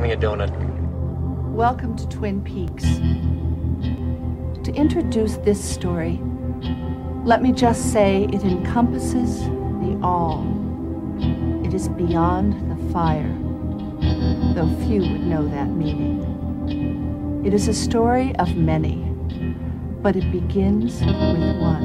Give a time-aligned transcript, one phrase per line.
[0.00, 0.50] Give me a donut.
[1.52, 2.84] Welcome to Twin Peaks.
[4.64, 6.18] To introduce this story,
[7.26, 10.46] let me just say it encompasses the all.
[11.66, 13.28] It is beyond the fire,
[14.54, 17.42] though few would know that meaning.
[17.44, 19.04] It is a story of many,
[20.00, 21.84] but it begins with one.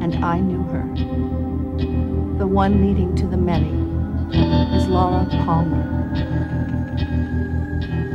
[0.00, 2.38] And I knew her.
[2.38, 3.91] The one leading to the many
[4.34, 5.84] is Laura Palmer.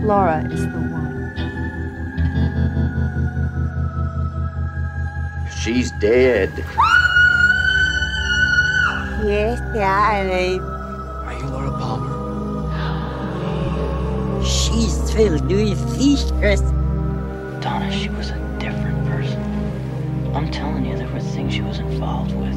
[0.04, 1.08] Laura is the one.
[5.50, 6.52] She's dead.
[9.26, 10.62] Yes, darling.
[10.62, 12.14] Are you Laura Palmer?
[14.44, 16.62] She's filled with secrets.
[17.62, 19.42] Donna, she was a different person.
[20.34, 22.56] I'm telling you, there were things she was involved with.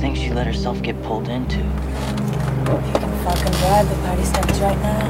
[0.00, 1.62] Things she let herself get pulled into.
[2.66, 5.06] You can fucking drive the party starts right now.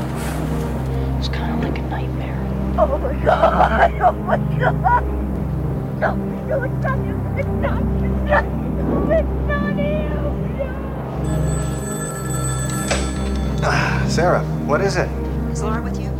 [1.14, 2.36] It was kind of like a nightmare.
[2.78, 5.04] Oh my god, oh my god.
[5.98, 7.16] No, no, it's not you.
[7.38, 8.12] It's not you.
[8.26, 9.14] It's not you.
[9.14, 10.74] It's not you.
[13.64, 15.08] Ah, Sarah, what is it?
[15.50, 16.10] Is Laura with you?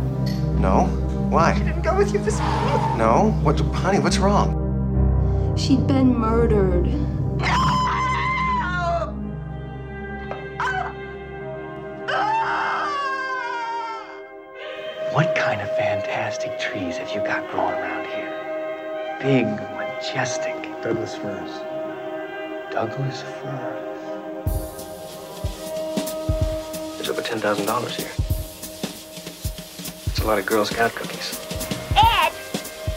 [0.59, 0.87] No.
[1.29, 1.53] Why?
[1.53, 2.97] She didn't go with you this morning.
[2.97, 3.31] No.
[3.43, 3.99] What, honey?
[3.99, 4.55] What's wrong?
[5.55, 6.87] She'd been murdered.
[16.27, 19.17] Of fantastic trees have you got growing around here?
[19.21, 19.45] Big,
[19.77, 20.55] majestic.
[20.81, 21.51] Douglas firs.
[22.69, 23.83] Douglas firs.
[26.95, 28.11] There's over ten thousand dollars here.
[30.07, 31.39] It's a lot of Girl Scout cookies.
[31.95, 32.33] Ed,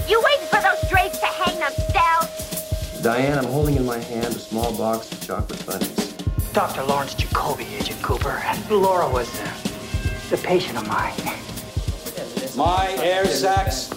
[0.08, 3.00] you waiting for those drapes to hang themselves?
[3.00, 6.14] Diane, I'm holding in my hand a small box of chocolate bunnies.
[6.52, 6.82] Dr.
[6.82, 8.42] Lawrence Jacoby, Agent Cooper.
[8.44, 9.48] And Laura was uh,
[10.30, 11.14] the patient of mine.
[12.60, 13.88] My air sacs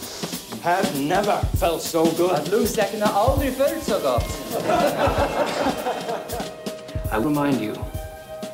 [0.61, 2.46] have never felt so good.
[2.46, 4.25] Bluesäckarna har aldrig följt så gott.
[7.12, 7.75] I remind you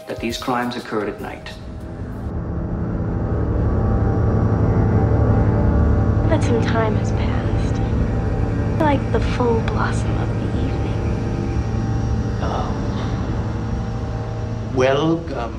[0.07, 1.53] that these crimes occurred at night.
[6.29, 7.81] That some time has passed.
[8.79, 10.99] Like the full blossom of the evening.
[12.41, 12.73] Oh.
[14.75, 15.53] Welcome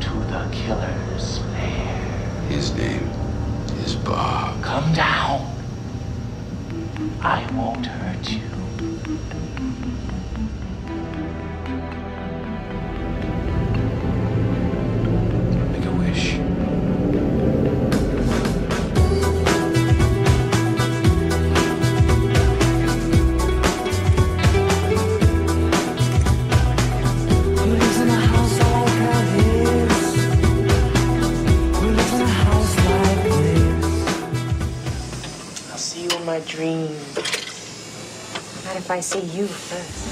[0.00, 1.84] to the killer's lair.
[2.48, 3.13] His name is
[4.04, 5.50] Come down.
[7.22, 8.53] I won't hurt you.
[36.64, 37.16] Dreams.
[38.64, 40.04] Not if I see you first.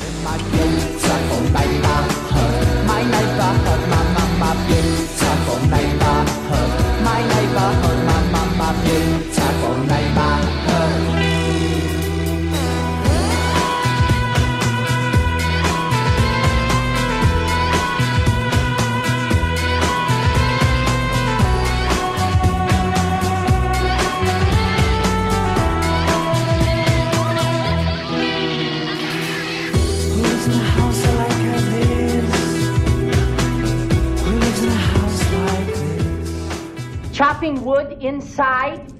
[38.03, 38.93] Inside?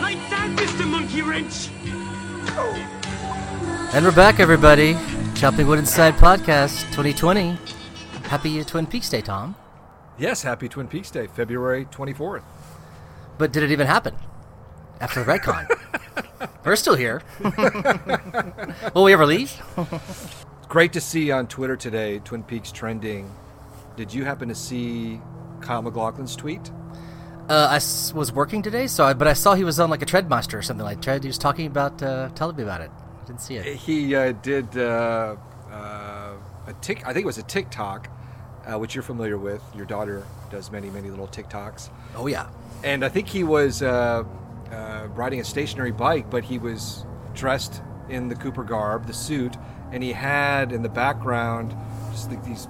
[0.00, 0.88] Like that, Mr.
[0.88, 1.68] Monkey Wrench!
[3.94, 4.96] And we're back, everybody.
[5.34, 7.58] Chopping Wood Inside Podcast 2020.
[8.24, 9.54] Happy Twin Peaks Day, Tom.
[10.16, 12.44] Yes, happy Twin Peaks Day, February 24th.
[13.36, 14.16] But did it even happen
[14.98, 15.68] after the retcon?
[16.64, 17.20] we're still here.
[18.94, 19.52] Will we ever leave?
[20.70, 23.30] Great to see on Twitter today, Twin Peaks trending.
[23.96, 25.20] Did you happen to see
[25.60, 26.70] Kyle MacLachlan's tweet?
[27.52, 30.00] Uh, I s- was working today, so I, but I saw he was on like
[30.00, 31.22] a Treadmaster or something like Tread.
[31.22, 32.90] He was talking about, uh, telling me about it.
[33.22, 33.76] I didn't see it.
[33.76, 35.36] He uh, did uh,
[35.70, 36.32] uh,
[36.66, 37.06] a tick.
[37.06, 38.08] I think it was a TikTok,
[38.66, 39.62] uh, which you're familiar with.
[39.76, 41.90] Your daughter does many, many little TikToks.
[42.16, 42.48] Oh yeah.
[42.84, 44.24] And I think he was uh,
[44.72, 47.04] uh, riding a stationary bike, but he was
[47.34, 49.58] dressed in the Cooper garb, the suit,
[49.92, 51.76] and he had in the background
[52.12, 52.66] just like these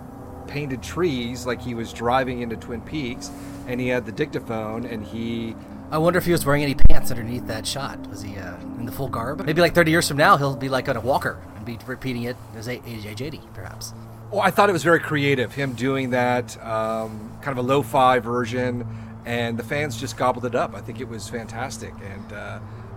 [0.49, 3.31] painted trees, like he was driving into Twin Peaks,
[3.67, 5.55] and he had the dictaphone, and he.
[5.91, 7.99] I wonder if he was wearing any pants underneath that shot.
[8.09, 9.45] Was he uh, in the full garb?
[9.45, 12.23] Maybe like 30 years from now, he'll be like on a walker and be repeating
[12.23, 13.93] it as a- age, age 80, perhaps.
[14.33, 18.19] Oh, I thought it was very creative, him doing that, um, kind of a lo-fi
[18.21, 18.87] version,
[19.27, 20.75] and the fans just gobbled it up.
[20.75, 22.37] I think it was fantastic, and uh,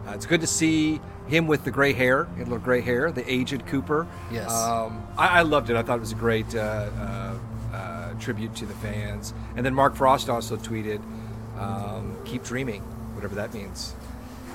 [0.08, 3.30] uh, it's good to see him with the gray hair, a little gray hair, the
[3.30, 4.08] aged Cooper.
[4.32, 4.50] Yes.
[4.50, 5.76] Um, I, I loved it.
[5.76, 6.60] I thought it was a great uh,
[6.98, 7.34] uh,
[8.20, 9.34] tribute to the fans.
[9.56, 11.02] And then Mark Frost also tweeted,
[11.58, 12.82] um, "Keep dreaming,"
[13.14, 13.94] whatever that means.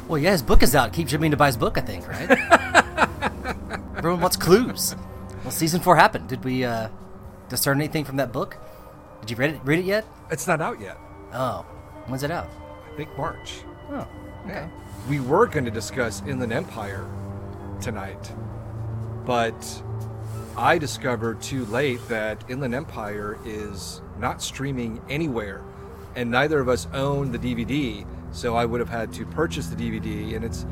[0.09, 0.93] Well, yeah, his book is out.
[0.93, 2.31] Keep dreaming to buy his book, I think, right?
[3.97, 4.97] Everyone wants clues.
[5.45, 6.29] Well, season four happened.
[6.29, 6.89] Did we uh,
[7.49, 8.57] discern anything from that book?
[9.21, 9.61] Did you read it?
[9.65, 10.05] Read it yet?
[10.31, 10.99] It's not out yet.
[11.33, 11.65] Oh,
[12.06, 12.49] when's it out?
[12.93, 13.61] I think March.
[13.91, 14.06] Oh,
[14.47, 14.69] okay.
[15.09, 17.06] We were going to discuss Inland Empire
[17.81, 18.33] tonight,
[19.25, 19.83] but
[20.61, 25.62] I discovered too late that Inland Empire is not streaming anywhere,
[26.15, 29.75] and neither of us own the DVD, so I would have had to purchase the
[29.75, 30.67] DVD, and it's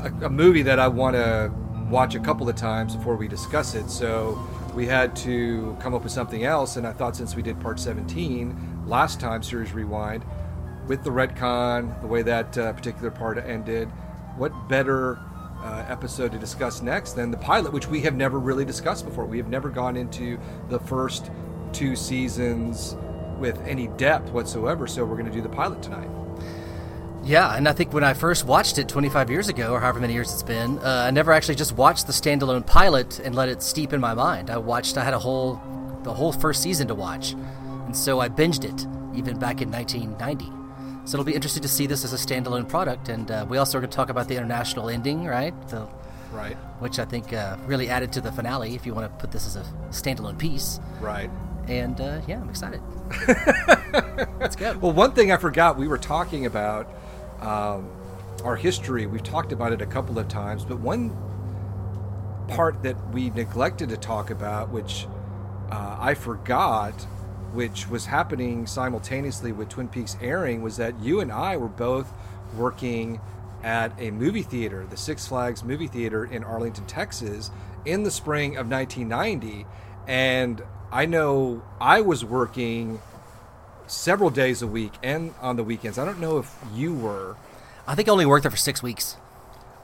[0.00, 1.52] a, a movie that I want to
[1.88, 4.36] watch a couple of times before we discuss it, so
[4.74, 7.78] we had to come up with something else, and I thought since we did part
[7.78, 10.24] 17 last time, Series Rewind,
[10.88, 13.88] with the retcon, the way that uh, particular part ended,
[14.36, 15.20] what better
[15.62, 19.24] uh, episode to discuss next than the pilot, which we have never really discussed before.
[19.24, 20.38] We have never gone into
[20.68, 21.30] the first
[21.72, 22.96] two seasons
[23.38, 26.08] with any depth whatsoever, so we're going to do the pilot tonight.
[27.24, 30.12] Yeah, and I think when I first watched it 25 years ago, or however many
[30.12, 33.62] years it's been, uh, I never actually just watched the standalone pilot and let it
[33.62, 34.50] steep in my mind.
[34.50, 35.60] I watched, I had a whole,
[36.02, 38.86] the whole first season to watch, and so I binged it
[39.16, 40.61] even back in 1990.
[41.04, 43.78] So it'll be interesting to see this as a standalone product, and uh, we also
[43.78, 45.54] are going to talk about the international ending, right?
[45.68, 45.88] The,
[46.30, 46.54] right.
[46.78, 48.74] Which I think uh, really added to the finale.
[48.74, 51.30] If you want to put this as a standalone piece, right?
[51.66, 52.80] And uh, yeah, I'm excited.
[54.40, 54.78] Let's go.
[54.78, 56.88] Well, one thing I forgot, we were talking about
[57.40, 57.90] um,
[58.44, 59.06] our history.
[59.06, 61.16] We've talked about it a couple of times, but one
[62.48, 65.06] part that we neglected to talk about, which
[65.70, 67.06] uh, I forgot,
[67.52, 72.12] which was happening simultaneously with Twin Peaks airing, was that you and I were both
[72.56, 73.20] working
[73.62, 77.50] at a movie theater, the Six Flags movie theater in Arlington, Texas,
[77.84, 79.66] in the spring of 1990.
[80.08, 83.00] And I know I was working
[83.86, 85.98] several days a week and on the weekends.
[85.98, 87.36] I don't know if you were.
[87.86, 89.16] I think I only worked there for six weeks.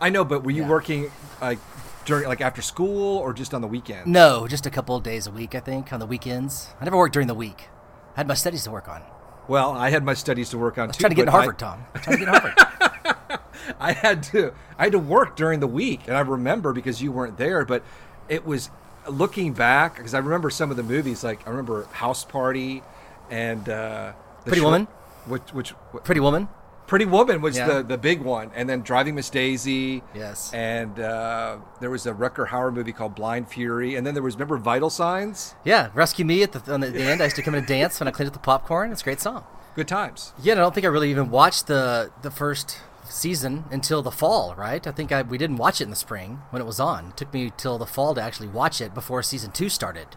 [0.00, 0.68] I know, but were you Yeah.
[0.68, 1.10] working
[1.40, 1.58] like
[2.08, 4.06] during like after school or just on the weekend?
[4.08, 6.68] No, just a couple of days a week, I think, on the weekends.
[6.80, 7.68] I never worked during the week.
[8.16, 9.02] I had my studies to work on.
[9.46, 11.00] Well, I had my studies to work on I was too.
[11.02, 11.84] trying to get in Harvard, I- Tom.
[11.94, 13.40] I'm trying to get in Harvard.
[13.80, 17.12] I had to I had to work during the week, and I remember because you
[17.12, 17.82] weren't there, but
[18.28, 18.70] it was
[19.08, 21.22] looking back because I remember some of the movies.
[21.22, 22.82] Like I remember House Party
[23.30, 24.12] and uh,
[24.44, 24.86] Pretty Woman?
[25.26, 25.74] which which
[26.04, 26.48] Pretty Woman.
[26.88, 27.66] Pretty Woman was Yeah.
[27.68, 30.02] the the big one, and then Driving Miss Daisy.
[30.14, 30.52] Yes.
[30.52, 34.34] and uh, there was a Rutger Hauer movie called Blind Fury, and then there was
[34.34, 35.54] remember Vital Signs.
[35.64, 37.20] Yeah, Rescue Me at the, on the, end.
[37.20, 38.90] I used to come in and dance when I cleaned up the popcorn.
[38.90, 39.44] It's a great song.
[39.76, 40.32] Good times.
[40.42, 44.10] Yeah, and I don't think I really even watched the the first season until the
[44.10, 44.84] fall, right?
[44.86, 47.08] I think I we didn't watch it in the spring when it was on.
[47.08, 50.08] It took me till the fall to actually watch it before season two started.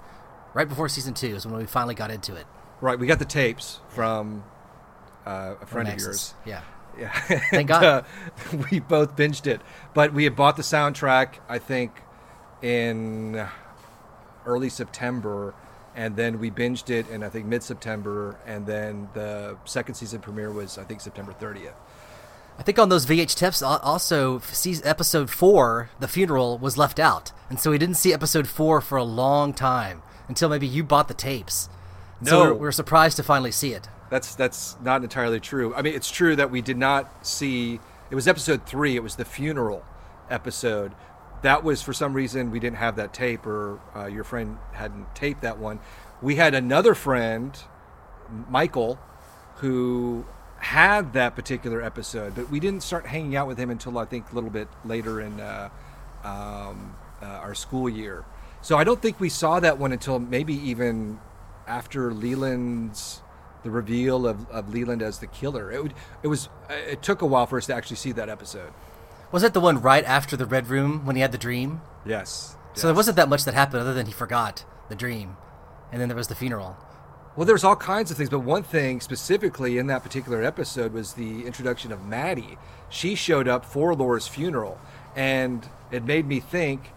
[0.53, 2.45] Right before season two is when we finally got into it.
[2.81, 4.44] Right, we got the tapes from
[5.31, 6.33] uh, a friend of yours.
[6.45, 6.61] Yeah.
[6.99, 7.11] Yeah.
[7.21, 7.83] Thank And, God.
[7.83, 8.01] uh,
[8.71, 9.61] we both binged it.
[9.93, 11.91] But we had bought the soundtrack, I think,
[12.61, 13.45] in
[14.45, 15.53] early September.
[15.95, 18.37] And then we binged it in, I think, mid September.
[18.45, 21.73] And then the second season premiere was, I think, September 30th.
[22.59, 27.31] I think on those VHS tapes, also season, episode four, the funeral was left out,
[27.50, 31.07] and so we didn't see episode four for a long time until maybe you bought
[31.07, 31.69] the tapes.
[32.19, 32.53] And So No.
[32.53, 33.88] we're, we're surprised to finally see it.
[34.12, 35.74] That's that's not entirely true.
[35.74, 37.80] I mean, it's true that we did not see.
[38.12, 38.98] It was episode three.
[38.98, 39.86] It was the funeral
[40.30, 40.91] episode.
[41.44, 45.15] That was for some reason we didn't have that tape, or uh, your friend hadn't
[45.15, 45.80] taped that one.
[46.22, 47.58] We had another friend,
[48.50, 49.00] Michael,
[49.56, 50.25] who
[50.58, 54.30] had that particular episode, but we didn't start hanging out with him until I think
[54.32, 55.70] a little bit later in uh,
[56.25, 58.25] um, uh, our school year.
[58.62, 61.20] So I don't think we saw that one until maybe even
[61.65, 63.22] after Leland's
[63.63, 65.72] the reveal of, of Leland as the killer.
[65.72, 68.74] It would, it was it took a while for us to actually see that episode.
[69.32, 71.82] Was it the one right after the red room when he had the dream?
[72.06, 72.58] Yes.
[72.74, 75.38] So there wasn't that much that happened other than he forgot the dream,
[75.91, 76.77] and then there was the funeral.
[77.36, 81.13] Well, there's all kinds of things, but one thing specifically in that particular episode was
[81.13, 82.58] the introduction of Maddie.
[82.89, 84.80] She showed up for Laura's funeral,
[85.15, 86.91] and it made me think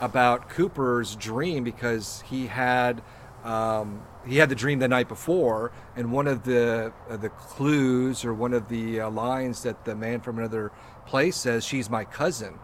[0.00, 3.02] about Cooper's dream because he had
[3.44, 8.24] um, he had the dream the night before, and one of the uh, the clues
[8.24, 10.72] or one of the uh, lines that the man from another
[11.06, 12.58] place says, "She's my cousin,"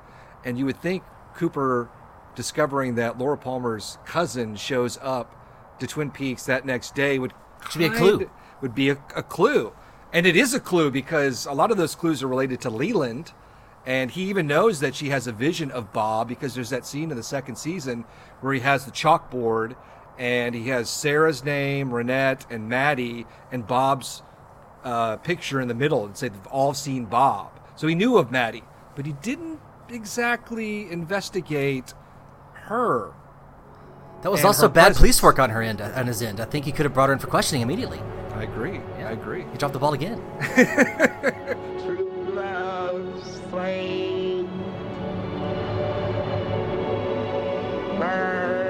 [0.45, 1.03] and you would think
[1.35, 1.91] Cooper
[2.35, 5.37] discovering that Laura Palmer's cousin shows up
[5.81, 7.35] to Twin Peaks that next day would
[7.77, 8.31] be a clue.
[8.63, 9.73] Would be a, a clue,
[10.13, 13.33] and it is a clue because a lot of those clues are related to Leland,
[13.85, 17.11] and he even knows that she has a vision of Bob because there's that scene
[17.11, 18.05] in the second season
[18.41, 19.77] where he has the chalkboard
[20.21, 24.23] and he has Sarah's name, Ronette, and Maddie, and Bob's
[24.85, 27.59] uh, picture in the middle and say they've all seen Bob.
[27.75, 28.63] So he knew of Maddie,
[28.95, 31.95] but he didn't exactly investigate
[32.53, 33.13] her.
[34.21, 34.99] That was also bad presence.
[34.99, 36.39] police work on her end, on his end.
[36.39, 37.99] I think he could have brought her in for questioning immediately.
[38.35, 38.75] I agree.
[38.99, 39.09] Yeah.
[39.09, 39.47] I agree.
[39.51, 40.23] He dropped the ball again.
[42.35, 44.47] love's flame
[47.99, 48.70] burns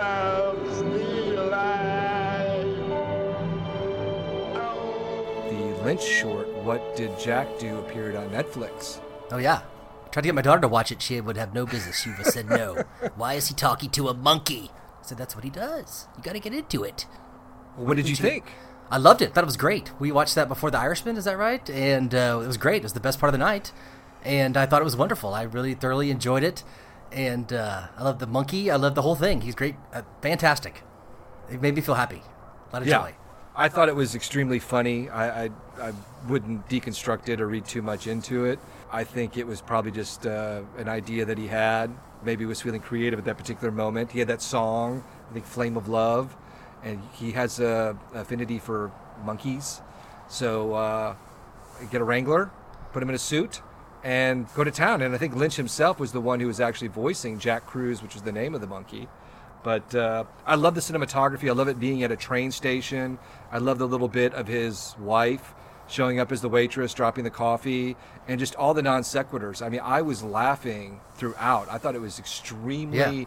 [0.00, 0.80] It's love's
[1.28, 2.64] delight.
[5.50, 9.00] The Lynch short, What Did Jack Do, appeared on Netflix.
[9.30, 9.60] Oh yeah.
[10.10, 11.02] Tried to get my daughter to watch it.
[11.02, 12.00] She would have no business.
[12.00, 12.82] She would have said no.
[13.16, 14.70] Why is he talking to a monkey?
[14.72, 16.08] I said that's what he does.
[16.16, 17.06] You got to get into it.
[17.76, 18.44] What did you think?
[18.90, 19.34] I loved it.
[19.34, 19.92] Thought it was great.
[20.00, 21.18] We watched that before The Irishman.
[21.18, 21.68] Is that right?
[21.68, 22.78] And uh, it was great.
[22.78, 23.70] It was the best part of the night,
[24.24, 25.34] and I thought it was wonderful.
[25.34, 26.64] I really thoroughly enjoyed it,
[27.12, 28.70] and uh, I love the monkey.
[28.70, 29.40] I love the whole thing.
[29.40, 29.76] He's great.
[29.92, 30.82] Uh, fantastic.
[31.50, 32.22] It made me feel happy.
[32.70, 33.14] A lot of joy.
[33.56, 35.08] I thought it was extremely funny.
[35.08, 35.50] I, I,
[35.80, 35.92] I
[36.28, 38.58] wouldn't deconstruct it or read too much into it.
[38.92, 41.90] I think it was probably just uh, an idea that he had.
[42.24, 44.12] Maybe he was feeling creative at that particular moment.
[44.12, 46.36] He had that song, I think Flame of Love,
[46.82, 48.92] and he has a affinity for
[49.24, 49.80] monkeys.
[50.28, 51.14] So uh,
[51.90, 52.50] get a wrangler,
[52.92, 53.62] put him in a suit,
[54.02, 55.02] and go to town.
[55.02, 58.14] And I think Lynch himself was the one who was actually voicing Jack Cruz, which
[58.14, 59.08] was the name of the monkey.
[59.62, 61.48] But uh, I love the cinematography.
[61.48, 63.18] I love it being at a train station.
[63.52, 65.54] I love the little bit of his wife
[65.86, 67.96] showing up as the waitress, dropping the coffee,
[68.28, 69.60] and just all the non sequiturs.
[69.60, 71.68] I mean, I was laughing throughout.
[71.70, 73.24] I thought it was extremely Yeah.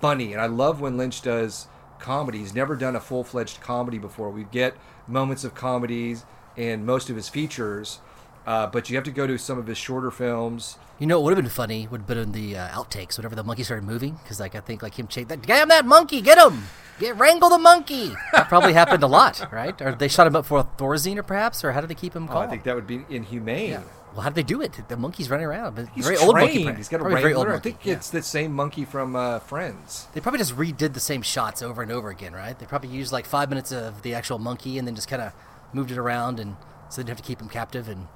[0.00, 1.66] funny, and I love when Lynch does
[1.98, 2.38] comedy.
[2.38, 4.30] He's never done a full fledged comedy before.
[4.30, 4.74] We get
[5.08, 6.24] moments of comedies
[6.56, 7.98] in most of his features,
[8.46, 10.78] uh, but you have to go to some of his shorter films.
[10.98, 13.34] You know, it would have been funny would have been in the uh, outtakes whenever
[13.34, 16.22] the monkey started moving, because like I think like him chase that damn that monkey,
[16.22, 16.64] get him,
[16.98, 18.12] get wrangle the monkey.
[18.32, 19.78] That probably happened a lot, right?
[19.82, 22.24] Or they shot him up for Thorazine, or perhaps, or how did they keep him
[22.24, 22.42] Oh, calm?
[22.42, 23.70] I think that would be inhumane.
[23.70, 23.82] Yeah.
[24.14, 24.72] Well, how did they do it?
[24.88, 26.28] The monkey's running around, but He's very trained.
[26.28, 26.72] old monkey.
[26.72, 27.58] He's got a probably very old wrangler.
[27.58, 27.92] I think yeah.
[27.92, 30.06] it's the same monkey from uh, Friends.
[30.14, 32.58] They probably just redid the same shots over and over again, right?
[32.58, 35.34] They probably used like five minutes of the actual monkey and then just kind of
[35.74, 36.56] moved it around, and
[36.88, 38.06] so they didn't have to keep him captive and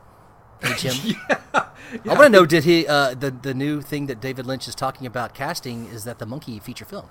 [0.62, 1.16] teach him.
[1.54, 1.64] I
[2.06, 5.06] want to know: Did he uh, the the new thing that David Lynch is talking
[5.06, 7.08] about casting is that the monkey feature film?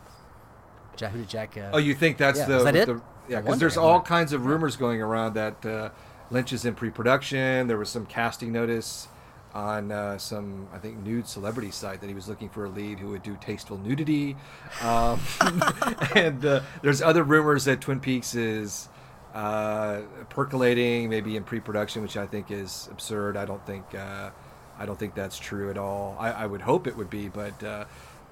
[0.96, 1.58] Jack, who did Jack?
[1.58, 2.86] Uh, Oh, you think that's yeah, the is that it?
[2.88, 3.42] the- yeah?
[3.42, 5.90] Because there's all kinds of rumors going around that uh,
[6.32, 7.68] Lynch is in pre-production.
[7.68, 9.08] There was some casting notice
[9.54, 13.00] on uh, some, I think, nude celebrity site that he was looking for a lead
[13.00, 14.36] who would do tasteful nudity.
[14.82, 15.20] Um,
[16.16, 18.90] and uh, there's other rumors that Twin Peaks is
[19.34, 23.38] uh, percolating, maybe in pre-production, which I think is absurd.
[23.38, 24.32] I don't think uh,
[24.78, 26.16] I don't think that's true at all.
[26.20, 27.64] I, I would hope it would be, but.
[27.64, 27.86] Uh,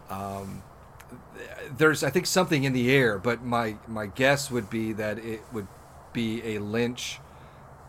[0.10, 0.64] um,
[1.78, 5.42] there's I think something in the air, but my my guess would be that it
[5.54, 5.68] would
[6.14, 7.20] be a Lynch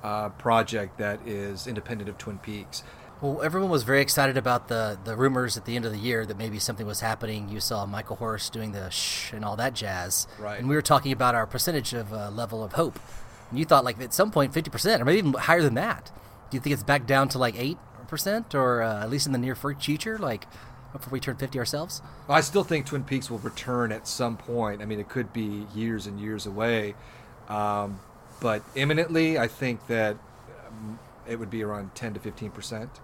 [0.02, 2.82] uh, project that is independent of Twin Peaks.
[3.20, 6.24] Well, everyone was very excited about the the rumors at the end of the year
[6.24, 7.48] that maybe something was happening.
[7.48, 10.58] You saw Michael Horse doing the shh and all that jazz, Right.
[10.60, 13.00] And we were talking about our percentage of uh, level of hope.
[13.50, 15.74] And you thought like at some point, point fifty percent, or maybe even higher than
[15.74, 16.12] that.
[16.50, 19.32] Do you think it's back down to like eight percent, or uh, at least in
[19.32, 20.46] the near future, like
[20.92, 22.02] before we turn fifty ourselves?
[22.28, 24.80] I still think Twin Peaks will return at some point.
[24.80, 26.94] I mean, it could be years and years away,
[27.48, 27.98] um,
[28.40, 30.16] but imminently, I think that
[30.68, 33.00] um, it would be around ten to fifteen percent.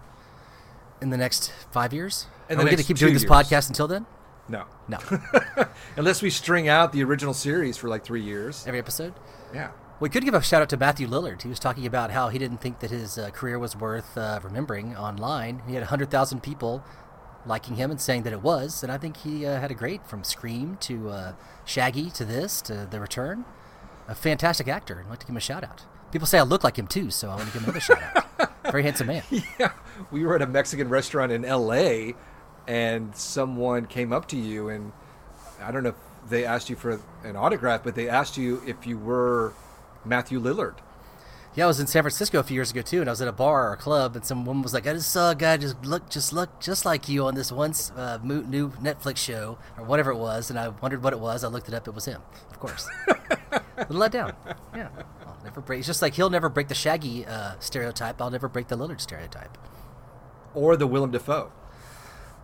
[1.05, 3.31] In the next five years, And are we going to keep doing this years.
[3.31, 4.07] podcast until then?
[4.49, 4.99] No, No,
[5.99, 8.67] unless we string out the original series for like three years.
[8.67, 9.13] every episode.
[9.53, 9.73] Yeah.
[10.01, 11.43] We could give a shout out to Matthew Lillard.
[11.43, 14.41] He was talking about how he didn't think that his uh, career was worth uh,
[14.43, 15.61] remembering online.
[15.69, 16.83] He had 100,000 people
[17.45, 20.07] liking him and saying that it was, and I think he uh, had a great
[20.07, 21.33] from Scream to uh,
[21.67, 23.45] Shaggy to this to The Return.
[24.09, 25.03] A fantastic actor.
[25.05, 25.85] I'd like to give him a shout out.
[26.15, 27.99] People say I look like him too, so I want to give him another shout
[28.39, 28.53] out.
[28.71, 29.25] Very handsome man.
[29.59, 29.73] Yeah,
[30.13, 32.15] we were at a Mexican restaurant in L.A.
[32.69, 34.93] and someone came up to you and
[35.61, 38.87] I don't know if they asked you for an autograph, but they asked you if
[38.87, 39.55] you were
[40.05, 40.77] Matthew Lillard.
[41.57, 43.27] Yeah, I was in San Francisco a few years ago too, and I was at
[43.27, 45.57] a bar or a club, and some woman was like, "I just saw a guy
[45.57, 49.85] just look, just look, just like you on this once uh, new Netflix show or
[49.85, 51.43] whatever it was," and I wondered what it was.
[51.43, 52.89] I looked it up; it was him, of course.
[53.09, 54.33] a little let down.
[54.75, 54.89] Yeah,
[55.45, 55.79] Never break.
[55.79, 58.21] It's just like he'll never break the Shaggy uh, stereotype.
[58.21, 59.57] I'll never break the Lillard stereotype.
[60.55, 61.53] Or the Willem Dafoe.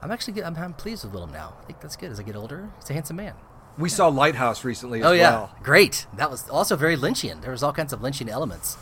[0.02, 0.44] I'm actually good.
[0.44, 1.54] I'm, I'm pleased with Willem now.
[1.60, 2.10] I think that's good.
[2.10, 3.34] As I get older, he's a handsome man.
[3.78, 5.56] We saw Lighthouse recently as oh yeah, well.
[5.62, 6.06] great.
[6.16, 7.40] That was also very Lynchian.
[7.40, 8.76] There was all kinds of Lynchian elements.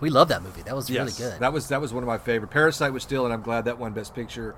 [0.00, 0.62] We love that movie.
[0.62, 1.40] That was Yes, really good.
[1.40, 2.50] That was that was one of my favorite.
[2.50, 4.54] Parasite was still, and I'm glad that won Best Picture.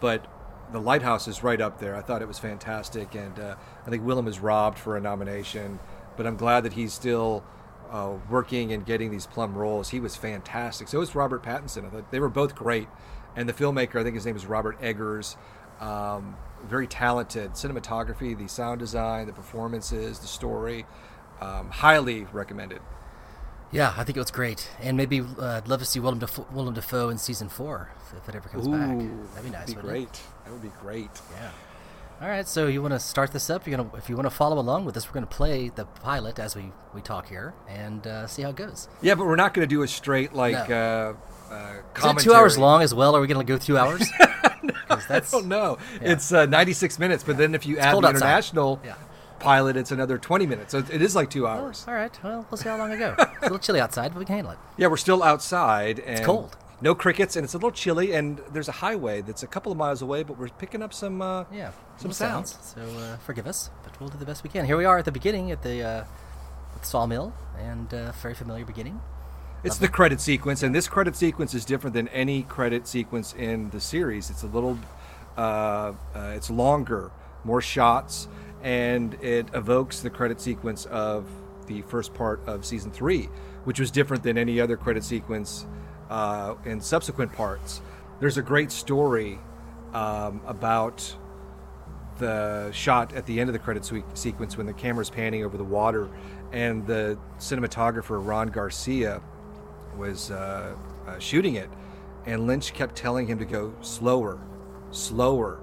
[0.00, 0.24] But
[0.72, 1.96] The Lighthouse is right up there.
[1.96, 3.56] I thought it was fantastic, and uh,
[3.86, 5.80] I think Willem is robbed for a nomination.
[6.16, 7.42] But I'm glad that he's still
[7.94, 9.90] uh, working and getting these plum roles.
[9.90, 10.88] He was fantastic.
[10.88, 11.86] So was Robert Pattinson.
[11.86, 12.88] I thought they were both great.
[13.36, 15.36] And the filmmaker, I think his name is Robert Eggers.
[15.80, 17.52] Um, very talented.
[17.52, 20.86] Cinematography, the sound design, the performances, the story.
[21.40, 22.80] Um, highly recommended.
[23.70, 26.46] Yeah, I think it was great, and maybe uh, I'd love to see Willem Dafoe,
[26.52, 28.98] Willem Dafoe in season four if, if it ever comes back.
[29.34, 29.74] That'd be nice.
[29.74, 30.02] Be great.
[30.04, 30.20] It?
[30.44, 31.10] That would be great.
[31.32, 31.50] Yeah.
[32.22, 33.66] All right, so you want to start this up?
[33.66, 35.84] You're gonna, if you want to follow along with us, we're going to play the
[35.84, 38.88] pilot as we, we talk here and uh, see how it goes.
[39.02, 41.16] Yeah, but we're not going to do a straight like No.
[41.50, 43.14] uh, uh, Is it two hours long as well?
[43.16, 44.08] Are we going to go two hours?
[44.88, 45.78] 'Cause I don't know.
[46.00, 48.10] It's uh, 96 minutes, but then if you It's add the outside.
[48.16, 48.94] international Yeah.
[49.40, 50.70] pilot, it's another 20 minutes.
[50.72, 51.84] So it is like two hours.
[51.88, 53.14] All right, well, we'll see how long I go.
[53.18, 54.58] It's a little chilly outside, but we can handle it.
[54.76, 55.98] Yeah, we're still outside.
[55.98, 56.56] And it's cold.
[56.84, 58.12] No crickets, and it's a little chilly.
[58.12, 61.22] And there's a highway that's a couple of miles away, but we're picking up some
[61.22, 62.58] uh, Yeah, some sounds.
[62.60, 64.66] So uh, forgive us, but we'll do the best we can.
[64.66, 66.04] Here we are at the beginning at the uh,
[66.78, 69.00] the sawmill, and uh, very familiar beginning.
[69.64, 73.70] It's the credit sequence, and this credit sequence is different than any credit sequence in
[73.70, 74.28] the series.
[74.28, 74.78] It's a little,
[75.38, 77.10] uh, uh, it's longer,
[77.44, 78.28] more shots,
[78.62, 81.26] and it evokes the credit sequence of
[81.66, 83.30] the first part of season three,
[83.64, 85.64] which was different than any other credit sequence
[86.10, 87.80] uh, in subsequent parts.
[88.20, 89.38] There's a great story
[89.92, 91.16] um, about
[92.18, 95.64] the shot at the end of the credit sequence when the camera's panning over the
[95.64, 96.08] water,
[96.52, 99.20] and the cinematographer Ron Garcia
[99.96, 101.68] was uh, uh, shooting it,
[102.26, 104.38] and Lynch kept telling him to go slower,
[104.90, 105.60] slower,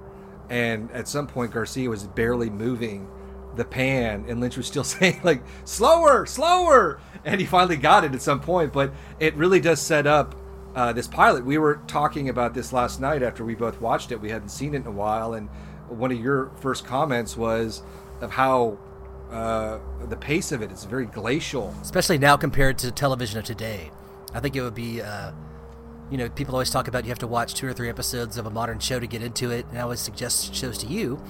[0.49, 3.07] and at some point Garcia was barely moving
[3.55, 8.13] the pan, and Lynch was still saying like slower, slower, and he finally got it
[8.13, 8.73] at some point.
[8.73, 10.35] But it really does set up
[10.75, 11.45] uh, this pilot.
[11.45, 14.21] We were talking about this last night after we both watched it.
[14.21, 15.49] We hadn't seen it in a while, and
[15.89, 17.83] one of your first comments was
[18.21, 18.77] of how
[19.31, 21.73] uh, the pace of it is very glacial.
[21.81, 23.91] especially now compared to television of today.
[24.33, 25.31] I think it would be, uh,
[26.09, 28.45] you know, people always talk about you have to watch two or three episodes of
[28.45, 31.21] a modern show to get into it, and I always suggest shows to you.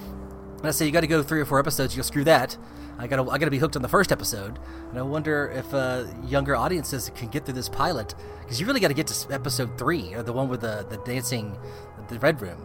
[0.62, 1.96] And I say you got to go three or four episodes.
[1.96, 2.56] You'll screw that.
[2.96, 6.04] I gotta, I gotta be hooked on the first episode, and I wonder if uh,
[6.24, 9.76] younger audiences can get through this pilot because you really got to get to episode
[9.76, 11.58] three, or the one with the the dancing,
[12.06, 12.64] the red room,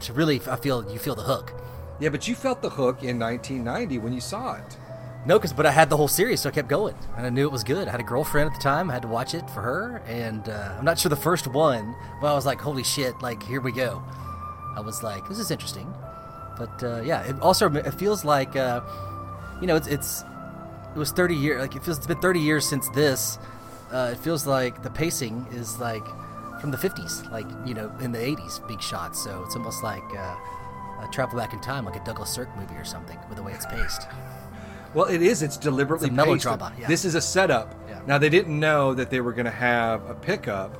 [0.00, 1.52] to really, I feel you feel the hook.
[2.00, 4.78] Yeah, but you felt the hook in 1990 when you saw it.
[5.26, 7.44] No, because but I had the whole series, so I kept going, and I knew
[7.44, 7.88] it was good.
[7.88, 10.48] I had a girlfriend at the time; I had to watch it for her, and
[10.48, 13.60] uh, I'm not sure the first one, but I was like, "Holy shit!" Like, here
[13.60, 14.02] we go.
[14.76, 15.92] I was like, "This is interesting,"
[16.58, 18.80] but uh, yeah, it also it feels like, uh,
[19.60, 20.24] you know, it's it's
[20.94, 21.60] it was 30 years.
[21.60, 23.38] Like it feels it's been 30 years since this.
[23.92, 26.04] Uh, it feels like the pacing is like
[26.60, 29.22] from the 50s, like you know, in the 80s, big shots.
[29.22, 30.36] So it's almost like uh,
[31.00, 33.52] a travel back in time, like a Douglas Sirk movie or something, with the way
[33.52, 34.02] it's paced.
[34.94, 35.42] Well, it is.
[35.42, 36.88] It's deliberately It's melodrama, yeah.
[36.88, 37.74] This is a setup.
[37.88, 38.00] Yeah.
[38.06, 40.76] Now they didn't know that they were going to have a pickup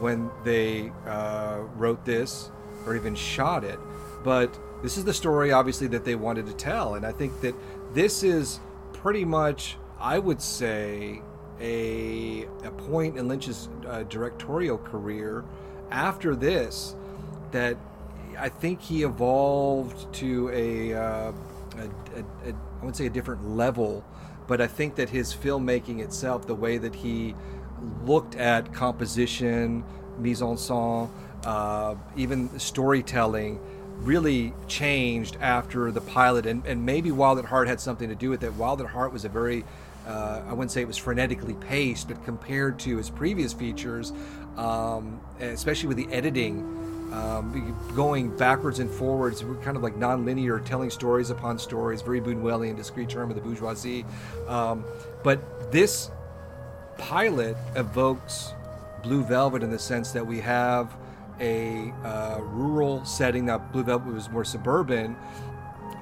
[0.00, 2.50] when they uh, wrote this
[2.86, 3.78] or even shot it,
[4.24, 7.54] but this is the story, obviously, that they wanted to tell, and I think that
[7.92, 8.60] this is
[8.92, 11.22] pretty much, I would say,
[11.60, 15.44] a a point in Lynch's uh, directorial career
[15.90, 16.96] after this
[17.50, 17.76] that
[18.38, 23.46] I think he evolved to a, uh, a, a, a I wouldn't say a different
[23.46, 24.04] level,
[24.46, 27.34] but I think that his filmmaking itself, the way that he
[28.04, 29.84] looked at composition,
[30.18, 31.10] mise en scène,
[31.44, 33.60] uh, even storytelling,
[34.02, 36.46] really changed after the pilot.
[36.46, 38.52] And, and maybe Wild at Heart had something to do with it.
[38.54, 39.64] Wild at Heart was a very
[40.06, 44.12] uh, I wouldn't say it was frenetically paced, but compared to his previous features,
[44.56, 46.60] um, especially with the editing,
[47.12, 52.20] um, going backwards and forwards, we're kind of like non-linear, telling stories upon stories, very
[52.20, 54.04] Buñuelian, Discreet Charm of the bourgeoisie.
[54.48, 54.84] Um,
[55.22, 56.10] but this
[56.98, 58.52] pilot evokes
[59.02, 60.94] Blue Velvet in the sense that we have
[61.40, 63.46] a uh, rural setting.
[63.46, 65.16] that Blue Velvet was more suburban,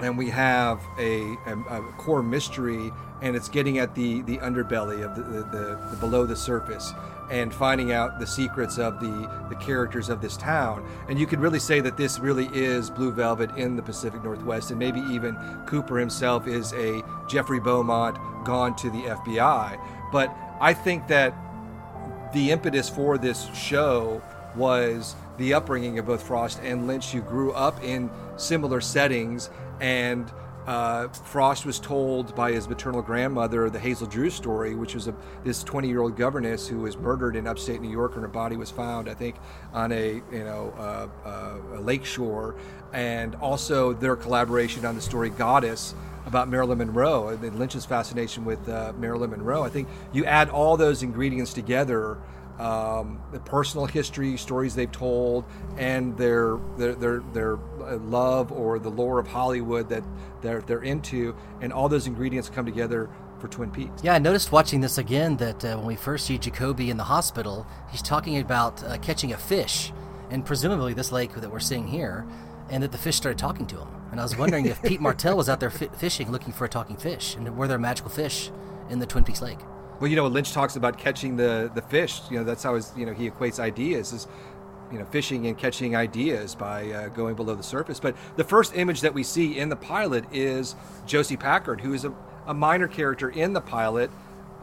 [0.01, 5.05] and we have a, a, a core mystery, and it's getting at the the underbelly
[5.05, 6.93] of the, the, the, the below the surface
[7.31, 10.87] and finding out the secrets of the the characters of this town.
[11.09, 14.71] And you could really say that this really is Blue Velvet in the Pacific Northwest,
[14.71, 19.79] and maybe even Cooper himself is a Jeffrey Beaumont gone to the FBI.
[20.11, 21.35] But I think that
[22.33, 24.23] the impetus for this show
[24.59, 29.49] was the upbringing of both Frost and Lynch, You grew up in similar settings.
[29.81, 30.31] And
[30.69, 35.15] uh, Frost was told by his maternal grandmother the Hazel Drew story, which was a,
[35.43, 39.09] this 20-year-old governess who was murdered in upstate New York, and her body was found,
[39.09, 39.37] I think,
[39.73, 42.55] on a you know uh, uh, a lake shore.
[42.93, 45.95] And also their collaboration on the story Goddess
[46.27, 49.63] about Marilyn Monroe and Lynch's fascination with uh, Marilyn Monroe.
[49.63, 52.19] I think you add all those ingredients together
[52.59, 55.45] um, the personal history, stories they've told,
[55.77, 57.57] and their their their, their
[57.99, 60.03] love or the lore of Hollywood that
[60.43, 64.03] they're they're into, and all those ingredients come together for Twin Peaks.
[64.03, 67.05] Yeah, I noticed watching this again that uh, when we first see Jacoby in the
[67.05, 69.93] hospital, he's talking about uh, catching a fish,
[70.31, 72.27] and presumably this lake that we're seeing here,
[72.71, 73.89] and that the fish started talking to him.
[74.11, 76.69] And I was wondering if Pete Martell was out there fi- fishing looking for a
[76.69, 78.51] talking fish, and were there magical fish
[78.91, 79.61] in the Twin Peaks lake?
[80.01, 82.21] Well, you know, Lynch talks about catching the the fish.
[82.31, 84.29] You know, that's how his you know he equates ideas is
[84.93, 87.99] you know fishing and catching ideas by uh, going below the surface.
[87.99, 92.05] But the first image that we see in the pilot is Josie Packard, who is
[92.05, 92.15] a,
[92.47, 94.11] a minor character in the pilot.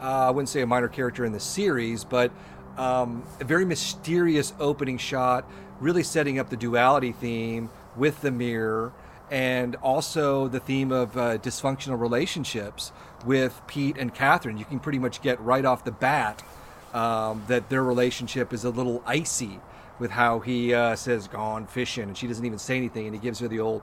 [0.01, 2.31] Uh, I wouldn't say a minor character in the series, but
[2.77, 5.49] um, a very mysterious opening shot,
[5.81, 8.93] really setting up the duality theme with the mirror
[9.31, 12.91] and also the theme of uh, dysfunctional relationships
[13.25, 14.57] with Pete and Catherine.
[14.57, 16.43] You can pretty much get right off the bat
[16.93, 19.59] um, that their relationship is a little icy
[19.99, 23.21] with how he uh, says, Gone fishing, and she doesn't even say anything, and he
[23.21, 23.81] gives her the old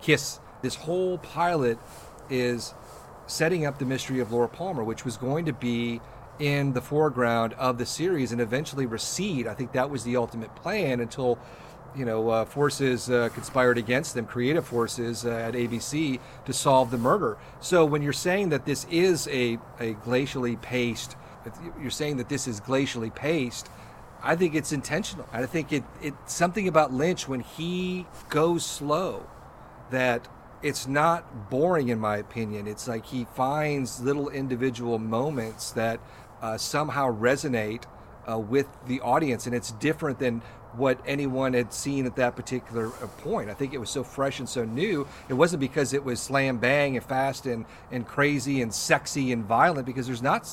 [0.00, 0.40] kiss.
[0.62, 1.78] This whole pilot
[2.30, 2.74] is
[3.26, 6.00] setting up the mystery of Laura Palmer, which was going to be
[6.38, 9.46] in the foreground of the series and eventually recede.
[9.46, 11.38] I think that was the ultimate plan until
[11.96, 16.90] you know, uh, forces uh, conspired against them, creative forces uh, at ABC, to solve
[16.90, 17.38] the murder.
[17.60, 21.16] So when you're saying that this is a, a glacially paced,
[21.80, 23.70] you're saying that this is glacially paced,
[24.22, 25.28] I think it's intentional.
[25.32, 29.26] I think it, it's something about Lynch when he goes slow
[29.90, 30.26] that
[30.62, 32.66] it's not boring, in my opinion.
[32.66, 36.00] It's like he finds little individual moments that
[36.42, 37.84] uh, somehow resonate
[38.28, 40.42] uh, with the audience, and it's different than
[40.76, 43.50] what anyone had seen at that particular uh, point.
[43.50, 45.06] I think it was so fresh and so new.
[45.28, 49.44] It wasn't because it was slam bang and fast and, and crazy and sexy and
[49.44, 50.48] violent because there's not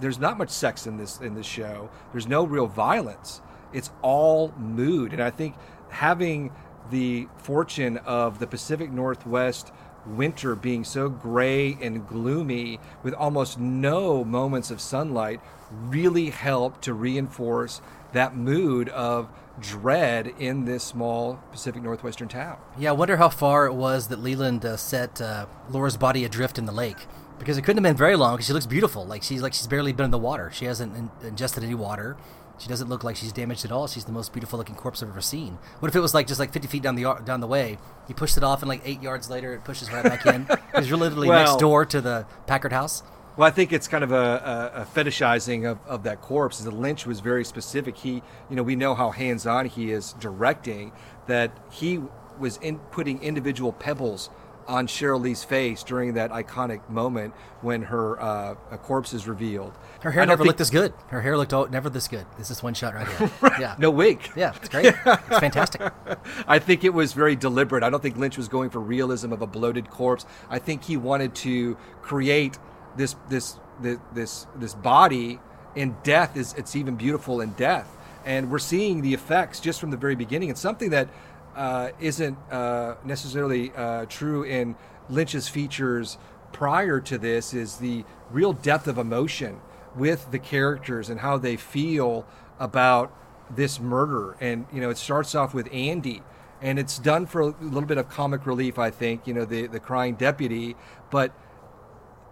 [0.00, 1.88] there's not much sex in this in this show.
[2.12, 3.40] There's no real violence.
[3.72, 5.54] It's all mood, and I think
[5.88, 6.52] having
[6.90, 9.72] the fortune of the Pacific Northwest
[10.06, 16.94] winter being so gray and gloomy with almost no moments of sunlight really helped to
[16.94, 17.80] reinforce
[18.12, 19.28] that mood of
[19.60, 22.58] dread in this small Pacific Northwestern town.
[22.78, 26.58] Yeah, I wonder how far it was that Leland uh, set uh, Laura's body adrift
[26.58, 27.06] in the lake
[27.38, 29.04] because it couldn't have been very long because she looks beautiful.
[29.04, 30.50] Like she's like she's barely been in the water.
[30.52, 32.16] She hasn't in- ingested any water.
[32.58, 33.86] She doesn't look like she's damaged at all.
[33.86, 35.58] She's the most beautiful looking corpse I've ever seen.
[35.80, 37.76] What if it was like just like 50 feet down the down the way?
[38.08, 40.88] You pushed it off, and like eight yards later, it pushes right back in because
[40.88, 43.02] you're literally well, next door to the Packard house.
[43.36, 46.58] Well, I think it's kind of a, a, a fetishizing of, of that corpse.
[46.60, 47.98] The Lynch was very specific.
[47.98, 50.92] He, you know, we know how hands-on he is directing.
[51.26, 52.00] That he
[52.38, 54.30] was in putting individual pebbles
[54.68, 59.72] on Sheryl Lee's face during that iconic moment when her uh, corpse is revealed.
[60.00, 60.46] Her hair never think...
[60.48, 60.92] looked this good.
[61.08, 62.26] Her hair looked oh, never this good.
[62.38, 63.30] This is one shot right here.
[63.60, 64.28] Yeah, no wig.
[64.34, 64.86] Yeah, it's great.
[64.86, 65.80] it's fantastic.
[66.48, 67.82] I think it was very deliberate.
[67.82, 70.26] I don't think Lynch was going for realism of a bloated corpse.
[70.50, 72.58] I think he wanted to create
[72.96, 75.40] this this this this, this body
[75.74, 77.96] in death is it's even beautiful in death.
[78.24, 80.48] And we're seeing the effects just from the very beginning.
[80.48, 81.08] It's something that
[81.54, 84.76] uh, not uh, necessarily uh, true in
[85.08, 86.18] lynch's features
[86.52, 89.60] prior to this is the real depth of emotion
[89.94, 92.26] with the characters and how they feel
[92.58, 93.14] about
[93.48, 94.36] this murder.
[94.40, 96.22] And you know it starts off with andy
[96.60, 99.66] and it's done for a little bit of comic relief i think you know the
[99.66, 100.74] the crying deputy.
[101.10, 101.32] But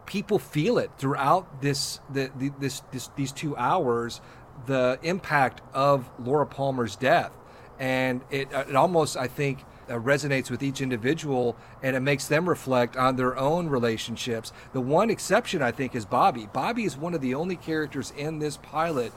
[0.07, 4.21] people feel it throughout this the, the, this, this these two hours
[4.67, 7.33] the impact of Laura Palmer's death
[7.79, 12.49] and it, it almost I think uh, resonates with each individual and it makes them
[12.49, 14.53] reflect on their own relationships.
[14.73, 16.49] The one exception I think is Bobby.
[16.53, 19.13] Bobby is one of the only characters in this pilot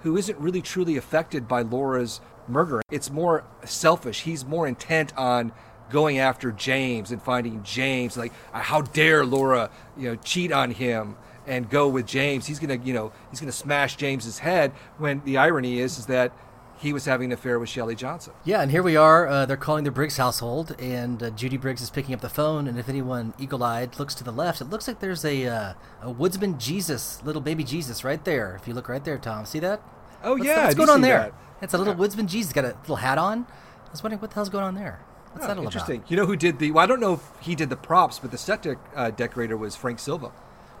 [0.00, 2.80] who isn't really truly affected by Laura's murder.
[2.90, 4.22] It's more selfish.
[4.22, 5.52] He's more intent on
[5.90, 8.16] going after James and finding James.
[8.16, 12.46] Like, uh, how dare Laura, you know, cheat on him and go with James?
[12.46, 14.72] He's gonna, you know, he's gonna smash James's head.
[14.98, 16.32] When the irony is, is that
[16.80, 18.32] he was having an affair with Shelley Johnson.
[18.44, 19.26] Yeah, and here we are.
[19.26, 22.68] Uh, they're calling the Briggs household, and uh, Judy Briggs is picking up the phone.
[22.68, 26.10] And if anyone eagle-eyed looks to the left, it looks like there's a uh, a
[26.10, 28.56] woodsman Jesus, little baby Jesus, right there.
[28.60, 29.82] If you look right there, Tom, see that?
[30.22, 31.18] Oh what's yeah, what's going on there?
[31.18, 31.34] that.
[31.62, 32.52] It's a little woodsman Jesus.
[32.52, 33.46] Got a little hat on.
[33.86, 35.00] I was wondering what the hell's going on there.
[35.32, 35.96] What's Oh, that all interesting.
[35.98, 36.10] about?
[36.10, 36.70] You know who did the?
[36.70, 39.56] Well, I don't know if he did the props, but the set dec- uh, decorator
[39.56, 40.30] was Frank Silva.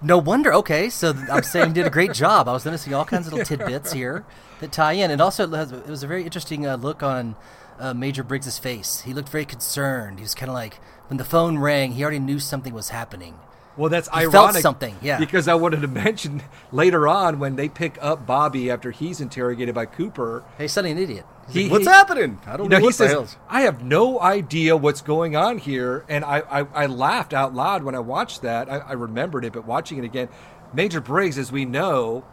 [0.00, 0.52] No wonder.
[0.54, 2.48] Okay, so I'm saying did a great job.
[2.48, 4.24] I was noticing all kinds of little tidbits here
[4.60, 7.34] that tie in, and also it, was a very interesting uh, look on
[7.80, 9.00] uh, Major Briggs's face.
[9.02, 10.18] He looked very concerned.
[10.18, 10.74] He was kind of like
[11.08, 13.38] when the phone rang, he already knew something was happening.
[13.76, 14.32] Well, that's He ironic.
[14.32, 15.18] felt something, yeah.
[15.20, 19.74] Because I wanted to mention later on when they pick up Bobby after he's interrogated
[19.74, 20.42] by Cooper.
[20.58, 21.24] Hey, Sonny, an idiot.
[21.50, 22.38] He, like, "What's he- happening?
[22.46, 25.34] I don't you know he what the says, hell's-" I have no idea what's going
[25.36, 28.70] on here, and I, I, I laughed out loud when I watched that.
[28.70, 30.28] I, I remembered it, but watching it again,
[30.72, 32.24] Major Briggs, as we know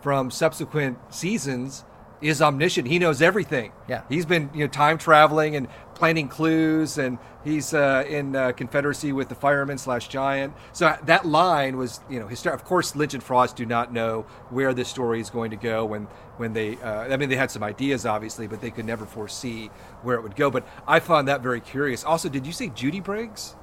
[0.00, 1.84] from subsequent seasons,
[2.22, 2.88] is omniscient.
[2.88, 3.72] He knows everything.
[3.88, 4.02] Yeah.
[4.08, 9.12] he's been you know time traveling and planting clues, and he's uh, in uh, Confederacy
[9.12, 10.54] with the fireman slash giant.
[10.72, 12.28] So that line was you know.
[12.52, 15.84] Of course, Lynch and Frost do not know where this story is going to go
[15.84, 16.04] when
[16.36, 16.76] when they.
[16.76, 19.68] Uh, I mean, they had some ideas obviously, but they could never foresee
[20.02, 20.50] where it would go.
[20.50, 22.04] But I found that very curious.
[22.04, 23.54] Also, did you say Judy Briggs?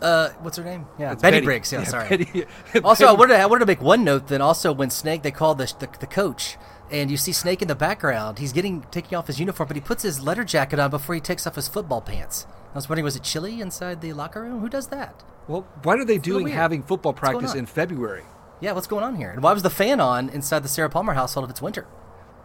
[0.00, 0.86] Uh, what's her name?
[0.96, 1.44] Yeah, Betty, Betty.
[1.46, 1.72] Briggs.
[1.72, 2.08] Yeah, Yeah, sorry.
[2.08, 2.44] Betty-
[2.84, 4.28] also, I wanted, to, I wanted to make one note.
[4.28, 6.56] Then also, when Snake, they call the, the the coach,
[6.90, 8.38] and you see Snake in the background.
[8.38, 11.20] He's getting taking off his uniform, but he puts his letter jacket on before he
[11.20, 12.46] takes off his football pants.
[12.72, 14.60] I was wondering, was it chilly inside the locker room?
[14.60, 15.22] Who does that?
[15.46, 18.24] Well, what are they little doing having football practice in February?
[18.60, 19.30] Yeah, what's going on here?
[19.30, 21.86] And why was the fan on inside the Sarah Palmer household if it's winter?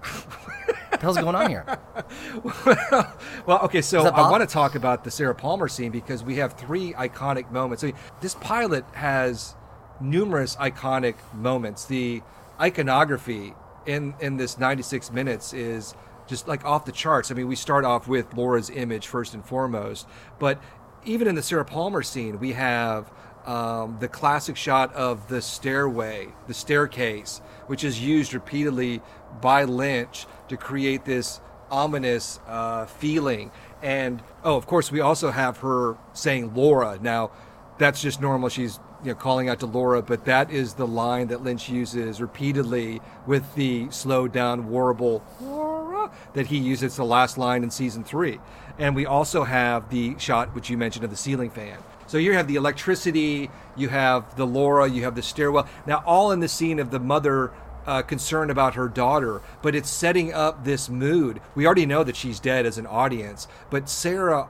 [0.04, 1.66] what the hell's going on here?
[3.46, 6.54] Well, okay, so I want to talk about the Sarah Palmer scene because we have
[6.54, 7.84] three iconic moments.
[7.84, 9.56] I mean, this pilot has
[10.00, 11.86] numerous iconic moments.
[11.86, 12.22] The
[12.60, 13.54] iconography
[13.86, 15.94] in in this 96 minutes is
[16.28, 17.32] just like off the charts.
[17.32, 20.08] I mean, we start off with Laura's image first and foremost,
[20.40, 20.62] but
[21.06, 23.12] even in the Sarah Palmer scene, we have
[23.46, 29.02] um, the classic shot of the stairway, the staircase, which is used repeatedly
[29.42, 33.52] by Lynch to create this ominous uh, feeling.
[33.82, 37.00] And oh, of course, we also have her saying Laura.
[37.02, 37.32] Now,
[37.78, 38.50] that's just normal.
[38.50, 42.22] She's you know calling out to Laura, but that is the line that Lynch uses
[42.22, 46.96] repeatedly with the slowed down, warble Laura that he uses.
[46.96, 48.40] The last line in season three.
[48.80, 51.78] And we also have the shot which you mentioned of the ceiling fan.
[52.08, 55.68] So you have the electricity, you have the Laura, you have the stairwell.
[55.86, 57.52] Now, all in the scene of the mother
[57.86, 61.42] uh, concerned about her daughter, but it's setting up this mood.
[61.56, 64.48] We already know that she's dead as an audience, but Sarah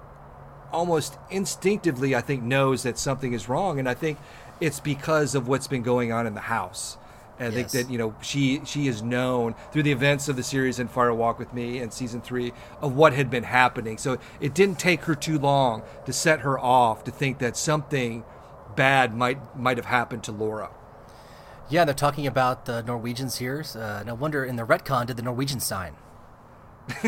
[0.72, 4.18] almost instinctively, I think, knows that something is wrong, and I think
[4.64, 6.98] it's because of what's been going on in the house.
[7.40, 7.72] And I Yes.
[7.72, 10.88] think that you know she she is known through the events of the series in
[10.88, 13.98] Fire Walk with Me and season three of what had been happening.
[13.98, 18.24] So it didn't take her too long to set her off to think that something
[18.76, 20.70] bad might might have happened to Laura.
[21.70, 23.64] Yeah, they're talking about the Norwegians here.
[23.76, 25.96] Uh, and I wonder, in the retcon, did the Norwegian sign?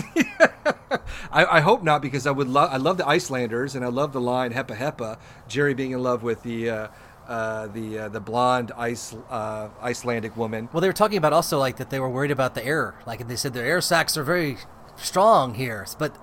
[1.31, 4.13] I, I hope not because I would love I love the Icelanders and I love
[4.13, 5.17] the line Hepa Hepa.
[5.47, 6.87] Jerry being in love with the uh,
[7.27, 10.69] uh, the uh, the blonde ice uh, Icelandic woman.
[10.71, 12.95] Well, they were talking about also like that they were worried about the air.
[13.05, 14.57] Like and they said, their air sacs are very
[14.95, 16.15] strong here, but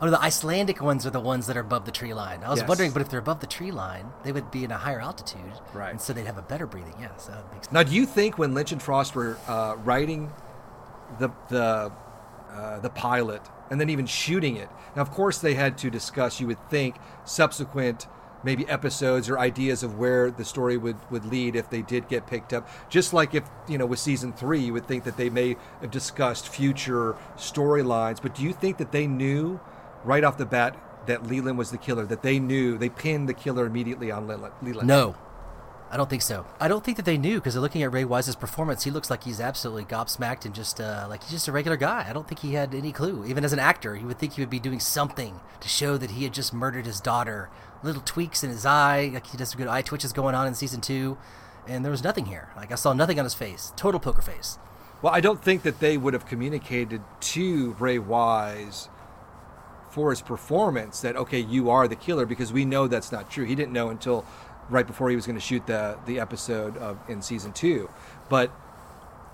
[0.00, 2.42] oh, the Icelandic ones are the ones that are above the tree line.
[2.44, 2.68] I was Yes.
[2.68, 5.52] wondering, but if they're above the tree line, they would be in a higher altitude,
[5.74, 5.90] Right.
[5.90, 6.94] And so they'd have a better breathing.
[7.00, 10.30] Yeah, so that makes Now, do you think when Lynch and Frost were uh, writing
[11.18, 11.90] the the
[12.52, 14.68] uh, the pilot and then even shooting it?
[14.96, 16.40] Now, of course, they had to discuss.
[16.40, 18.06] You would think subsequent
[18.42, 22.26] maybe episodes or ideas of where the story would, would lead if they did get
[22.26, 22.68] picked up.
[22.88, 25.90] Just like if you know with season three, you would think that they may have
[25.90, 28.20] discussed future storylines.
[28.20, 29.60] But do you think that they knew
[30.04, 30.76] right off the bat
[31.06, 32.04] that Leland was the killer?
[32.06, 34.86] That they knew they pinned the killer immediately on Leland?
[34.86, 35.16] No,
[35.92, 36.46] I don't think so.
[36.60, 38.84] I don't think that they knew because looking at Ray Wise's performance.
[38.84, 42.06] He looks like he's absolutely gobsmacked and just uh, like he's just a regular guy.
[42.08, 43.24] I don't think he had any clue.
[43.26, 46.12] Even as an actor, you would think he would be doing something to show that
[46.12, 47.50] he had just murdered his daughter.
[47.82, 50.54] Little tweaks in his eye, like he does some good eye twitches going on in
[50.54, 51.18] season two,
[51.66, 52.50] and there was nothing here.
[52.56, 53.72] Like I saw nothing on his face.
[53.74, 54.58] Total poker face.
[55.02, 58.88] Well, I don't think that they would have communicated to Ray Wise
[59.90, 63.44] for his performance that okay, you are the killer because we know that's not true.
[63.44, 64.24] He didn't know until
[64.70, 67.90] right before he was going to shoot the the episode of in season 2.
[68.28, 68.50] But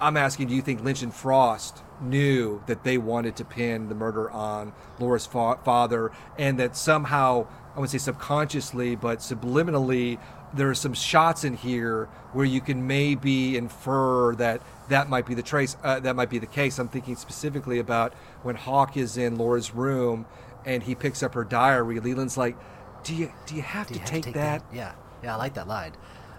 [0.00, 3.94] I'm asking, do you think Lynch and Frost knew that they wanted to pin the
[3.94, 7.46] murder on Laura's fa- father and that somehow
[7.76, 10.18] I would say subconsciously, but subliminally,
[10.54, 15.34] there are some shots in here where you can maybe infer that that might be
[15.34, 15.76] the trace.
[15.82, 16.78] Uh, that might be the case.
[16.78, 20.26] I'm thinking specifically about when Hawk is in Laura's room
[20.64, 22.00] and he picks up her diary.
[22.00, 22.56] Leland's like,
[23.04, 24.64] "Do you do you have, Do to, you have take to take that?
[24.72, 24.94] Yeah,
[25.26, 25.92] yeah, I like that line.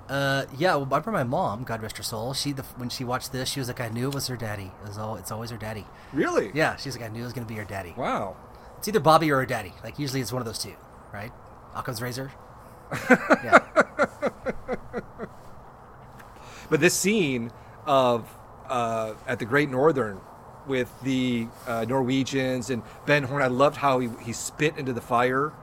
[0.08, 2.34] Uh, yeah, well, I remember my mom, God rest her soul.
[2.34, 4.72] She the, when she watched this, she was like, I knew it was her daddy.
[4.82, 5.86] It was all, it's always her daddy.
[6.14, 6.52] Really?
[6.54, 7.94] Yeah, she's like, I knew it was gonna be her daddy.
[7.98, 8.38] Wow.
[8.78, 9.74] It's either Bobby or her daddy.
[9.84, 10.76] Like usually it's one of those two,
[11.14, 11.32] right?
[11.76, 12.32] Occam's razor.
[13.44, 13.60] Yeah.
[16.70, 17.52] But this scene
[17.86, 18.28] of
[18.70, 20.20] uh, at the Great Northern
[20.66, 25.02] with the uh, Norwegians and Ben Horne, I loved how he, he spit into the
[25.02, 25.54] fire.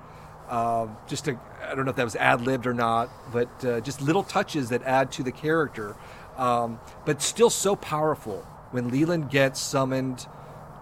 [0.49, 1.39] Um, just to,
[1.71, 4.69] I don't know if that was ad libbed or not, but uh, just little touches
[4.69, 5.97] that add to the character.
[6.37, 10.27] Um, but still so powerful when Leland gets summoned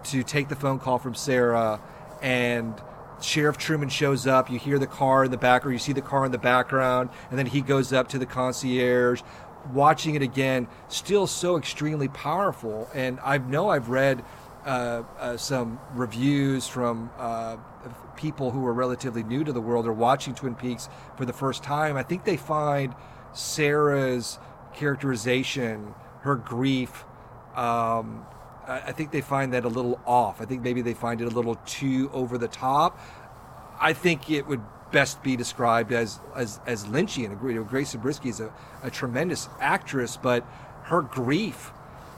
[0.05, 1.79] to take the phone call from Sarah
[2.21, 2.73] and
[3.21, 4.49] Sheriff Truman shows up.
[4.49, 7.09] You hear the car in the back, or you see the car in the background,
[7.29, 9.21] and then he goes up to the concierge.
[9.71, 12.89] Watching it again, still so extremely powerful.
[12.93, 14.25] And I know I've read
[14.65, 17.57] uh, uh, some reviews from uh,
[18.23, 21.61] people who are relatively new to the world are watching Twin Peaks for the first
[21.61, 21.97] time.
[21.97, 22.95] I think they find
[23.33, 24.39] Sarah's
[24.73, 27.03] characterization, her grief,
[27.53, 28.25] um,
[28.65, 30.39] I think they find that a little off.
[30.39, 32.97] I think maybe they find it a little too over the top.
[33.77, 34.61] I think it would
[34.93, 37.43] best be described as as, as Lynchian.
[37.43, 40.47] You know, Grace Zabriskie is a, a tremendous actress, but
[40.83, 41.73] her grief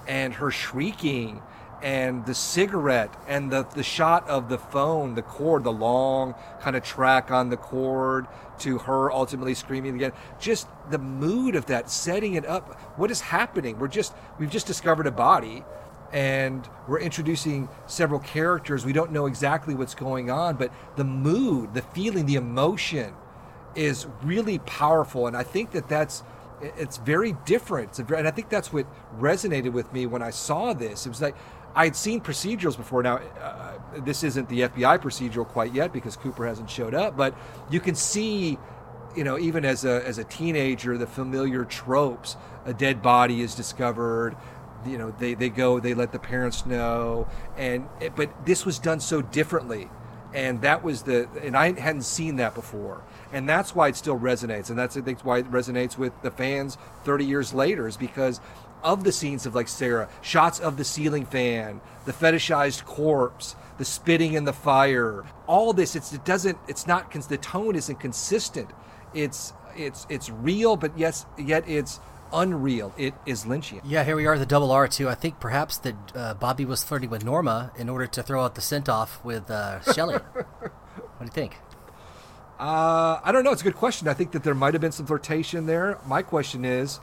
[0.08, 1.42] and her shrieking
[1.86, 6.76] and the cigarette and the, the shot of the phone, the cord, the long kind
[6.76, 8.26] of track on the cord
[8.58, 10.12] to her ultimately screaming again.
[10.40, 12.74] Just the mood of that, setting it up.
[12.98, 13.78] What is happening?
[13.78, 15.64] We're just we've just discovered a body
[16.12, 18.84] and we're introducing several characters.
[18.84, 23.14] We don't know exactly what's going on, but the mood, the feeling, the emotion
[23.76, 25.28] is really powerful.
[25.28, 26.24] And I think that that's
[26.62, 28.00] it's very different.
[28.00, 28.86] And I think that's what
[29.20, 31.06] resonated with me when I saw this.
[31.06, 31.36] It was like
[31.76, 33.04] I'd seen procedurals before.
[33.04, 37.36] Now, uh, this isn't the FBI procedural quite yet because Cooper hasn't showed up, but
[37.70, 38.58] you can see,
[39.16, 42.38] you know, even as a as a teenager, the familiar tropes.
[42.66, 44.36] A dead body is discovered.
[44.86, 49.00] You know, they they go, they let the parents know, and but this was done
[49.00, 49.90] so differently
[50.36, 54.20] and that was the and I hadn't seen that before, and that's why it still
[54.20, 57.96] resonates, and that's I think why it resonates with the fans 30 years later is
[57.96, 58.42] because
[58.84, 63.86] of the scenes of like Sarah, shots of the ceiling fan, the fetishized corpse, the
[63.86, 65.96] spitting in the fire, all this.
[65.96, 68.70] It's it doesn't it's not the tone isn't consistent.
[69.14, 72.00] It's it's it's real, but yes, yet it's
[72.34, 72.94] unreal.
[72.98, 73.82] It is Lynchian.
[73.84, 75.10] Yeah, here we are, the double R too.
[75.10, 78.56] I think perhaps that uh, Bobby was flirting with Norma in order to throw out
[78.56, 80.16] the scent off with uh, Shelley.
[80.34, 81.58] what do you think?
[82.60, 83.52] Uh, I don't know.
[83.52, 84.08] It's a good question.
[84.08, 86.00] I think that there might have been some flirtation there.
[86.06, 87.00] My question is,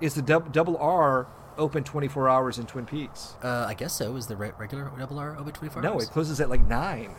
[0.00, 1.26] is the dub- double R
[1.58, 3.34] open 24 hours in Twin Peaks?
[3.42, 4.16] Uh, I guess so.
[4.16, 6.04] Is the re- regular double R open 24 No, hours?
[6.04, 7.14] it closes at like nine.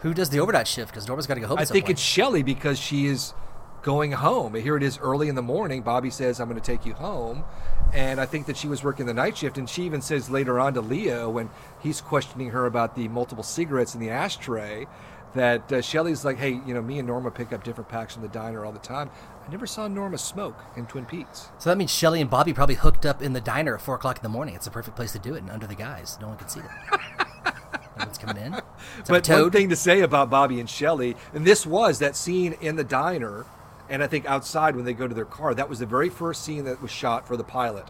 [0.00, 0.90] Who does the overnight shift?
[0.92, 1.58] Because Norma's got to go home.
[1.58, 3.34] I think it's Shelley because she is
[3.82, 4.54] going home.
[4.54, 5.82] Here it is early in the morning.
[5.82, 7.44] Bobby says, I'm going to take you home.
[7.92, 9.58] And I think that she was working the night shift.
[9.58, 13.44] And she even says later on to Leo when he's questioning her about the multiple
[13.44, 14.86] cigarettes in the ashtray
[15.34, 18.22] that uh, Shelley's like, hey, you know, me and Norma pick up different packs from
[18.22, 19.10] the diner all the time.
[19.46, 21.48] I never saw Norma smoke in Twin Peaks.
[21.58, 24.18] So that means Shelley and Bobby probably hooked up in the diner at four o'clock
[24.18, 24.54] in the morning.
[24.54, 26.60] It's the perfect place to do it, and under the guys, no one can see
[26.60, 26.70] them.
[27.98, 28.54] no one's coming in.
[28.98, 32.54] It's but one thing to say about Bobby and Shelley, and this was that scene
[32.60, 33.46] in the diner,
[33.88, 36.44] and I think outside when they go to their car, that was the very first
[36.44, 37.86] scene that was shot for the pilot.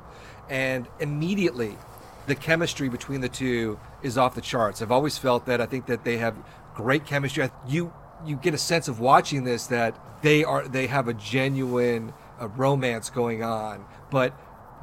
[0.48, 1.76] And immediately,
[2.26, 4.80] the chemistry between the two is off the charts.
[4.80, 5.60] I've always felt that.
[5.60, 6.36] I think that they have
[6.74, 7.50] great chemistry.
[7.68, 7.92] You
[8.24, 12.48] you get a sense of watching this that they are they have a genuine uh,
[12.48, 14.34] romance going on, but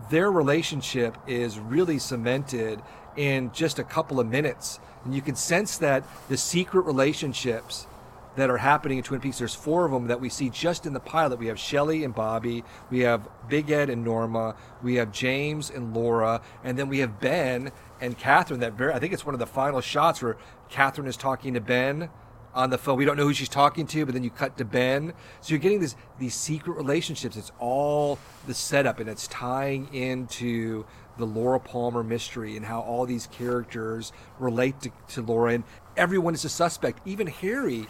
[0.09, 2.81] their relationship is really cemented
[3.15, 4.79] in just a couple of minutes.
[5.03, 7.87] And you can sense that the secret relationships
[8.35, 10.93] that are happening in Twin Peaks, there's four of them that we see just in
[10.93, 11.39] the pilot.
[11.39, 15.93] We have Shelley and Bobby, we have Big Ed and Norma, we have James and
[15.93, 18.61] Laura, and then we have Ben and Catherine.
[18.61, 20.37] That very, I think it's one of the final shots where
[20.69, 22.09] Catherine is talking to Ben
[22.53, 22.97] on the phone.
[22.97, 25.13] We don't know who she's talking to, but then you cut to Ben.
[25.41, 27.37] So you're getting this these secret relationships.
[27.37, 30.85] It's all the setup, and it's tying into
[31.17, 35.53] the Laura Palmer mystery and how all these characters relate to, to Laura.
[35.53, 35.63] And
[35.97, 37.05] everyone is a suspect.
[37.05, 37.87] Even Harry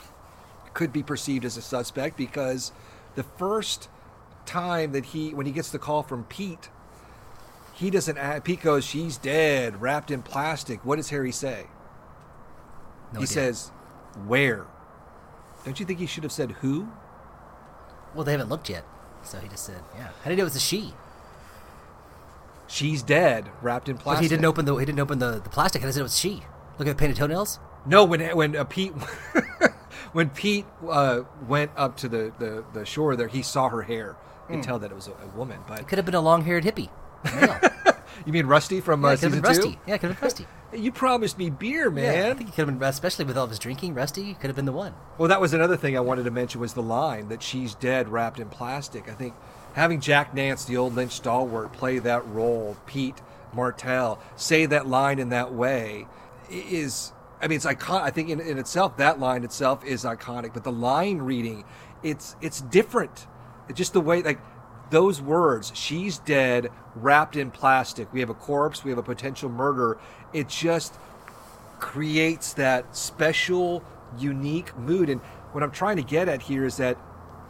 [0.74, 2.72] could be perceived as a suspect because
[3.16, 3.90] the first
[4.46, 6.70] time that he, when he gets the call from Pete,
[7.74, 8.18] he doesn't.
[8.18, 11.68] a- Pete goes, "She's dead, wrapped in plastic." What does Harry say?
[13.14, 13.28] No he idea.
[13.28, 13.72] says,
[14.28, 14.66] "Where?"
[15.66, 16.88] Don't you think he should have said who?
[18.16, 18.86] Well, they haven't looked yet,
[19.24, 20.94] so he just said, "Yeah." How did he know it was a she?
[22.68, 24.24] She's dead, wrapped in But plastic.
[24.24, 25.82] he didn't open the he didn't open the, the plastic.
[25.82, 26.44] How does it was she?
[26.78, 27.60] Look at the painted toenails.
[27.86, 28.94] No, when when uh, Pete
[30.14, 34.16] when Pete uh, went up to the, the, the shore there, he saw her hair.
[34.48, 34.62] You can Hmm.
[34.62, 35.60] tell that it was a, a woman.
[35.68, 36.90] But It could have been a long-haired hippie.
[38.30, 39.68] you mean Rusty from Yeah, uh, it could have season been two?
[39.68, 39.80] Rusty.
[39.88, 40.48] Yeah, could have been Rusty.
[40.72, 42.14] You promised me beer, man.
[42.14, 42.30] Yeah.
[42.30, 43.96] I think he could have been, especially with all of his drinking.
[43.96, 44.94] Rusty could have been the one.
[45.18, 48.08] Well, that was another thing I wanted to mention was the line that she's dead
[48.08, 49.10] wrapped in plastic.
[49.10, 49.34] I think
[49.74, 53.20] having Jack Nance, the old Lynch stalwart, play that role, Pete
[53.52, 56.06] Martell, say that line in that way
[56.52, 58.04] is, I mean, it's iconic.
[58.04, 61.64] I think in, in itself, that line itself is iconic, but the line reading,
[62.04, 63.26] it's it's different.
[63.70, 64.40] It's just the way, like,
[64.90, 68.12] those words, she's dead, wrapped in plastic.
[68.12, 69.98] We have a corpse, we have a potential murder.
[70.34, 70.96] It just
[71.80, 73.84] creates that special,
[74.18, 75.10] unique mood.
[75.10, 75.22] And
[75.52, 76.98] what I'm trying to get at here is that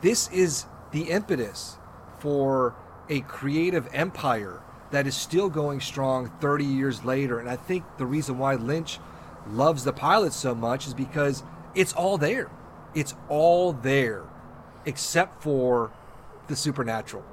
[0.02, 1.78] this is the impetus
[2.20, 2.76] for
[3.10, 4.62] a creative empire
[4.92, 7.40] that is still going strong 30 years later.
[7.40, 9.00] And I think the reason why Lynch
[9.48, 11.44] loves the pilot so much is because
[11.76, 12.50] it's all there.
[12.96, 14.24] It's all there,
[14.86, 15.92] except for
[16.50, 17.24] the supernatural.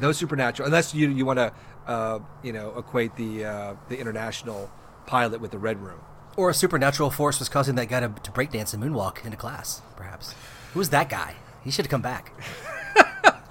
[0.00, 1.52] No supernatural, unless you you want to
[1.86, 4.70] uh, you know equate the uh, the international
[5.06, 6.00] pilot with the Red Room.
[6.36, 9.82] Or a supernatural force was causing that guy to, to breakdance and moonwalk into class,
[9.96, 10.34] perhaps.
[10.72, 11.34] Who was that guy?
[11.64, 12.32] He should have come back.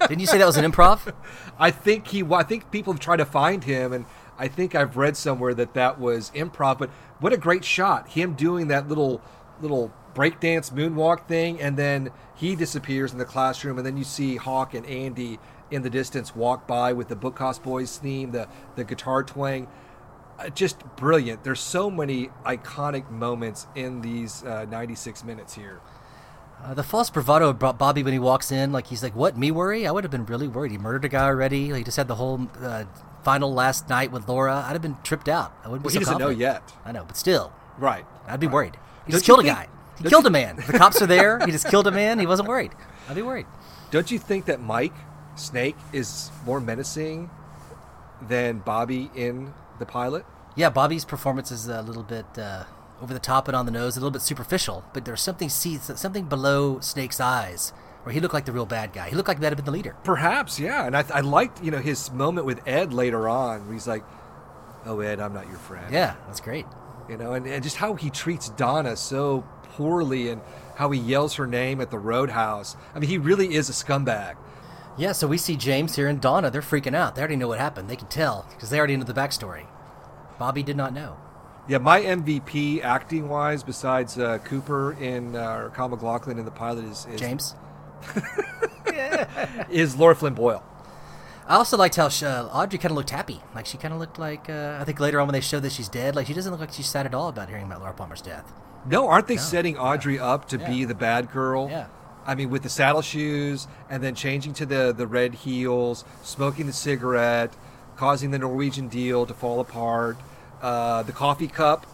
[0.00, 1.12] Didn't you say that was an improv?
[1.58, 2.22] I think he.
[2.22, 4.06] I think people have tried to find him, and
[4.38, 6.78] I think I've read somewhere that that was improv.
[6.78, 6.90] But
[7.20, 8.08] what a great shot!
[8.08, 9.20] Him doing that little
[9.60, 14.36] little breakdance moonwalk thing, and then he disappears in the classroom, and then you see
[14.36, 15.38] Hawk and Andy
[15.70, 19.68] in the distance walk by with the Bookhouse Boys theme, the the guitar twang.
[20.38, 21.42] Uh, just brilliant.
[21.42, 25.80] There's so many iconic moments in these uh, 96 minutes here.
[26.62, 29.36] Uh, the false bravado of Bobby when he walks in, like he's like, "What?
[29.36, 29.86] Me worry?
[29.86, 30.70] I would have been really worried.
[30.72, 31.72] He murdered a guy already.
[31.72, 32.84] He just had the whole uh,
[33.24, 34.64] final last night with Laura.
[34.66, 35.52] I'd have been tripped out.
[35.64, 36.72] I wouldn't Well, be he so doesn't know yet.
[36.84, 38.06] I know, but still, Right.
[38.28, 38.74] I'd be worried.
[39.06, 39.68] He Don't just killed a guy.
[39.98, 40.56] He don't killed you a man.
[40.56, 41.38] The cops are there.
[41.44, 42.18] He just killed a man.
[42.18, 42.72] He wasn't worried.
[43.08, 43.46] I'd be worried.
[43.90, 44.94] Don't you think that Mike
[45.36, 47.30] Snake is more menacing
[48.22, 50.24] than Bobby in the pilot?
[50.56, 52.64] Yeah, Bobby's performance is a little bit uh,
[53.00, 54.84] over the top and on the nose, a little bit superficial.
[54.92, 57.72] But there's something see something below Snake's eyes
[58.02, 59.08] where he looked like the real bad guy.
[59.08, 59.96] He looked like that had been the leader.
[60.04, 60.86] Perhaps, yeah.
[60.86, 64.04] And I, I liked, you know, his moment with Ed later on, where he's like,
[64.84, 66.66] "Oh, Ed, I'm not your friend." Yeah, that's great.
[67.08, 69.46] You know, and, and just how he treats Donna so
[69.78, 70.42] poorly, and
[70.76, 72.76] how he yells her name at the roadhouse.
[72.94, 74.36] I mean, he really is a scumbag.
[74.98, 76.50] Yeah, so we see James here and Donna.
[76.50, 77.14] They're freaking out.
[77.14, 77.88] They already know what happened.
[77.88, 79.66] They can tell because they already know the backstory.
[80.38, 81.16] Bobby did not know.
[81.68, 86.50] Yeah, my MVP acting wise, besides uh, Cooper in uh, or Kyle MacLachlan in the
[86.50, 87.54] pilot, is, is James.
[89.70, 90.64] is Laura Flynn Boyle.
[91.46, 93.40] I also liked how she, uh, Audrey kind of looked happy.
[93.54, 95.72] Like she kind of looked like uh, I think later on when they showed that
[95.72, 97.94] she's dead, like she doesn't look like she's sad at all about hearing about Laura
[97.94, 98.52] Palmer's death.
[98.88, 99.42] No, aren't they No.
[99.42, 100.66] setting Audrey up to Yeah.
[100.68, 101.68] be the bad girl?
[101.70, 101.86] Yeah.
[102.26, 106.66] I mean, with the saddle shoes and then changing to the, the red heels, smoking
[106.66, 107.52] the cigarette,
[107.96, 110.16] causing the Norwegian deal to fall apart,
[110.62, 111.86] uh, the coffee cup.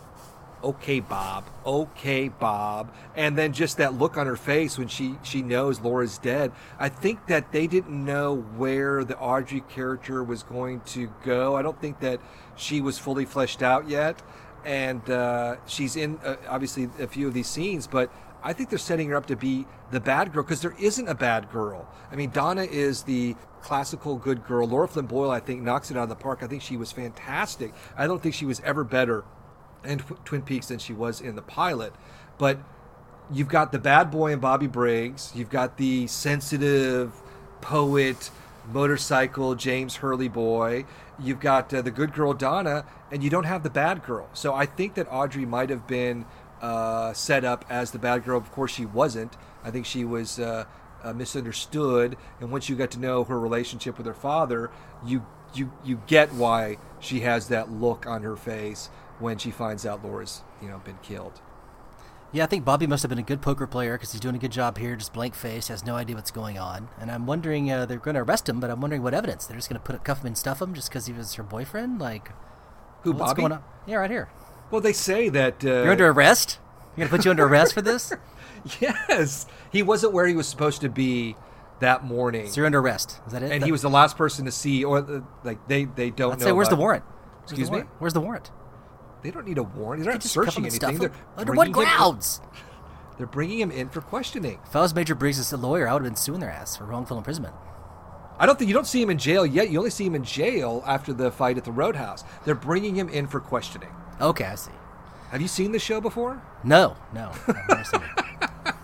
[0.62, 1.44] Okay, Bob.
[1.66, 2.90] Okay, Bob.
[3.14, 6.52] And then just that look on her face when she, she knows Laura's dead.
[6.80, 11.54] I think that they didn't know where the Audrey character was going to go.
[11.54, 12.18] I don't think that
[12.56, 14.22] she was fully fleshed out yet.
[14.64, 18.10] And uh, she's in, uh, obviously, a few of these scenes, but
[18.42, 21.14] I think they're setting her up to be the bad girl because there isn't a
[21.14, 21.88] bad girl.
[22.12, 24.68] I mean, Donna is the classical good girl.
[24.68, 26.42] Laura Flynn Boyle, I think, knocks it out of the park.
[26.42, 27.72] I think she was fantastic.
[27.96, 29.24] I don't think she was ever better
[29.84, 31.94] in Tw- Twin Peaks than she was in the pilot.
[32.36, 32.58] But
[33.32, 35.32] you've got the bad boy in Bobby Briggs.
[35.34, 37.12] You've got the sensitive
[37.62, 38.30] poet,
[38.72, 40.84] motorcycle James Hurley boy.
[41.18, 44.28] You've got uh, the good girl Donna, and you don't have the bad girl.
[44.32, 46.24] So I think that Audrey might have been
[46.60, 48.38] uh, set up as the bad girl.
[48.38, 49.36] Of course, she wasn't.
[49.62, 50.64] I think she was uh,
[51.02, 52.16] uh, misunderstood.
[52.40, 54.70] And once you get to know her relationship with her father,
[55.04, 58.88] you you you get why she has that look on her face
[59.18, 61.40] when she finds out Laura's you know been killed.
[62.34, 64.38] Yeah, I think Bobby must have been a good poker player because he's doing a
[64.38, 66.88] good job here, just blank face, has no idea what's going on.
[67.00, 69.46] And I'm wondering, uh, they're going to arrest him, but I'm wondering what evidence.
[69.46, 71.44] They're just going to put cuff him and stuff him just because he was her
[71.44, 72.00] boyfriend?
[72.00, 72.32] Like,
[73.02, 73.42] Who, what's Bobby?
[73.42, 73.62] going on?
[73.86, 74.28] Yeah, right here.
[74.72, 76.58] Well, they say that uh, You're under arrest?
[76.96, 78.12] You're going to put you under arrest for this?
[78.80, 81.36] Yes, he wasn't where he was supposed to be
[81.80, 82.46] that morning.
[82.48, 83.20] So you're under arrest.
[83.26, 83.52] Is that it?
[83.52, 86.30] and That- he was the last person to see, or uh, like they they don't
[86.30, 86.46] Let's know.
[86.46, 87.04] say, where's the about- warrant?
[87.04, 87.76] Where's Excuse the me.
[87.76, 87.90] warrant?
[87.98, 88.50] Where's the warrant?
[89.24, 90.04] They don't need a warrant.
[90.04, 91.08] They're not just cuff searching him and stuff anything.
[91.08, 92.42] They're Under what grounds?
[93.16, 94.58] They're bringing him in for questioning.
[94.66, 97.16] If I was Major Briggs' lawyer, I would have been suing their ass for wrongful
[97.16, 97.54] imprisonment.
[98.38, 99.70] I don't think you don't see him in jail yet.
[99.70, 102.22] You only see him in jail after the fight at the Roadhouse.
[102.44, 103.88] They're bringing him in for questioning.
[104.20, 104.72] Okay, I see.
[105.30, 106.42] Have you seen the show before?
[106.62, 108.24] No, no, I've never seen it.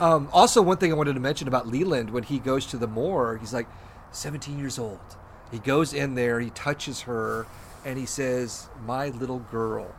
[0.00, 2.86] Um, also, one thing I wanted to mention about Leland when he goes to the
[2.86, 3.68] morgue, he's like
[4.12, 4.98] 17 years old.
[5.50, 7.46] He goes in there, he touches her,
[7.84, 9.94] and he says, "My little girl,"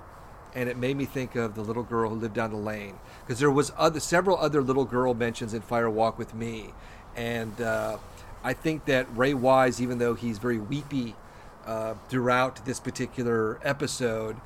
[0.53, 3.39] and it made me think of the little girl who lived down the lane because
[3.39, 6.73] there was other several other little girl mentions in Fire Walk with Me,
[7.15, 7.97] and uh,
[8.43, 11.15] I think that Ray Wise, even though he's very weepy
[11.65, 14.37] uh, throughout this particular episode,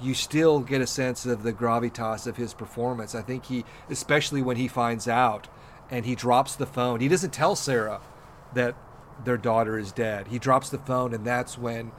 [0.00, 3.14] you still get a sense of the gravitas of his performance.
[3.14, 5.48] I think he, especially when he finds out
[5.90, 8.00] and he drops the phone, he doesn't tell Sarah
[8.54, 8.74] that
[9.24, 10.28] their daughter is dead.
[10.28, 11.92] He drops the phone, and that's when,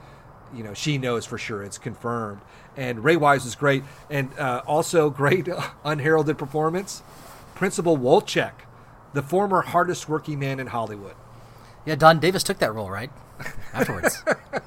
[0.54, 2.40] you know, she knows for sure it's confirmed.
[2.76, 5.48] And Ray Wise was great, and uh, also great
[5.84, 7.02] unheralded performance.
[7.54, 8.52] Principal Wolchek,
[9.14, 11.14] the former hardest working man in Hollywood.
[11.86, 13.10] Yeah, Don Davis took that role, right?
[13.72, 14.22] Afterwards.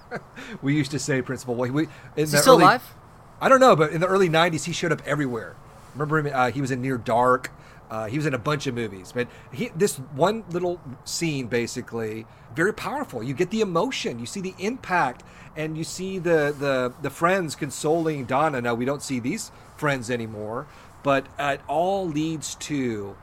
[0.61, 1.55] we used to say Principal.
[1.55, 2.93] We, we, Is he still early- alive?
[3.41, 5.55] I don't know, but in the early '90s, he showed up everywhere.
[5.93, 6.32] Remember him?
[6.34, 7.51] Uh, he was in Near Dark.
[7.89, 12.27] Uh, he was in a bunch of movies, but he, this one little scene, basically,
[12.53, 13.23] very powerful.
[13.23, 15.23] You get the emotion, you see the impact,
[15.60, 18.62] and you see the the the friends consoling Donna.
[18.62, 20.68] Now we don't see these friends anymore,
[21.03, 23.18] but it all leads to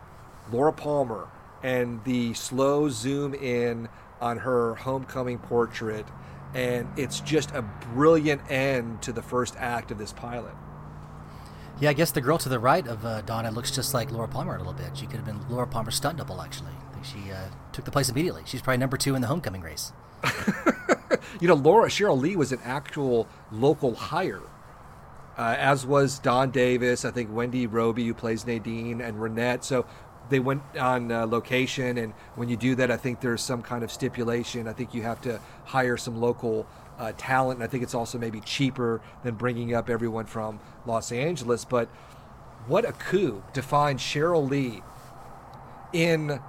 [0.52, 1.28] Laura Palmer
[1.62, 3.88] and the slow zoom in
[4.20, 6.04] on her homecoming portrait,
[6.54, 7.62] and it's just a
[7.94, 10.54] brilliant end to the first act of this pilot.
[11.80, 14.28] Yeah, I guess the girl to the right of uh, Donna looks just like Laura
[14.28, 14.96] Palmer a little bit.
[14.96, 16.72] She could have been Laura Palmer's stunt double, actually.
[16.90, 18.42] I think she uh, took the place immediately.
[18.46, 19.92] She's probably number two in the homecoming race.
[21.40, 24.42] You know, Laura Cheryl Lee was an actual local hire,
[25.36, 27.04] uh, as was Don Davis.
[27.04, 29.62] I think Wendy Robie, who plays Nadine, and Ronette.
[29.62, 29.84] So
[30.30, 33.84] they went on uh, location, and when you do that, I think there's some kind
[33.84, 34.66] of stipulation.
[34.66, 36.66] I think you have to hire some local
[36.98, 41.12] uh, talent, and I think it's also maybe cheaper than bringing up everyone from Los
[41.12, 41.66] Angeles.
[41.66, 41.88] But
[42.66, 44.82] what a coup to find Cheryl Lee
[45.92, 46.40] in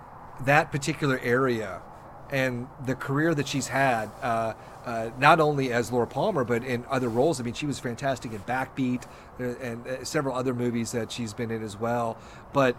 [0.45, 1.81] that particular area
[2.29, 4.53] and the career that she's had, uh,
[4.85, 7.39] uh, not only as Laura Palmer, but in other roles.
[7.39, 9.03] I mean, she was fantastic in Backbeat
[9.39, 12.17] uh, and uh, several other movies that she's been in as well.
[12.53, 12.77] But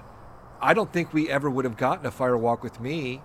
[0.60, 3.22] I don't think we ever would have gotten a Fire Walk with Me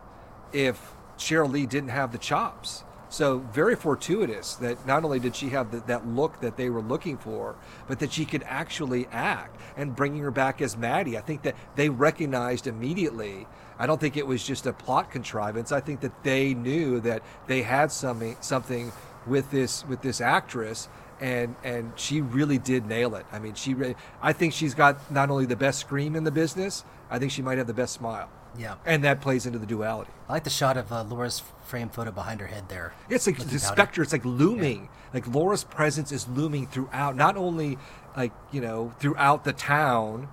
[0.51, 2.83] if Cheryl Lee didn't have the chops.
[3.09, 6.81] So very fortuitous that not only did she have the, that look that they were
[6.81, 7.55] looking for,
[7.87, 9.55] but that she could actually act.
[9.77, 13.45] And bringing her back as Maddie, I think that they recognized immediately.
[13.83, 15.73] I don't think it was just a plot contrivance.
[15.73, 18.93] I think that they knew that they had something something
[19.27, 20.87] with this with this actress,
[21.19, 23.25] and and she really did nail it.
[23.29, 23.75] I mean, she
[24.21, 27.41] I think she's got not only the best scream in the business, I think she
[27.41, 28.29] might have the best smile.
[28.57, 28.75] Yeah.
[28.85, 30.11] And that plays into the duality.
[30.29, 32.93] I like the shot of uh, Laura's frame photo behind her head there.
[33.09, 34.01] It's like the specter.
[34.01, 34.87] It's like looming.
[35.13, 37.77] Like Laura's presence is looming throughout, not only
[38.15, 40.29] like you know throughout the town,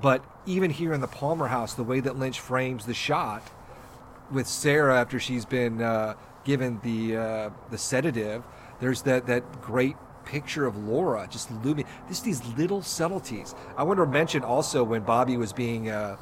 [0.00, 3.42] but even here in the Palmer house, the way that Lynch frames the shot
[4.30, 6.14] with Sarah after she's been uh,
[6.44, 8.42] given the uh, the sedative.
[8.80, 11.86] There's that that great picture of Laura just looming.
[12.08, 13.54] Just these little subtleties.
[13.76, 15.90] I want to mention also when Bobby was being.
[15.90, 16.16] Uh,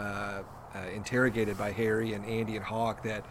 [0.00, 0.42] uh,
[0.74, 3.24] uh, interrogated by Harry and Andy and Hawk that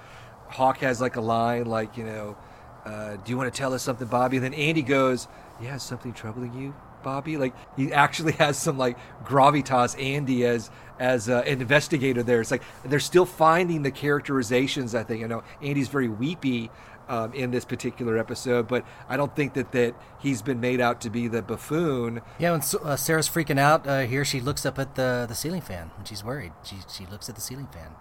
[0.49, 2.37] Hawk has like a line like you know
[2.85, 5.27] uh, do you want to tell us something Bobby and then Andy goes
[5.61, 10.69] yeah something troubling you Bobby like he actually has some like gravitas Andy as
[10.99, 15.27] as uh, an investigator there it's like they're still finding the characterizations I think I
[15.27, 16.69] know Andy's very weepy
[17.09, 21.01] um, in this particular episode, but I don't think that, that he's been made out
[21.01, 22.21] to be the buffoon.
[22.37, 25.61] Yeah, when uh, Sarah's freaking out uh, here, she looks up at the the ceiling
[25.61, 26.53] fan when she's worried.
[26.63, 27.95] She she looks at the ceiling fan.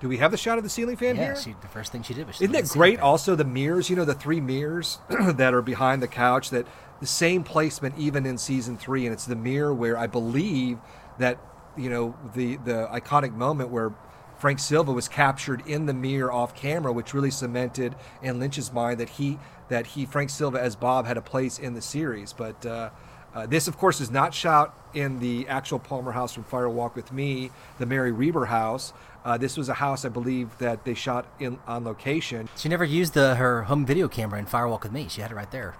[0.00, 1.36] Do we have the shot of the ceiling fan yeah, here?
[1.36, 2.40] she, the first thing she did was.
[2.40, 2.96] Isn't that great?
[2.96, 3.04] fan.
[3.04, 3.90] Also, the mirrors.
[3.90, 6.50] You know, the three mirrors that are behind the couch.
[6.50, 6.66] That
[7.00, 10.78] the same placement even in season three, and it's the mirror where I believe
[11.18, 11.38] that
[11.76, 13.92] you know the the iconic moment where
[14.38, 19.00] Frank Silva was captured in the mirror off camera, which really cemented in Lynch's mind
[19.00, 19.38] that he
[19.68, 22.32] that he Frank Silva as Bob had a place in the series.
[22.32, 22.90] But uh,
[23.34, 26.96] uh, this, of course, is not shot in the actual Palmer house from Fire Walk
[26.96, 28.92] with Me, the Mary Reber house.
[29.24, 32.48] Uh, this was a house, I believe, that they shot in on location.
[32.56, 35.08] She never used the her home video camera in Fire Walk with Me.
[35.08, 35.74] She had it right there.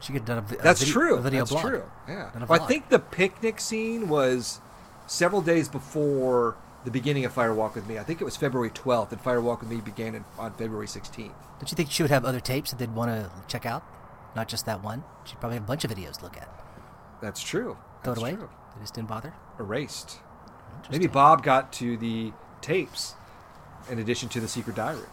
[0.00, 1.14] She could have done a, a That's video, true.
[1.16, 1.62] A video That's blog.
[1.62, 1.82] true.
[2.08, 2.30] Yeah.
[2.48, 4.60] Well, I think the picnic scene was
[5.06, 7.98] several days before the beginning of Fire Walk with Me.
[7.98, 10.86] I think it was February 12th, and Fire Walk with Me began in, on February
[10.86, 11.16] 16th.
[11.16, 13.84] Don't you think she would have other tapes that they'd want to check out?
[14.34, 15.04] Not just that one.
[15.24, 16.48] She'd probably have a bunch of videos to look at.
[17.20, 17.76] That's true.
[18.02, 18.32] Throw it away.
[18.34, 18.48] true.
[18.76, 19.34] They just didn't bother.
[19.58, 20.18] Erased.
[20.90, 22.32] Maybe Bob got to the
[22.62, 23.14] tapes
[23.90, 25.06] in addition to the secret diary.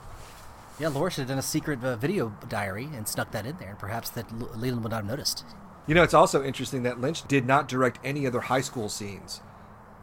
[0.80, 3.70] Yeah, Laura should have done a secret uh, video diary and snuck that in there,
[3.70, 5.44] and perhaps that L- Leland would not have noticed.
[5.88, 9.42] You know, it's also interesting that Lynch did not direct any other high school scenes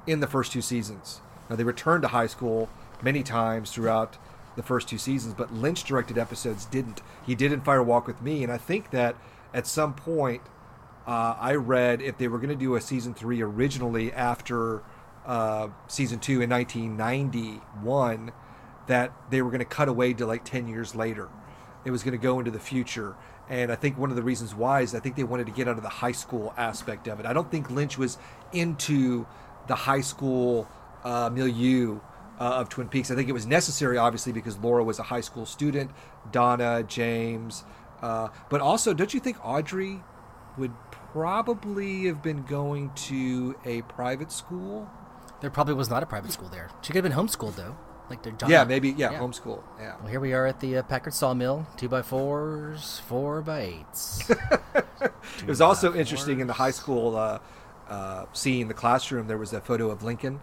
[0.07, 1.20] in the first two seasons.
[1.49, 2.68] Now, they returned to high school
[3.03, 4.16] many times throughout
[4.57, 7.03] the first two seasons, but Lynch directed episodes didn't.
[7.25, 9.16] He did in Fire Walk with Me, and I think that
[9.53, 10.43] at some point
[11.07, 14.83] uh, I read if they were going to do a season three originally after
[15.27, 18.33] uh, season two in 1991,
[18.87, 21.28] that they were going to cut away to like 10 years later.
[21.85, 23.16] It was going to go into the future.
[23.49, 25.68] And I think one of the reasons why is I think they wanted to get
[25.68, 27.26] out of the high school aspect of it.
[27.26, 28.18] I don't think Lynch was
[28.53, 29.26] into
[29.66, 30.68] the high school
[31.05, 32.01] uh, milieu
[32.41, 33.11] uh, of Twin Peaks.
[33.11, 35.91] I think it was necessary, obviously, because Laura was a high school student,
[36.32, 37.64] Donna, James.
[38.03, 40.03] Uh, but also, don't you think Audrey
[40.57, 40.72] would
[41.12, 44.91] probably have been going to a private school?
[45.41, 46.70] There probably was not a private school there.
[46.82, 47.76] She could have been homeschooled, though.
[48.11, 48.51] Like their job.
[48.51, 48.91] Yeah, maybe.
[48.91, 49.63] Yeah, homeschool.
[49.79, 49.97] Yeah.
[49.99, 51.67] Well, here we are at the uh, Packard Sawmill.
[51.77, 54.31] Two by fours, four by eights.
[54.75, 57.39] it was also interesting in the high school uh,
[57.89, 59.27] uh, scene, the classroom.
[59.27, 60.35] There was a photo of Lincoln.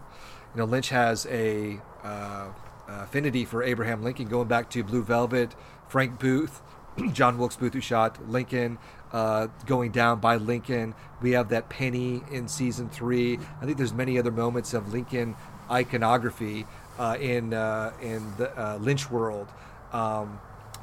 [0.54, 2.48] You know, Lynch has a uh,
[2.88, 5.54] affinity for Abraham Lincoln, going back to Blue Velvet,
[5.88, 6.62] Frank Booth,
[7.12, 8.78] John Wilkes Booth, who shot Lincoln.
[9.12, 10.94] Uh, going down by Lincoln.
[11.20, 13.38] We have that penny in season three.
[13.60, 15.36] I think there's many other moments of Lincoln
[15.70, 16.66] iconography
[17.02, 19.48] uh, in uh, in the uh, Lynch world,
[19.92, 20.38] um,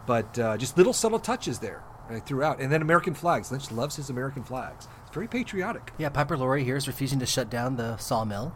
[0.06, 2.60] but uh, just little subtle touches there right, throughout.
[2.60, 3.52] And then American flags.
[3.52, 4.90] Lynch loves his American flags.
[5.06, 5.94] It's very patriotic.
[5.98, 8.54] Yeah, Piper Laurie here is refusing to shut down the sawmill.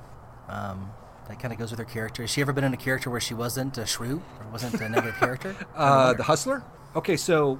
[0.49, 0.91] Um,
[1.29, 2.23] that kind of goes with her character.
[2.23, 4.89] Has she ever been in a character where she wasn't a shrew or wasn't a
[4.89, 5.55] negative character?
[5.75, 6.63] Uh, the Hustler.
[6.97, 7.59] Okay, so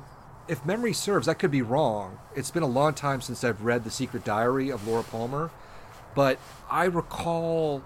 [0.50, 2.20] if memory serves, I could be wrong.
[2.36, 5.50] It's been a long time since I've read The Secret Diary of Laura Palmer,
[6.14, 6.40] but
[6.70, 7.82] I recall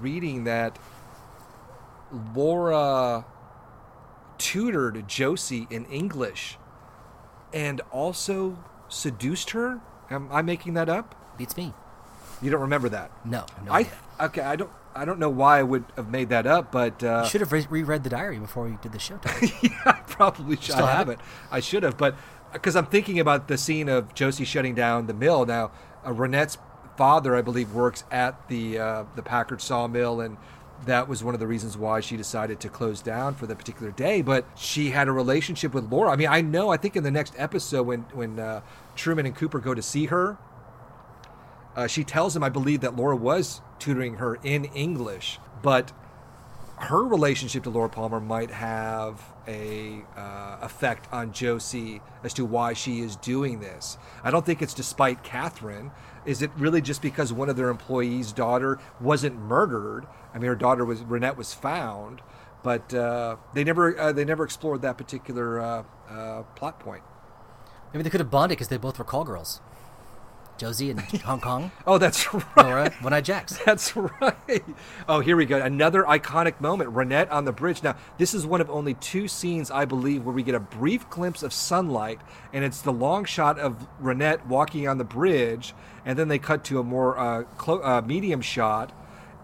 [0.00, 0.76] reading that
[2.34, 3.24] Laura
[4.38, 6.58] tutored Josie in English
[7.52, 9.80] and also seduced her.
[10.10, 11.14] Am I making that up?
[11.36, 11.72] Beats me.
[12.42, 13.10] You don't remember that?
[13.24, 13.72] No, no.
[13.72, 13.90] I
[14.20, 14.42] okay.
[14.42, 14.70] I don't.
[14.94, 17.52] I don't know why I would have made that up, but uh, you should have
[17.52, 19.20] re- reread the diary before we did the show.
[19.62, 21.20] yeah, I probably should Still have have it.
[21.50, 22.14] I should have, but
[22.52, 25.44] because I'm thinking about the scene of Josie shutting down the mill.
[25.44, 25.70] Now,
[26.04, 26.56] uh, Ronette's
[26.96, 30.38] father, I believe, works at the uh, the Packard sawmill, and
[30.84, 33.90] that was one of the reasons why she decided to close down for that particular
[33.90, 34.22] day.
[34.22, 36.10] But she had a relationship with Laura.
[36.10, 36.70] I mean, I know.
[36.70, 38.60] I think in the next episode, when when uh,
[38.94, 40.36] Truman and Cooper go to see her,
[41.74, 45.92] uh, she tells him, I believe, that Laura was tutoring her in English, but
[46.78, 52.74] her relationship to Laura Palmer might have a uh, effect on Josie as to why
[52.74, 53.96] she is doing this.
[54.22, 55.90] I don't think it's despite Catherine.
[56.26, 60.06] Is it really just because one of their employees' daughter wasn't murdered?
[60.34, 62.20] I mean, her daughter was Ronette was found,
[62.62, 67.04] but uh, they never uh, they never explored that particular uh, uh, plot point.
[67.92, 69.60] Maybe they could have bonded because they both were call girls.
[70.58, 71.70] Josie in Hong Kong.
[71.86, 72.56] Oh, that's right.
[72.56, 73.58] Laura, One Eye Jacks.
[73.64, 74.64] That's right.
[75.08, 75.60] Oh, here we go.
[75.60, 76.92] Another iconic moment.
[76.94, 77.82] Ronette on the bridge.
[77.82, 81.08] Now, this is one of only two scenes, I believe, where we get a brief
[81.10, 82.20] glimpse of sunlight,
[82.52, 86.64] and it's the long shot of Ronette walking on the bridge, and then they cut
[86.64, 88.92] to a more uh, clo- uh, medium shot,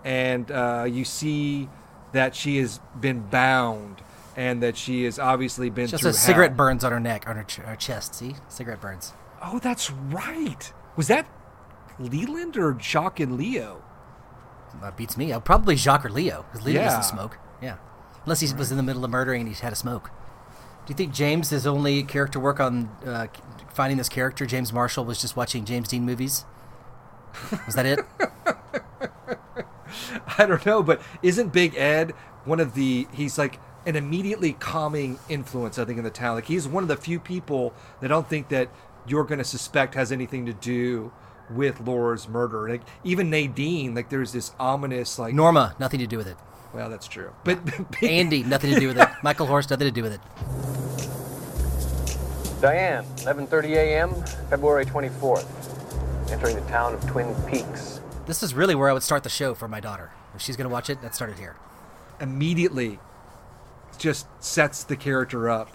[0.04, 1.68] and uh, you see
[2.12, 4.02] that she has been bound.
[4.34, 6.56] And that she has obviously been Just a cigarette hell.
[6.56, 8.14] burns on her neck, on her, ch- her chest.
[8.14, 9.12] See, cigarette burns.
[9.44, 10.72] Oh, that's right.
[10.96, 11.26] Was that
[11.98, 13.82] Leland or Jacques and Leo?
[14.80, 15.32] That beats me.
[15.44, 16.86] Probably Jacques or Leo, because Leo Yeah.
[16.86, 17.38] doesn't smoke.
[17.60, 17.76] Yeah,
[18.24, 20.10] unless he was in the middle of murdering and he had a smoke.
[20.86, 23.28] Do you think James, his only character work on uh,
[23.72, 26.44] finding this character, James Marshall, was just watching James Dean movies?
[27.66, 28.00] Was that it?
[30.38, 32.12] I don't know, but isn't Big Ed
[32.44, 33.06] one of the?
[33.12, 36.34] He's like an immediately calming influence, I think, in the town.
[36.36, 38.68] Like he's one of the few people that don't think that
[39.06, 41.12] you're going to suspect has anything to do
[41.50, 42.68] with Laura's murder.
[42.68, 46.36] Like even Nadine, like there's this ominous like Norma, nothing to do with it.
[46.72, 47.32] Well, that's true.
[47.44, 47.58] But
[48.02, 49.08] Andy, nothing to do with it.
[49.22, 50.20] Michael Horse, nothing to do with it.
[52.60, 54.14] Diane, 11:30 a.m.,
[54.48, 56.30] February 24th.
[56.30, 58.00] Entering the town of Twin Peaks.
[58.26, 60.12] This is really where I would start the show for my daughter.
[60.34, 61.56] If she's going to watch it, let's start it here.
[62.20, 62.98] immediately
[63.98, 65.68] just sets the character up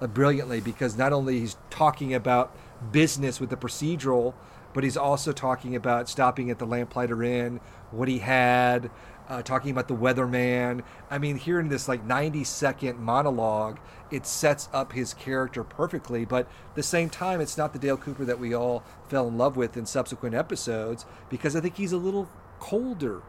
[0.00, 2.56] brilliantly because not only he's talking about
[2.92, 4.34] business with the procedural,
[4.72, 7.60] but he's also talking about stopping at the Lamplighter Inn,
[7.90, 8.90] what he had,
[9.28, 10.82] uh, talking about the weatherman.
[11.08, 13.78] I mean, here in this like 90 second monologue,
[14.10, 16.24] it sets up his character perfectly.
[16.24, 19.38] But at the same time, it's not the Dale Cooper that we all fell in
[19.38, 22.28] love with in subsequent episodes because I think he's a little
[22.58, 23.22] colder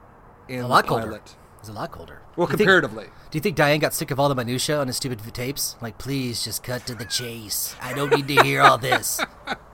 [0.50, 1.22] in a lot the colder.
[1.62, 2.22] He's a lot colder.
[2.36, 3.06] Well, Do you think- comparatively.
[3.06, 5.76] do you think Diane got sick of all the minutia on his stupid tapes?
[5.80, 7.76] Like, please just cut to the chase.
[7.82, 9.22] I don't need to hear all this.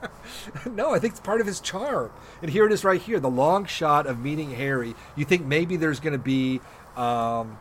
[0.66, 2.12] no, I think it's part of his charm.
[2.42, 4.96] And here it is right here the long shot of meeting Harry.
[5.16, 6.60] You think maybe there's going to be
[6.98, 7.58] um,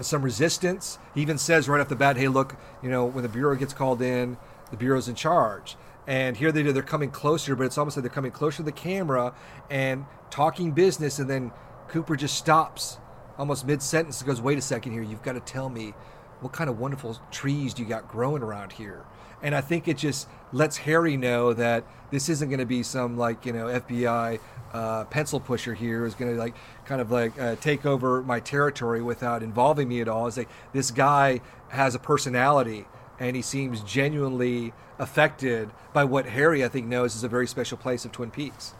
[0.00, 0.98] some resistance.
[1.14, 3.74] He even says right off the bat, hey, look, you know, when the Bureau gets
[3.74, 4.38] called in,
[4.70, 5.76] the Bureau's in charge.
[6.06, 8.62] And here they do, they're coming closer, but it's almost like they're coming closer to
[8.62, 9.34] the camera
[9.68, 11.18] and talking business.
[11.18, 11.52] And then
[11.88, 12.96] Cooper just stops
[13.38, 15.94] almost mid sentence goes, wait a second here, you've got to tell me
[16.40, 19.04] what kind of wonderful trees do you got growing around here?
[19.42, 23.16] And I think it just lets Harry know that this isn't going to be some
[23.16, 24.40] like you know FBI
[24.72, 28.40] uh, pencil pusher here who's going to like kind of like uh, take over my
[28.40, 30.26] territory without involving me at all.
[30.26, 32.86] It's like this guy has a personality
[33.20, 37.78] and he seems genuinely affected by what Harry I think knows is a very special
[37.78, 38.74] place of Twin Peaks.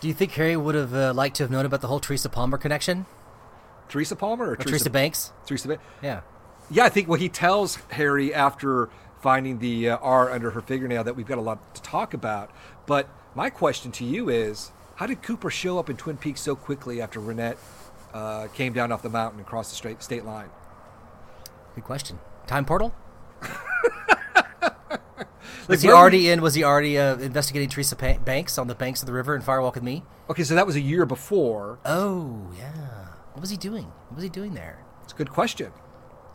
[0.00, 2.28] Do you think Harry would have uh, liked to have known about the whole Teresa
[2.28, 3.06] Palmer connection?
[3.88, 5.32] Teresa Palmer or, Or Teresa Banks?
[5.46, 5.82] Teresa Banks.
[6.02, 6.20] Yeah.
[6.70, 8.88] Yeah, I think what he tells Harry after
[9.20, 12.50] finding the uh, R under her fingernail that we've got a lot to talk about.
[12.86, 16.54] But my question to you is, how did Cooper show up in Twin Peaks so
[16.56, 17.56] quickly after Ronette
[18.12, 20.48] uh, came down off the mountain and crossed the straight state line?
[21.74, 22.18] Good question.
[22.46, 22.94] Time portal?
[25.66, 26.42] Like, was he already in?
[26.42, 29.40] Was he already uh, investigating Teresa pa- Banks on the banks of the river in
[29.40, 30.02] Fire Walk with Me?
[30.28, 31.78] Okay, so that was a year before.
[31.86, 33.06] Oh yeah.
[33.34, 33.84] What was he doing?
[34.08, 34.78] What was he doing there?
[35.02, 35.72] It's a good question.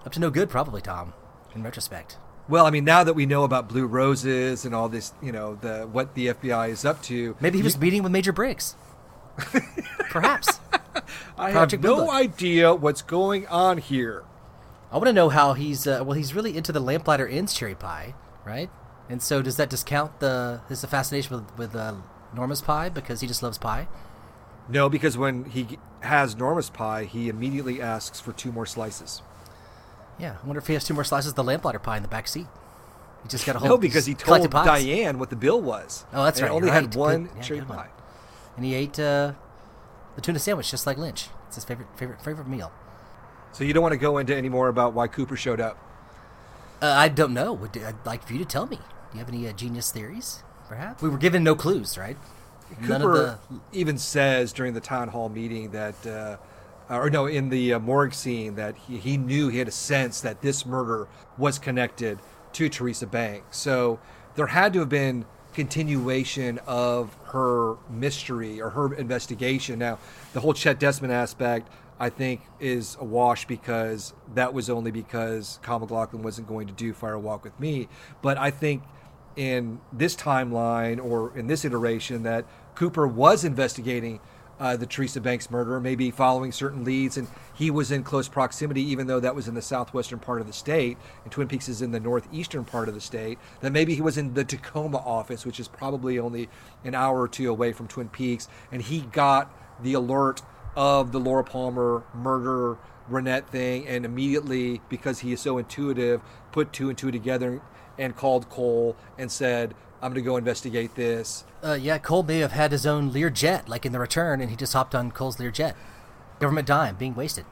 [0.06, 1.14] Up to no good, probably, Tom.
[1.56, 2.18] In retrospect.
[2.50, 5.56] Well, I mean, now that we know about Blue Roses and all this, you know,
[5.56, 8.76] the what the FBI is up to, Maybe he was meeting with Major Briggs.
[10.10, 10.60] Perhaps.
[11.38, 14.26] I Project have no idea what's going on here.
[14.92, 15.88] I want to know how he's.
[15.88, 18.70] Uh, well, he's really into the Lamplighter Inn's cherry pie, right?
[19.08, 21.96] And so, does that discount the his fascination with with uh,
[22.36, 23.88] Norma's pie because he just loves pie?
[24.68, 29.22] No, because when he has Norma's pie, he immediately asks for two more slices.
[30.18, 32.10] Yeah, I wonder if he has two more slices of the Lamplighter pie in the
[32.10, 32.48] back seat.
[33.24, 33.70] He just got a whole.
[33.70, 34.50] No, because he told.
[34.50, 36.06] Diane what the bill was.
[36.14, 36.52] Oh, that's right.
[36.52, 37.78] Only you're had one yeah, cherry one.
[37.78, 37.90] pie.
[38.56, 39.34] and he ate uh,
[40.16, 41.28] the tuna sandwich just like Lynch.
[41.48, 42.72] It's his favorite favorite favorite meal.
[43.52, 45.78] So you don't want to go into any more about why Cooper showed up.
[46.82, 47.52] Uh, I don't know.
[47.54, 48.78] Would I'd like for you to tell me.
[48.78, 50.44] Do you have any uh, genius theories?
[50.68, 52.16] Perhaps we were given no clues, right?
[52.84, 56.38] Cooper the even says during the town hall meeting that, uh,
[56.90, 60.22] or no, in the uh, morgue scene that he, he knew he had a sense
[60.22, 61.08] that this murder
[61.38, 62.20] was connected
[62.54, 63.58] to Teresa Banks.
[63.58, 64.00] So
[64.36, 69.80] there had to have been continuation of her mystery or her investigation.
[69.80, 70.00] Now,
[70.34, 75.60] the whole Chet Desmond aspect, I think, is a wash because that was only because
[75.62, 77.88] Kyle MacLachlan wasn't going to do Fire Walk with Me.
[78.22, 78.84] But I think
[79.40, 82.44] in this timeline or in this iteration that
[82.76, 84.20] Cooper was investigating
[84.60, 88.82] uh, the Teresa Banks murder, maybe following certain leads, and he was in close proximity,
[88.82, 91.82] even though that was in the southwestern part of the state, and Twin Peaks is
[91.82, 93.40] in the northeastern part of the state.
[93.62, 96.50] That maybe he was in the Tacoma office, which is probably only
[96.84, 99.50] an hour or two away from Twin Peaks, and he got
[99.82, 100.42] the alert
[100.76, 102.78] of the Laura Palmer murder
[103.10, 106.20] Ronette thing, and immediately, because he is so intuitive,
[106.52, 107.62] put two and two together
[108.00, 111.44] and called Cole and said, I'm going to go investigate this.
[111.62, 114.50] Uh, yeah, Cole may have had his own Lear jet, like in The Return, and
[114.50, 115.76] he just hopped on Cole's Lear jet.
[116.40, 117.46] Government dime being wasted.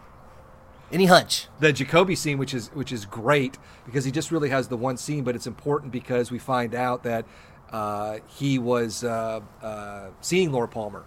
[0.90, 1.48] Any hunch?
[1.60, 4.96] The Jacoby scene, which is which is great because he just really has the one
[4.96, 7.26] scene, but it's important because we find out that
[7.70, 11.04] uh, he was uh, uh, seeing Laura Palmer,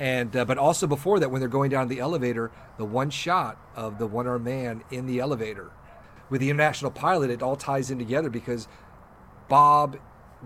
[0.00, 3.56] and uh, but also before that, when they're going down the elevator, the one shot
[3.76, 5.70] of the one armed man in the elevator
[6.30, 8.68] with the international pilot, it all ties in together because
[9.48, 9.98] Bob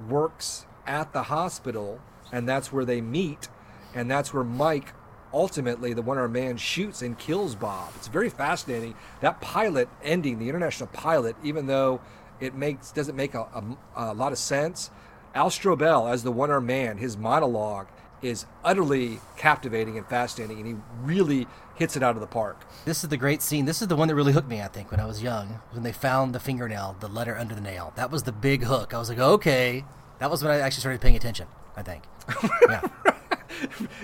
[0.08, 2.00] works at the hospital,
[2.32, 3.48] and that's where they meet,
[3.94, 4.92] and that's where Mike
[5.32, 7.92] ultimately, the one armed man, shoots and kills Bob.
[7.96, 8.94] It's very fascinating.
[9.20, 12.00] That pilot ending, the international pilot, even though
[12.40, 13.64] it makes doesn't make a, a,
[13.96, 14.90] a lot of sense,
[15.34, 17.88] Al Strobel as the one armed man, his monologue
[18.22, 22.64] is utterly captivating and fascinating, and he really hits it out of the park.
[22.84, 23.64] This is the great scene.
[23.64, 25.60] This is the one that really hooked me, I think, when I was young.
[25.72, 27.92] When they found the fingernail, the letter under the nail.
[27.96, 28.94] That was the big hook.
[28.94, 29.84] I was like, okay.
[30.18, 31.46] That was when I actually started paying attention,
[31.76, 32.04] I think.
[32.68, 32.80] Yeah.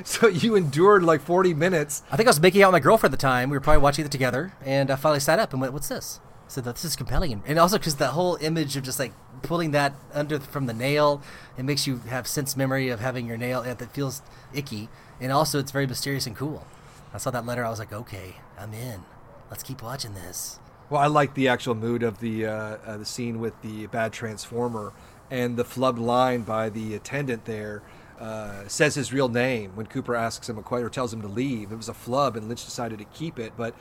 [0.05, 2.03] So you endured like 40 minutes.
[2.11, 3.51] I think I was making out with my girlfriend at the time.
[3.51, 6.21] We were probably watching it together, and I finally sat up and went, "What's this?"
[6.47, 9.13] I said, "This is compelling," and also because the whole image of just like
[9.43, 11.21] pulling that under from the nail,
[11.59, 14.23] it makes you have sense memory of having your nail that feels
[14.55, 14.89] icky,
[15.21, 16.65] and also it's very mysterious and cool.
[17.13, 17.65] I saw that letter.
[17.65, 19.03] I was like, okay, I'm in.
[19.51, 20.61] Let's keep watching this.
[20.89, 24.13] Well, I like the actual mood of the uh, uh, the scene with the bad
[24.13, 24.93] transformer
[25.31, 27.83] and the flubbed line by the attendant there.
[28.19, 31.29] Uh, says his real name when Cooper asks him a question or tells him to
[31.29, 31.73] leave.
[31.73, 33.55] It was a flub, and Lynch decided to keep it.
[33.57, 33.75] But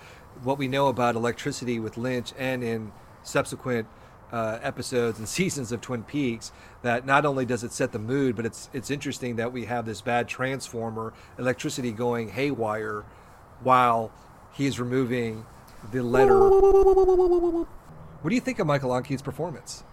[0.44, 3.88] what we know about electricity with Lynch and in subsequent
[4.32, 6.54] uh, episodes and seasons of Twin Peaks,
[6.84, 9.86] that not only does it set the mood, but it's it's interesting that we have
[9.86, 13.04] this bad transformer, electricity going haywire,
[13.62, 14.12] while
[14.54, 15.46] he is removing
[15.92, 16.38] the letter.
[18.22, 19.84] What do you think of Michael Ontkean's performance?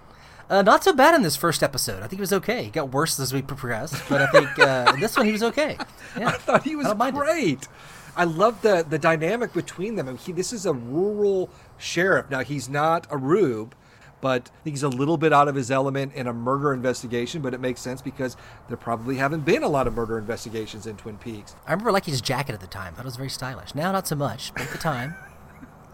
[0.48, 1.98] Uh, not so bad in this first episode.
[1.98, 2.64] I think he was okay.
[2.64, 5.42] He got worse as we progressed, but I think uh, in this one he was
[5.42, 5.76] okay.
[6.18, 6.28] Yeah.
[6.28, 7.68] I thought he was great.
[8.16, 10.08] I love the the dynamic between them.
[10.08, 12.30] I mean, he, this is a rural sheriff.
[12.30, 13.74] Now he's not a rube,
[14.20, 17.42] but I think he's a little bit out of his element in a murder investigation.
[17.42, 18.36] But it makes sense because
[18.68, 21.54] there probably haven't been a lot of murder investigations in Twin Peaks.
[21.66, 22.94] I remember liking his jacket at the time.
[22.94, 23.74] Thought it was very stylish.
[23.74, 25.14] Now not so much, but at the time,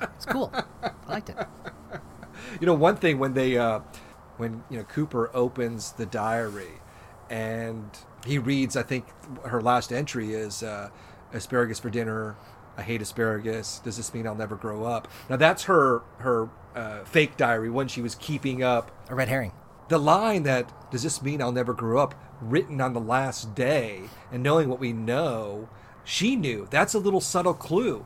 [0.00, 0.52] it's cool.
[0.82, 1.36] I liked it.
[2.60, 3.80] You know, one thing when they, uh,
[4.36, 6.80] when you know Cooper opens the diary,
[7.30, 7.88] and
[8.26, 9.06] he reads, I think
[9.46, 10.90] her last entry is uh,
[11.32, 12.36] asparagus for dinner.
[12.76, 13.80] I hate asparagus.
[13.80, 15.08] Does this mean I'll never grow up?
[15.30, 18.90] Now that's her her uh, fake diary, one she was keeping up.
[19.08, 19.52] A red herring.
[19.88, 24.02] The line that does this mean I'll never grow up, written on the last day,
[24.30, 25.68] and knowing what we know,
[26.04, 26.66] she knew.
[26.70, 28.04] That's a little subtle clue.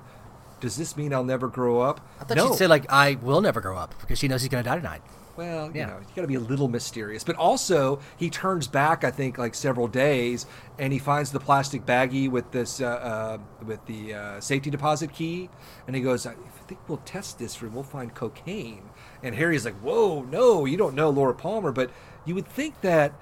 [0.60, 2.00] Does this mean I'll never grow up?
[2.20, 2.48] I thought no.
[2.48, 4.76] she'd say like I will never grow up because she knows he's going to die
[4.76, 5.02] tonight.
[5.36, 5.86] Well, you Yeah.
[5.88, 7.22] know, you got to be a little mysterious.
[7.22, 10.46] But also, he turns back, I think, like several days,
[10.78, 15.12] and he finds the plastic baggie with this, uh, uh, with the uh, safety deposit
[15.12, 15.50] key,
[15.86, 16.34] and he goes, "I
[16.66, 18.90] think we'll test this for, we'll find cocaine."
[19.22, 21.90] And Harry's like, "Whoa, no, you don't know Laura Palmer." But
[22.24, 23.12] you would think that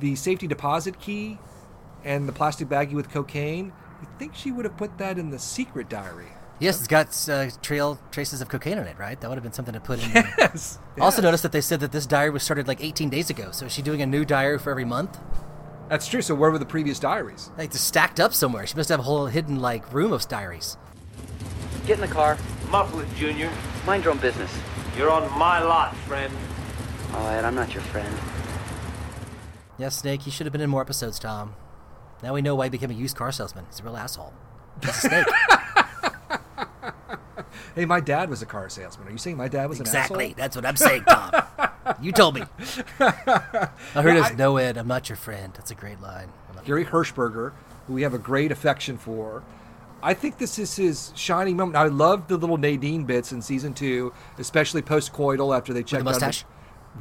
[0.00, 1.38] the safety deposit key
[2.04, 5.38] and the plastic baggie with cocaine, you think she would have put that in the
[5.38, 6.28] secret diary.
[6.60, 9.20] Yes, it's got uh, trail traces of cocaine in it, right?
[9.20, 10.10] That would have been something to put in.
[10.38, 10.78] Yes.
[11.00, 11.22] Also, yes.
[11.24, 13.50] noticed that they said that this diary was started like 18 days ago.
[13.50, 15.18] So is she doing a new diary for every month?
[15.88, 16.22] That's true.
[16.22, 17.50] So where were the previous diaries?
[17.58, 18.66] Like they're stacked up somewhere.
[18.66, 20.76] She must have a whole hidden like room of diaries.
[21.86, 22.38] Get in the car.
[22.70, 23.50] Muffle it, Junior.
[23.86, 24.50] Mind your own business.
[24.96, 26.32] You're on my lot, friend.
[27.12, 28.14] All right, I'm not your friend.
[29.78, 31.54] Yes, Snake, he should have been in more episodes, Tom.
[32.22, 33.66] Now we know why he became a used car salesman.
[33.68, 34.32] He's a real asshole.
[34.80, 35.26] He's a snake.
[37.74, 39.08] Hey, my dad was a car salesman.
[39.08, 39.98] Are you saying my dad was exactly.
[39.98, 40.18] an asshole?
[40.20, 40.40] Exactly.
[40.40, 41.96] That's what I'm saying, Tom.
[42.00, 42.42] you told me.
[43.00, 45.52] I heard Yeah, his no Ed, I'm not your friend.
[45.54, 46.28] That's a great line.
[46.50, 46.66] I love it.
[46.66, 47.52] Gary Hershberger,
[47.88, 49.42] who we have a great affection for.
[50.04, 51.76] I think this is his shining moment.
[51.76, 56.10] I love the little Nadine bits in season two, especially post-coital after they checked the
[56.10, 56.44] out mustache?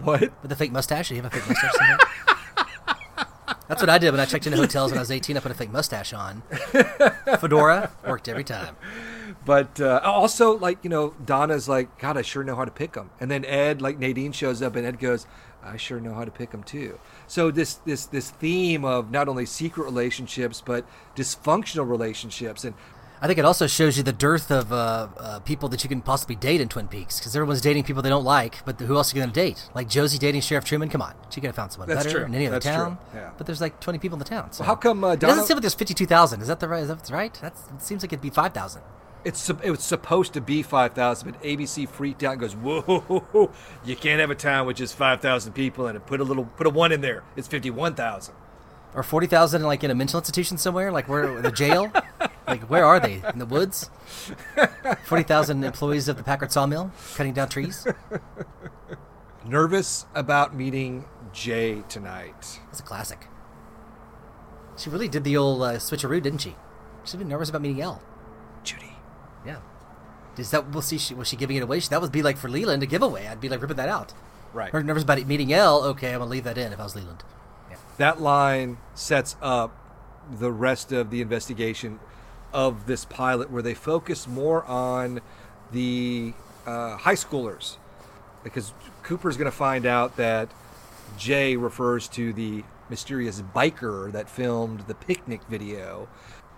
[0.02, 0.22] What?
[0.22, 1.10] With the fake mustache?
[1.10, 1.98] Do you have a fake mustache somewhere?
[3.68, 5.36] That's what I did when I checked into hotels when I was 18.
[5.36, 6.44] I put a fake mustache on.
[7.40, 8.78] Fedora worked every time.
[9.46, 12.94] But uh, also, like you know, Donna's like, God, I sure know how to pick
[12.94, 13.10] them.
[13.20, 15.26] And then Ed, like Nadine, shows up, and Ed goes,
[15.64, 17.00] I sure know how to pick them too.
[17.28, 20.86] So this this this theme of not only secret relationships but
[21.16, 22.76] dysfunctional relationships, and
[23.22, 26.02] I think it also shows you the dearth of uh, uh, people that you can
[26.02, 29.14] possibly date in Twin Peaks because everyone's dating people they don't like, but who else
[29.14, 29.70] are you going to date?
[29.74, 30.90] Like Josie dating Sheriff Truman?
[30.90, 32.26] Come on, she could have found someone That's better true.
[32.26, 32.98] in any other That's town.
[33.16, 33.32] Yeah.
[33.38, 34.52] But there's like 20 people in the town.
[34.52, 34.62] So.
[34.62, 36.42] Well, how come, uh, it doesn't seem like there's 52,000?
[36.42, 36.84] Is that the right?
[36.84, 37.34] Is that right?
[37.42, 38.82] That's, it seems like it'd be 5,000.
[39.26, 43.52] It's it was supposed to be five thousand, but ABC freaked out and goes, "Whoa,
[43.86, 46.06] you can't have a town with just five thousand people it.
[46.06, 47.24] Put a little, put a one in there.
[47.36, 48.36] It's fifty-one thousand.
[48.96, 50.92] Or 40,000 like in a mental institution somewhere?
[50.92, 51.92] Like where the jail?
[52.48, 53.22] like where are they?
[53.34, 53.90] In the woods?
[55.06, 57.88] 40,000 employees of the Packard sawmill cutting down trees?
[59.46, 62.60] Nervous about meeting Jay tonight.
[62.68, 63.28] That's a classic.
[64.78, 66.56] She really did the old uh, switcheroo, didn't she?
[67.04, 68.02] She's been nervous about meeting Elle.
[68.64, 68.93] Judy.
[69.46, 69.58] Yeah.
[70.38, 70.98] Is that we'll see?
[70.98, 71.80] She, was she giving it away?
[71.80, 73.28] That would be like for Leland a giveaway.
[73.28, 74.14] I'd be like ripping that out.
[74.54, 74.72] Right.
[74.72, 75.84] Her nervous about meeting Elle.
[75.84, 77.24] Okay, I'm gonna leave that in if I was Leland.
[77.70, 77.78] Yeah.
[77.98, 79.78] That line sets up
[80.32, 82.00] the rest of the investigation
[82.54, 85.22] of this pilot, where they focus more on
[85.72, 86.34] the
[86.66, 87.78] uh, high schoolers,
[88.44, 90.50] because Cooper's going to find out that
[91.18, 96.08] Jay refers to the mysterious biker that filmed the picnic video.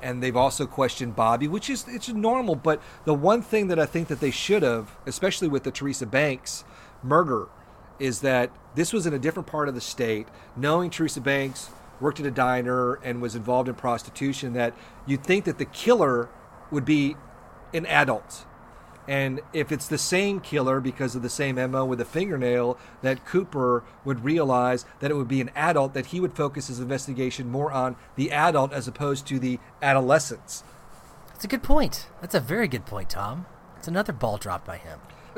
[0.01, 2.55] And they've also questioned Bobby, which is it's normal.
[2.55, 6.05] But the one thing that I think that they should have, especially with the Teresa
[6.05, 6.63] Banks
[7.01, 7.47] murder,
[7.99, 10.27] is that this was in a different part of the state.
[10.55, 11.69] Knowing Teresa Banks
[12.01, 14.73] worked at a diner and was involved in prostitution, that
[15.05, 16.29] you'd think that the killer
[16.71, 17.15] would be
[17.73, 18.45] an adult.
[19.07, 23.25] And if it's the same killer because of the same MO with the fingernail, that
[23.25, 27.51] Cooper would realize that it would be an adult, that he would focus his investigation
[27.51, 30.63] more on the adult as opposed to the adolescents.
[31.27, 32.07] That's a good point.
[32.21, 33.45] That's a very good point, Tom.
[33.77, 34.99] It's another ball dropped by him.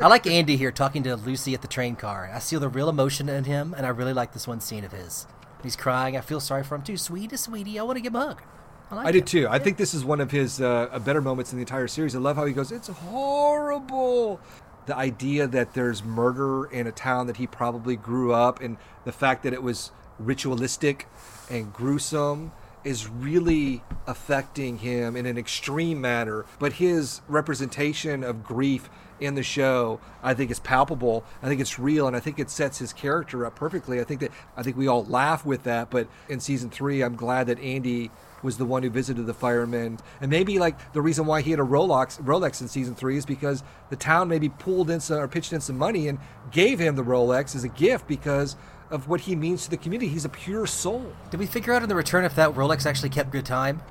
[0.00, 2.30] I like Andy here talking to Lucy at the train car.
[2.32, 4.92] I see the real emotion in him, and I really like this one scene of
[4.92, 5.26] his.
[5.62, 6.16] He's crying.
[6.16, 6.96] I feel sorry for him too.
[6.96, 8.42] Sweetie, sweetie, I want to give him a hug.
[8.90, 9.46] I, like I did too.
[9.48, 12.14] I think this is one of his uh, better moments in the entire series.
[12.14, 14.40] I love how he goes, "It's horrible."
[14.86, 19.12] The idea that there's murder in a town that he probably grew up, and the
[19.12, 21.06] fact that it was ritualistic
[21.50, 22.52] and gruesome
[22.84, 26.46] is really affecting him in an extreme manner.
[26.58, 28.88] But his representation of grief
[29.20, 31.24] in the show, I think, is palpable.
[31.42, 34.00] I think it's real, and I think it sets his character up perfectly.
[34.00, 35.90] I think that I think we all laugh with that.
[35.90, 38.10] But in season three, I'm glad that Andy
[38.42, 41.60] was the one who visited the firemen, and maybe like the reason why he had
[41.60, 45.28] a Rolex Rolex in season three is because the town maybe pulled in some or
[45.28, 46.18] pitched in some money and
[46.50, 48.56] gave him the Rolex as a gift because
[48.90, 50.08] of what he means to the community.
[50.08, 51.12] He's a pure soul.
[51.30, 53.82] Did we figure out in the return if that Rolex actually kept good time?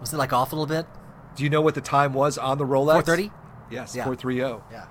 [0.00, 0.86] Was it like off a little bit?
[1.36, 3.04] Do you know what the time was on the Rolex?
[3.04, 3.30] 430?
[3.70, 4.04] Yes, Yeah.
[4.04, 4.62] 430.
[4.72, 4.86] Yeah.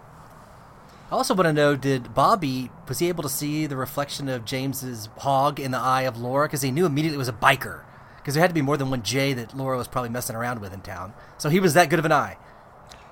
[1.09, 4.43] I also want to know: Did Bobby was he able to see the reflection of
[4.43, 6.47] James's hog in the eye of Laura?
[6.47, 7.81] Because he knew immediately it was a biker.
[8.27, 10.59] Because there had to be more than one Jay that Laura was probably messing around
[10.59, 11.13] with in town.
[11.37, 12.35] So he was that good of an eye.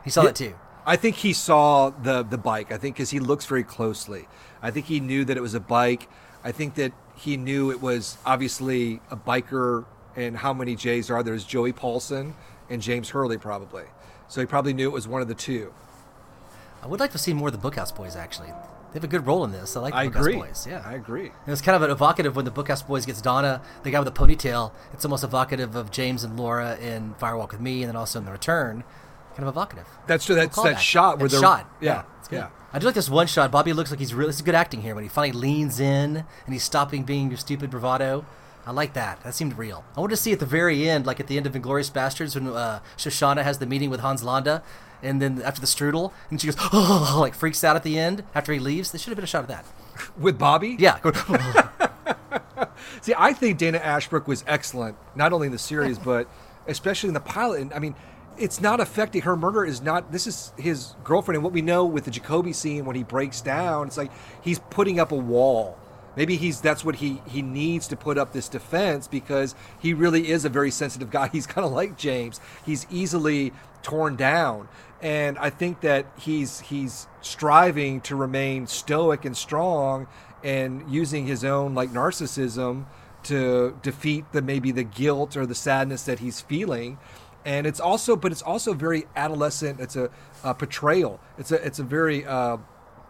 [0.03, 0.55] He saw Yeah, that too.
[0.85, 2.69] I think he saw the the bike.
[2.69, 4.27] I think because he looks very closely.
[4.61, 6.09] I think he knew that it was a bike.
[6.43, 9.85] I think that he knew it was obviously a biker.
[10.17, 11.31] And how many Jays are there?
[11.31, 12.35] There's Joey Paulson
[12.69, 13.85] and James Hurley probably.
[14.27, 15.73] So he probably knew it was one of the two.
[16.83, 18.17] I would like to see more of the Bookhouse Boys.
[18.17, 18.51] Actually,
[18.95, 19.75] they have a good role in this.
[19.75, 20.35] I like the I Bookhouse agree.
[20.37, 20.65] Boys.
[20.69, 21.25] Yeah, I agree.
[21.25, 24.17] And it's kind of evocative when the Bookhouse Boys gets Donna, the guy with the
[24.17, 24.71] ponytail.
[24.93, 28.19] It's almost evocative of James and Laura in Fire Walk with Me, and then also
[28.19, 28.85] in The Return.
[29.35, 29.85] Kind of evocative.
[30.07, 30.35] That's true.
[30.35, 31.69] That's that shot where That they're shot.
[31.81, 32.37] Yeah, it's good.
[32.37, 32.49] yeah.
[32.71, 33.51] I do like this one shot.
[33.51, 34.29] Bobby looks like he's really.
[34.29, 37.69] Is good acting here when he finally leans in and he's stopping being your stupid
[37.69, 38.25] bravado.
[38.65, 39.21] I like that.
[39.23, 39.83] That seemed real.
[39.95, 42.35] I want to see at the very end, like at the end of Inglourious Basterds,
[42.35, 44.63] when uh, Shosanna has the meeting with Hans Landa,
[45.03, 48.23] and then after the strudel, and she goes, oh, like freaks out at the end
[48.33, 48.91] after he leaves.
[48.91, 49.65] There should have been a shot of that.
[50.17, 50.75] With Bobby?
[50.79, 50.99] Yeah.
[50.99, 51.15] going,
[53.01, 56.27] See, I think Dana Ashbrook was excellent, not only in the series, but
[56.67, 57.61] especially in the pilot.
[57.61, 57.95] And I mean,
[58.37, 61.85] it's not affecting her murder is not this is his girlfriend and what we know
[61.85, 64.11] with the Jacoby scene when he breaks down it's like
[64.41, 65.77] he's putting up a wall
[66.15, 70.29] maybe he's that's what he he needs to put up this defense because he really
[70.29, 71.27] is a very sensitive guy.
[71.35, 72.39] He's kind of like James.
[72.65, 73.51] He's easily
[73.83, 74.67] torn down.
[75.01, 80.07] And I think that he's he's striving to remain stoic and strong
[80.43, 82.85] and using his own like narcissism
[83.23, 86.97] to defeat the maybe the guilt or the sadness that he's feeling.
[87.43, 89.79] And it's also but it's also very adolescent.
[89.79, 90.09] It's a,
[90.45, 92.57] a portrayal it's a it's a very uh,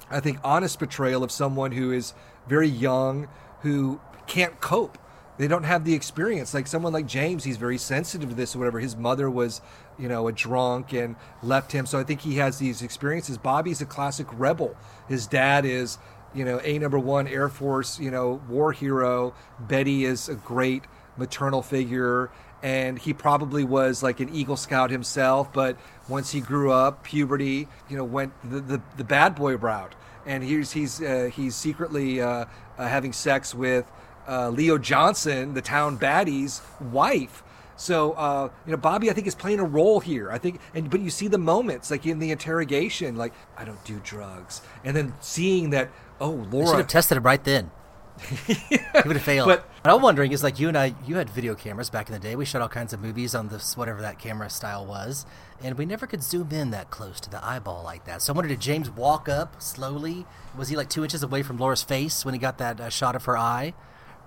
[0.10, 2.14] i think honest portrayal of someone who is
[2.48, 3.28] very young
[3.62, 4.98] who can't cope.
[5.38, 6.54] They don't have the experience.
[6.54, 8.80] Like someone like james he's very sensitive to this or whatever.
[8.80, 9.62] His mother was
[10.00, 11.86] you know a drunk and left him.
[11.86, 13.38] So i think he has these experiences.
[13.38, 14.76] Bobby's a classic rebel.
[15.08, 15.98] His dad is
[16.34, 19.34] you know a number one air force you know war hero.
[19.60, 20.84] Betty is a great
[21.18, 22.32] maternal figure.
[22.64, 25.54] And he probably was like an eagle scout himself.
[25.54, 25.78] But
[26.08, 29.96] once he grew up puberty you know went the the, the bad boy route
[30.26, 32.46] and he's he's uh, he's secretly uh,
[32.78, 33.90] uh, having sex with
[34.28, 37.44] uh, Leo Johnson, the town baddie's wife.
[37.78, 40.32] So uh, you know, Bobby, I think is playing a role here.
[40.32, 43.84] I think, and but you see the moments like in the interrogation, like I don't
[43.84, 47.72] do drugs, and then seeing that oh I should Laura, have tested him right then.
[48.48, 49.48] he would have failed.
[49.48, 52.14] But- But I'm wondering is like you and I, you had video cameras back in
[52.14, 52.36] the day.
[52.36, 55.28] We shot all kinds of movies on this whatever that camera style was,
[55.62, 58.24] and we never could zoom in that close to the eyeball like that.
[58.24, 60.26] So I wondered, did James walk up slowly?
[60.58, 63.16] Was he like two inches away from Laura's face when he got that uh, shot
[63.16, 63.76] of her eye?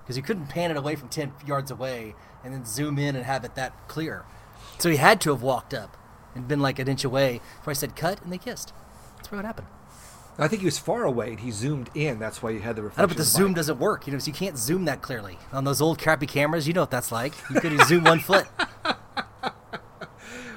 [0.04, 3.24] Because you couldn't pan it away from ten yards away and then zoom in and
[3.24, 4.24] have it that clear.
[4.78, 5.96] So he had to have walked up
[6.36, 8.72] and been like an inch away before I said cut, and they kissed.
[9.16, 9.66] That's what happened.
[10.40, 12.18] I think he was far away and he zoomed in.
[12.20, 13.02] That's why you had the I reflection.
[13.02, 13.56] know, but the of zoom bike.
[13.56, 14.06] doesn't work.
[14.06, 16.68] You know, so you can't zoom that clearly on those old crappy cameras.
[16.68, 17.32] You know what that's like.
[17.50, 18.46] You could zoom one foot.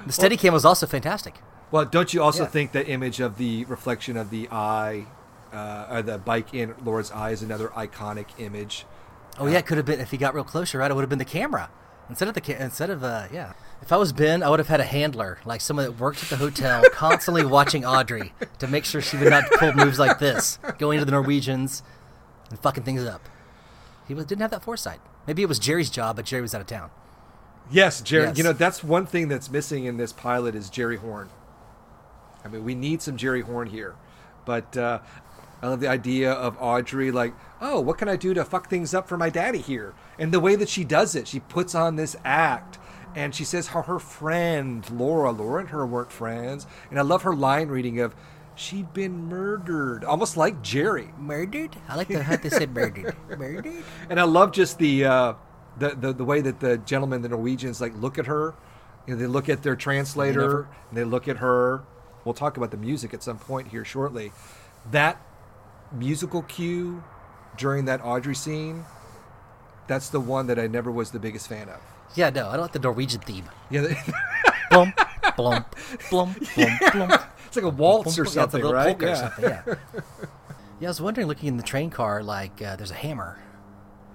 [0.05, 1.35] The Steadicam was also fantastic.
[1.69, 2.49] Well, don't you also Yeah.
[2.49, 5.05] think that image of the reflection of the eye,
[5.53, 8.85] uh, or the bike in Laura's eye, is another iconic image?
[9.39, 10.79] Oh yeah, it could have been if he got real closer.
[10.79, 11.69] Right, it would have been the camera
[12.11, 13.53] instead of the ca- instead of uh yeah.
[13.81, 16.29] If I was Ben, I would have had a handler, like someone that worked at
[16.29, 20.59] the hotel, constantly watching Audrey to make sure she would not pull moves like this,
[20.77, 21.81] going to the Norwegians
[22.51, 23.27] and fucking things up.
[24.07, 24.99] He was, didn't have that foresight.
[25.25, 26.91] Maybe it was Jerry's job, but Jerry was out of town.
[27.71, 28.25] Yes, Jerry.
[28.27, 28.37] Yes.
[28.37, 31.29] You know that's one thing that's missing in this pilot is Jerry Horne.
[32.45, 33.95] I mean, we need some Jerry Horne here,
[34.45, 34.99] but uh,
[35.61, 38.93] I love the idea of Audrey like, oh, what can I do to fuck things
[38.93, 39.93] up for my daddy here?
[40.19, 42.79] And the way that she does it, she puts on this act,
[43.15, 47.21] and she says how her friend Laura, Laura and her weren't friends, and I love
[47.23, 48.15] her line reading of.
[48.53, 51.09] She'd been murdered, almost like Jerry.
[51.17, 51.75] Murdered?
[51.87, 53.15] I like the how they said murdered.
[53.29, 53.71] Murdered?
[54.09, 55.33] And I love just the, uh,
[55.79, 58.53] the the the way that the gentlemen, the Norwegians, like look at her.
[59.07, 61.83] You know, they look at their translator never- and they look at her.
[62.25, 64.31] We'll talk about the music at some point here shortly.
[64.91, 65.19] That
[65.91, 67.03] musical cue
[67.57, 68.85] during that Audrey scene,
[69.87, 71.79] that's the one that I never was the biggest fan of.
[72.15, 73.45] Yeah, no, I don't like the Norwegian theme.
[73.69, 73.95] Yeah, the-
[74.71, 75.65] Blump, blump,
[76.09, 77.23] blump, blump, blump.
[77.45, 78.97] it's like a waltz or Yeah, a something, little right?
[78.97, 79.61] polka or something, yeah.
[80.79, 83.37] Yeah, I was wondering, looking in the train car, like uh, there's a hammer,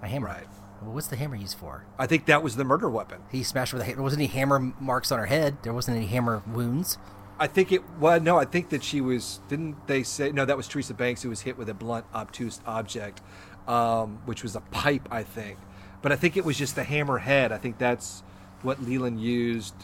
[0.03, 0.27] a hammer.
[0.27, 0.47] Right.
[0.83, 1.85] Well, what's the hammer used for?
[1.99, 3.21] I think that was the murder weapon.
[3.31, 3.97] He smashed with a hammer.
[3.97, 5.59] There wasn't any hammer marks on her head.
[5.63, 6.99] There wasn't any hammer wounds.
[7.39, 7.83] I think it.
[8.01, 9.41] Well, no, I think that she was.
[9.49, 10.45] Didn't they say no?
[10.45, 13.21] That was Teresa Banks who was hit with a blunt, obtuse object,
[13.69, 15.59] um, which was a pipe, I think.
[16.01, 17.53] But I think it was just the hammer head.
[17.53, 18.23] I think that's
[18.63, 19.75] what Leland used,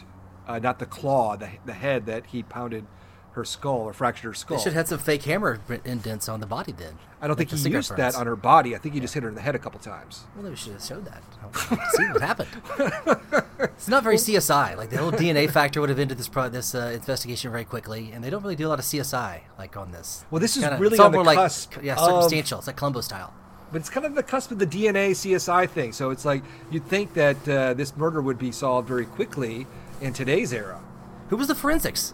[0.47, 2.85] uh, not the claw, the the head that he pounded
[3.33, 4.57] her skull or fractured her skull.
[4.57, 6.97] They should have had some fake hammer indents on the body then.
[7.21, 7.97] I don't think Like he used burns.
[7.97, 8.75] that on her body.
[8.75, 10.25] I think he just hit her in the head a couple times.
[10.35, 11.23] Well, they should have showed that.
[11.41, 12.49] I want to see what happened.
[13.75, 14.75] It's not very CSI.
[14.77, 18.11] Like the whole DNA factor would have ended this pro- this uh, investigation very quickly,
[18.13, 20.25] and they don't really do a lot of CSI like on this.
[20.31, 23.01] Well, this is Kinda- really it's all more like cusp yeah, of- It's like Columbo
[23.01, 23.33] style.
[23.71, 25.93] But it's kind of the cusp of the DNA CSI thing.
[25.93, 29.65] So it's like you'd think that uh, this murder would be solved very quickly
[30.01, 30.81] in today's era.
[31.29, 32.13] Who was the forensics?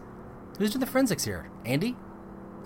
[0.59, 1.49] Who's doing the forensics here?
[1.65, 1.95] Andy?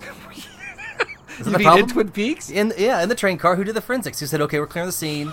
[1.38, 1.84] Is that You the problem?
[1.84, 2.50] in Twin Peaks?
[2.50, 3.56] In yeah, in the train car.
[3.56, 4.20] Who did the forensics?
[4.20, 5.32] Who said, "Okay, we're clearing the scene.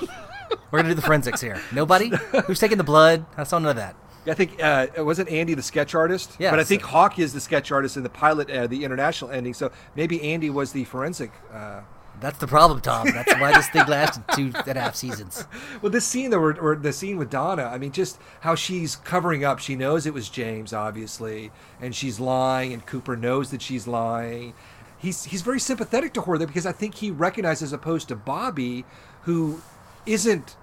[0.71, 2.11] we're gonna do the forensics here." Nobody.
[2.47, 3.25] Who's taking the blood?
[3.37, 3.95] I saw none of that.
[4.25, 6.35] I think uh, it wasn't Andy the sketch artist.
[6.39, 8.83] Yeah, but I so- think Hawk is the sketch artist in the pilot, uh, the
[8.83, 9.53] international ending.
[9.53, 11.31] So maybe Andy was the forensic.
[11.53, 11.81] Uh...
[12.21, 13.07] That's the problem, Tom.
[13.11, 15.45] That's why this thing lasted two and a half seasons.
[15.81, 19.43] Well, this scene, or, or the scene with Donna, I mean, just how she's covering
[19.43, 19.57] up.
[19.57, 24.53] She knows it was James, obviously, and she's lying, and Cooper knows that she's lying.
[24.99, 28.15] He's he's very sympathetic to her there because I think he recognizes, as opposed to
[28.15, 28.85] Bobby,
[29.23, 29.61] who
[30.05, 30.55] isn't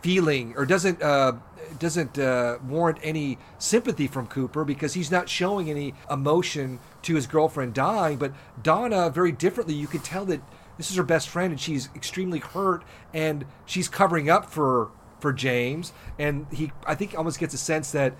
[0.00, 1.32] feeling or doesn't uh,
[1.78, 7.26] doesn't uh, warrant any sympathy from Cooper because he's not showing any emotion to his
[7.26, 8.18] girlfriend dying.
[8.18, 10.40] But Donna, very differently, you could tell that
[10.76, 15.32] this is her best friend and she's extremely hurt and she's covering up for for
[15.32, 15.92] James.
[16.18, 18.14] And he, I think, almost gets a sense that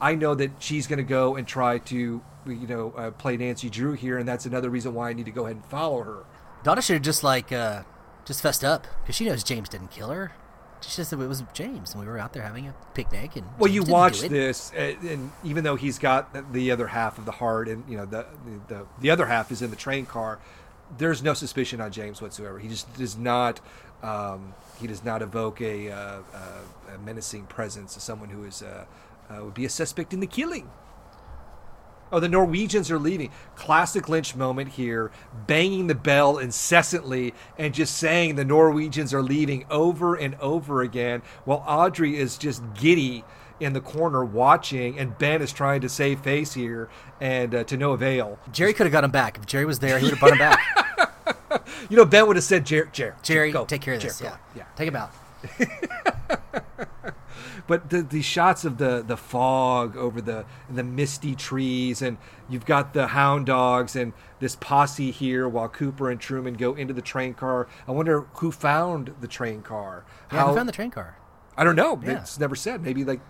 [0.00, 3.68] I know that she's going to go and try to you know uh, play Nancy
[3.68, 6.24] Drew here, and that's another reason why I need to go ahead and follow her.
[6.64, 7.82] Donna should have just like uh,
[8.24, 10.32] just fessed up because she knows James didn't kill her.
[10.80, 13.36] She just said it was James, and we were out there having a picnic.
[13.36, 16.88] And Well, James you watch this, uh, and even though he's got the- the other
[16.88, 18.26] half of the heart, and you know the,
[18.68, 20.38] the the the other half is in the train car,
[20.96, 22.58] there's no suspicion on James whatsoever.
[22.58, 23.60] He just does not.
[24.02, 25.96] Um, he does not evoke a, uh,
[26.32, 28.84] uh, a menacing presence of someone who is uh,
[29.28, 30.70] uh, would be a suspect in the killing.
[32.10, 33.30] Oh, the Norwegians are leaving.
[33.54, 35.10] Classic Lynch moment here,
[35.46, 41.22] banging the bell incessantly and just saying the Norwegians are leaving over and over again,
[41.44, 43.24] while Audrey is just giddy
[43.60, 46.88] in the corner watching, and Ben is trying to save face here,
[47.20, 48.38] and uh, to no avail.
[48.52, 49.98] Jerry could have got him back if Jerry was there.
[49.98, 50.60] He would have brought him back.
[51.88, 54.20] You know, Ben would have said, "Jer, Jer, Jerry, go, take care of Jer, this.
[54.20, 54.64] go." Yeah, yeah.
[54.76, 55.10] take him out.
[57.68, 62.66] but the, the shots of the, the fog over the the misty trees and you've
[62.66, 67.02] got the hound dogs and this posse here while Cooper and Truman go into the
[67.02, 67.68] train car.
[67.86, 70.04] I wonder who found the train car.
[70.32, 71.16] Yeah, who found the train car?
[71.56, 72.00] I don't know.
[72.04, 72.20] Yeah.
[72.22, 72.82] It's never said.
[72.82, 73.20] Maybe like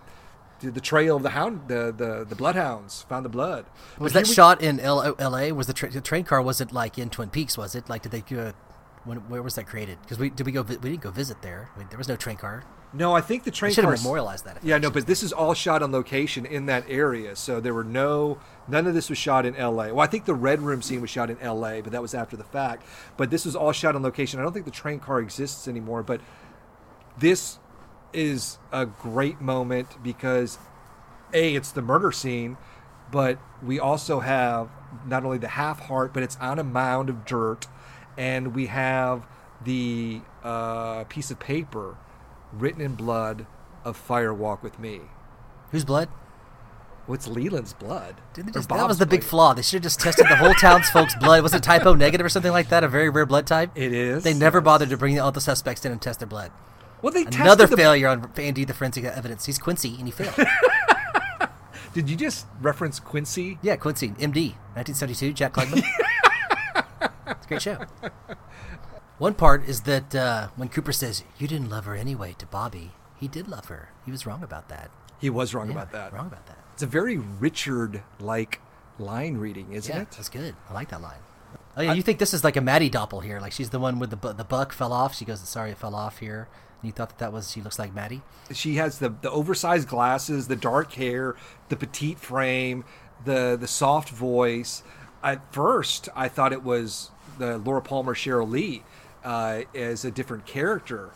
[0.61, 3.65] the, the trail of the hound, the, the the bloodhounds found the blood.
[3.97, 5.51] Was But that we- shot in L- L.A.?
[5.51, 7.57] Was the, tra- the train car Was it like in Twin Peaks?
[7.57, 8.53] Was it like did they go?
[9.09, 9.97] When, where was that created?
[10.03, 11.69] Because we did we go vi- we didn't go visit there.
[11.75, 12.63] I mean, there was no train car.
[12.93, 14.63] No, I think the train car should have memorialized that.
[14.63, 17.83] Yeah, no, but this is all shot on location in that area, so there were
[17.83, 18.37] no
[18.67, 19.91] none of this was shot in L.A.
[19.91, 22.37] Well, I think the red room scene was shot in L.A., but that was after
[22.37, 22.85] the fact.
[23.17, 24.39] But this was all shot on location.
[24.39, 26.21] I don't think the train car exists anymore, but
[27.17, 27.57] this
[28.13, 30.59] is a great moment because
[31.33, 32.57] a it's the murder scene,
[33.11, 34.69] but we also have
[35.07, 37.67] not only the half heart, but it's on a mound of dirt,
[38.17, 39.25] and we have
[39.63, 41.97] the uh, piece of paper
[42.53, 43.45] written in blood
[43.85, 45.01] of Fire Walk with Me.
[45.71, 46.09] Whose blood?
[47.05, 48.15] What's Leland's blood?
[48.33, 49.29] Didn't just, that was the big blood?
[49.29, 49.53] flaw.
[49.55, 51.41] They should have just tested the whole townsfolk's blood.
[51.41, 52.83] Was it typo negative or something like that?
[52.83, 53.71] A very rare blood type.
[53.75, 54.23] It is.
[54.23, 56.51] They never bothered to bring all the suspects in and test their blood.
[57.01, 59.45] Well, they another the- failure on Andy the forensic evidence.
[59.45, 60.35] He's Quincy and he failed.
[61.93, 63.57] Did you just reference Quincy?
[63.63, 65.81] yeah, Quincy, MD, 1972, Jack Klugman.
[67.29, 67.77] it's a great show.
[69.17, 72.91] One part is that uh, when Cooper says, You didn't love her anyway to Bobby,
[73.19, 73.89] he did love her.
[74.05, 74.91] He was wrong about that.
[75.19, 76.13] He was wrong Yeah, about that.
[76.13, 76.57] Wrong about that.
[76.73, 78.61] It's a very Richard-like
[78.97, 80.11] line reading, isn't yeah, it?
[80.11, 80.55] That's good.
[80.69, 81.19] I like that line.
[81.75, 83.39] Oh yeah, you think this is like a Maddy doppel here?
[83.39, 85.15] Like she's the one with the bu- the buck fell off.
[85.15, 86.47] She goes, "Sorry, it fell off here."
[86.81, 88.21] And you thought that that was she looks like Maddy.
[88.51, 91.35] She has the the oversized glasses, the dark hair,
[91.69, 92.83] the petite frame,
[93.23, 94.83] the the soft voice.
[95.23, 98.83] At first, I thought it was the Laura Palmer Sheryl Lee
[99.23, 101.09] uh, as a different character.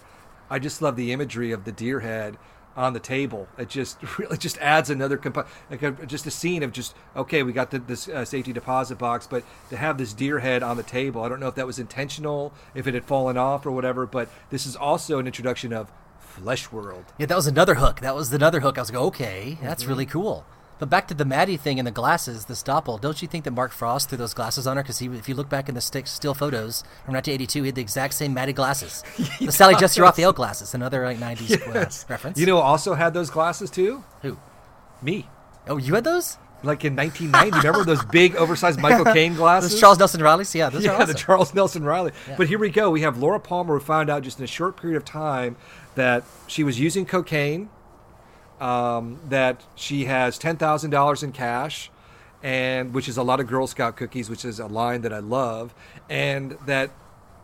[0.49, 2.37] I just love the imagery of the deer head
[2.75, 3.47] on the table.
[3.57, 7.43] It just really just adds another comp- like a, just a scene of just okay,
[7.43, 10.75] we got the, this uh, safety deposit box, but to have this deer head on
[10.77, 13.71] the table, I don't know if that was intentional, if it had fallen off or
[13.71, 14.05] whatever.
[14.07, 17.05] But this is also an introduction of Flesh World.
[17.19, 17.99] Yeah, that was another hook.
[17.99, 18.79] That was another hook.
[18.79, 19.87] I was like, okay, that's Mhm.
[19.89, 20.45] really cool.
[20.83, 22.99] But back to the Maddy thing and the glasses, the doppel.
[22.99, 24.83] Don't you think that Mark Frost threw those glasses on her?
[24.83, 27.81] Because if you look back in the stick, still photos from 1982, he had the
[27.81, 29.01] exact same Maddy glasses.
[29.39, 30.01] the Sally Jessy.
[30.01, 32.03] Raphael glasses, another like 90s Yes.
[32.03, 32.37] uh, reference.
[32.37, 34.03] You know, who also had those glasses too.
[34.23, 34.37] Who?
[35.01, 35.25] Me.
[35.69, 36.37] Oh, you had those?
[36.63, 37.65] Like in 1990.
[37.65, 39.71] Remember those big, oversized Michael Caine glasses?
[39.71, 40.53] Those Charles Nelson Reilly's?
[40.53, 41.13] Yeah, those yeah, are the.
[41.13, 42.11] Charles Nelson Reilly.
[42.27, 42.35] Yeah.
[42.35, 42.91] But here we go.
[42.91, 45.55] We have Laura Palmer, who found out just in a short period of time
[45.95, 47.69] that she was using cocaine,
[48.63, 51.91] um, that she has ten thousand dollars in cash,
[52.41, 55.19] and which is a lot of Girl Scout cookies, which is a line that I
[55.19, 55.75] love,
[56.09, 56.91] and that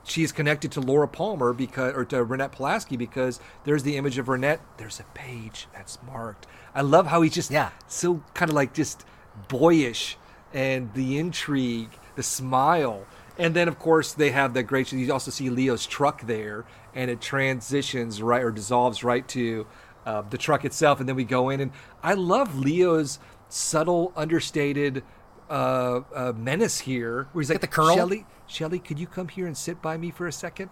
[0.05, 4.27] she's connected to Laura Palmer because or to Ronette Pulaski because there's the image of
[4.27, 4.59] Ronette.
[4.77, 6.47] There's a page that's marked.
[6.73, 7.71] I love how he's just yeah.
[7.87, 9.03] so kind of like just
[9.49, 10.17] boyish
[10.53, 13.05] and the intrigue, the smile.
[13.37, 14.91] And then, of course, they have the great.
[14.91, 19.65] You also see Leo's truck there, and it transitions right or dissolves right to
[20.10, 20.99] uh, the truck itself.
[20.99, 21.72] And then we go in, and
[22.03, 25.03] I love Leo's subtle, understated
[25.49, 27.95] uh, uh, menace here, where he's like, the curl?
[27.95, 30.69] Shelly, Shelly, could you come here and sit by me for a second?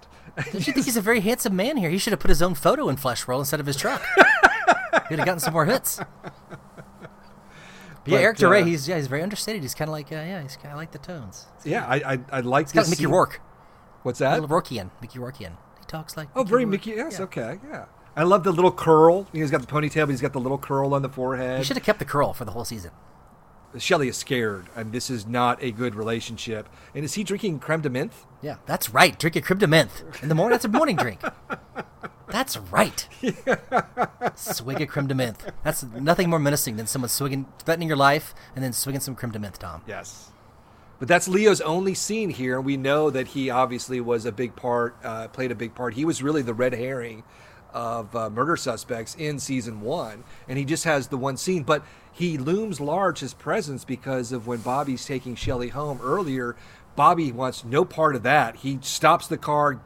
[0.52, 1.90] Don't you think he's a very handsome man here?
[1.90, 4.02] He should have put his own photo in Flesh World instead of his truck.
[5.10, 6.00] He'd have gotten some more hits.
[8.04, 9.62] But yeah, Eric Da Re, uh, he's yeah, he's very understated.
[9.62, 11.46] He's kind of like uh, yeah, he's kind of like the tones.
[11.66, 13.06] Yeah, I I, I like kind of Mickey.
[13.06, 13.42] Rourke.
[14.04, 14.42] What's that?
[14.42, 15.58] Rourkean, Mickey Rourkean.
[15.80, 16.72] He talks like Oh, very Rourke.
[16.72, 16.92] Mickey.
[16.92, 17.26] Yes, Yeah.
[17.26, 17.86] okay, yeah.
[18.18, 19.28] I love the little curl.
[19.32, 21.60] He's got the ponytail, but he's got the little curl on the forehead.
[21.60, 22.90] He should have kept the curl for the whole season.
[23.78, 26.68] Shelly is scared, and this is not a good relationship.
[26.96, 28.26] And is he drinking creme de menthe?
[28.42, 29.20] Yeah, that's right.
[29.20, 30.54] Drinking creme de menthe in the morning.
[30.54, 31.22] That's a morning drink.
[32.30, 33.08] That's right.
[34.36, 35.52] Swig a creme de menthe.
[35.64, 39.32] That's nothing more menacing than someone swigging, threatening your life, and then swigging some creme
[39.32, 39.84] de menthe, Tom.
[39.86, 40.32] Yes.
[40.98, 44.56] But that's Leo's only scene here, and we know that he obviously was a big
[44.56, 45.94] part, uh, played a big part.
[45.94, 47.24] He was really the red herring
[47.78, 51.62] of uh, murder suspects in season one, and he just has the one scene.
[51.62, 56.56] But he looms large his presence because of when Bobby's taking Shelly home earlier.
[56.96, 58.58] Bobby wants no part of that.
[58.58, 59.80] He stops the car,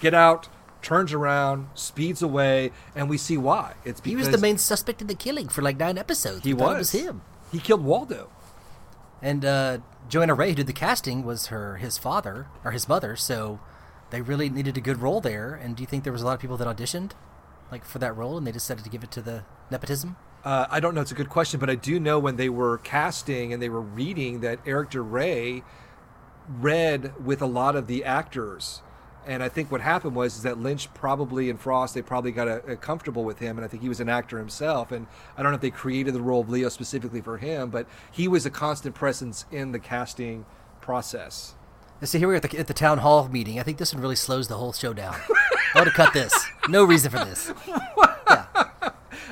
[0.00, 0.48] get out,
[0.80, 3.74] turns around, speeds away, and we see why.
[3.84, 6.42] It's because He was the main suspect in the killing for like nine episodes.
[6.42, 6.78] He was.
[6.78, 7.20] Was him.
[7.52, 8.30] He killed Waldo.
[9.20, 9.78] And uh,
[10.08, 13.14] Johanna Ray, who did the casting, was her his father or his mother.
[13.14, 13.60] So
[14.10, 15.54] they really needed a good role there.
[15.54, 17.12] And do you think there was a lot of people that auditioned,
[17.70, 20.16] like for that role, and they decided to give it to the nepotism?
[20.44, 21.02] Uh, I don't know.
[21.02, 23.80] It's a good question, but I do know when they were casting and they were
[23.80, 25.62] reading that Eric Da Re
[26.48, 28.82] read with a lot of the actors.
[29.26, 32.48] And I think what happened was is that Lynch probably and Frost they probably got
[32.48, 34.90] uh, comfortable with him, and I think he was an actor himself.
[34.92, 35.06] And
[35.36, 38.26] I don't know if they created the role of Leo specifically for him, but he
[38.26, 40.46] was a constant presence in the casting
[40.80, 41.54] process.
[42.00, 43.60] And so here we are at the, at the town hall meeting.
[43.60, 45.14] I think this one really slows the whole show down.
[45.74, 46.32] I want to cut this.
[46.68, 47.52] No reason for this.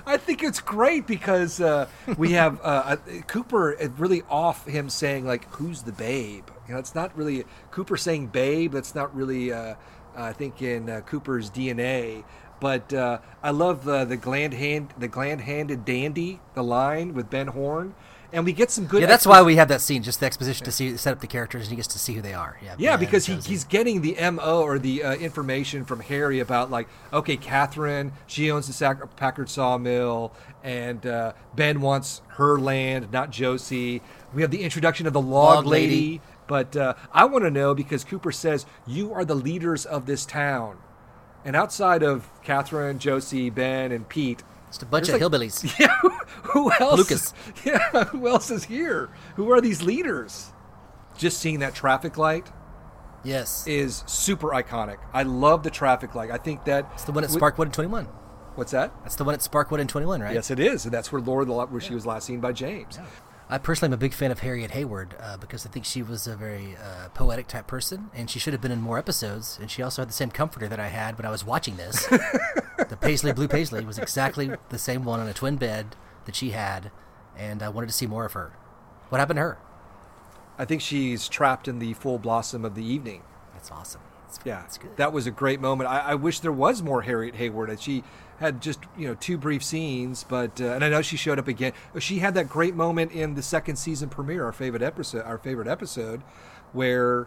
[0.06, 2.96] I think it's great because uh, we have uh,
[3.26, 7.96] Cooper really off him saying like, "Who's the babe?" You know, it's not really Cooper
[7.96, 9.74] saying "babe." That's not really, uh,
[10.16, 12.24] I think, in uh, Cooper's DNA.
[12.60, 17.30] But uh, I love the the gland hand, the gland handed dandy, the line with
[17.30, 17.94] Ben Horne,
[18.32, 19.00] and we get some good.
[19.00, 21.26] yeah, that's why we have that scene, just the exposition to see set up the
[21.28, 22.58] characters, and he gets to see who they are.
[22.62, 26.70] Yeah, Yeah, because he, he's getting the mo or the uh, information from Harry about
[26.70, 30.32] like, okay, Catherine, she owns the Sac- Packard sawmill,
[30.64, 34.02] and uh, Ben wants her land, not Josie.
[34.34, 35.86] We have the introduction of the log, Log lady.
[35.94, 36.20] lady.
[36.48, 40.26] but uh, I want to know because Cooper says you are the leaders of this
[40.26, 40.78] town,
[41.44, 44.42] and outside of Catherine, Josie, Ben, and Pete.
[44.68, 45.64] Just a bunch of hillbillies.
[45.78, 45.96] Yeah,
[46.52, 46.98] who else?
[46.98, 47.34] Lucas.
[47.64, 49.08] Yeah, who else is here?
[49.36, 50.52] Who are these leaders?
[51.16, 52.50] Just seeing that traffic light
[53.24, 53.66] Yes.
[53.66, 54.98] is super iconic.
[55.12, 56.30] I love the traffic light.
[56.30, 58.04] I think that It's the one at Sparkwood in 21.
[58.54, 58.92] What's that?
[59.02, 60.34] That's the one at Sparkwood in 21, right?
[60.34, 62.98] Yes, it is, and that's where Laura, the where she was last seen by James.
[63.50, 66.26] I personally am a big fan of Harriet Hayward uh, because I think she was
[66.26, 69.58] a very uh, poetic type person, and she should have been in more episodes.
[69.60, 72.06] And she also had the same comforter that I had when I was watching this.
[72.06, 75.96] the Paisley Blue Paisley was exactly the same one on a twin bed
[76.26, 76.90] that she had,
[77.38, 78.52] and I wanted to see more of her.
[79.08, 79.58] What happened to her?
[80.58, 83.22] I think she's trapped in the full blossom of the evening.
[83.54, 84.02] That's awesome.
[84.26, 84.94] That's, Yeah, that's good.
[84.98, 85.88] that was a great moment.
[85.88, 87.70] I, I wish there was more Harriet Hayward.
[87.70, 88.04] And she
[88.38, 91.48] had just you know two brief scenes, but uh, and I know she showed up
[91.48, 91.72] again.
[91.98, 95.68] She had that great moment in the second season premiere, our favorite episode, our favorite
[95.68, 96.22] episode,
[96.72, 97.26] where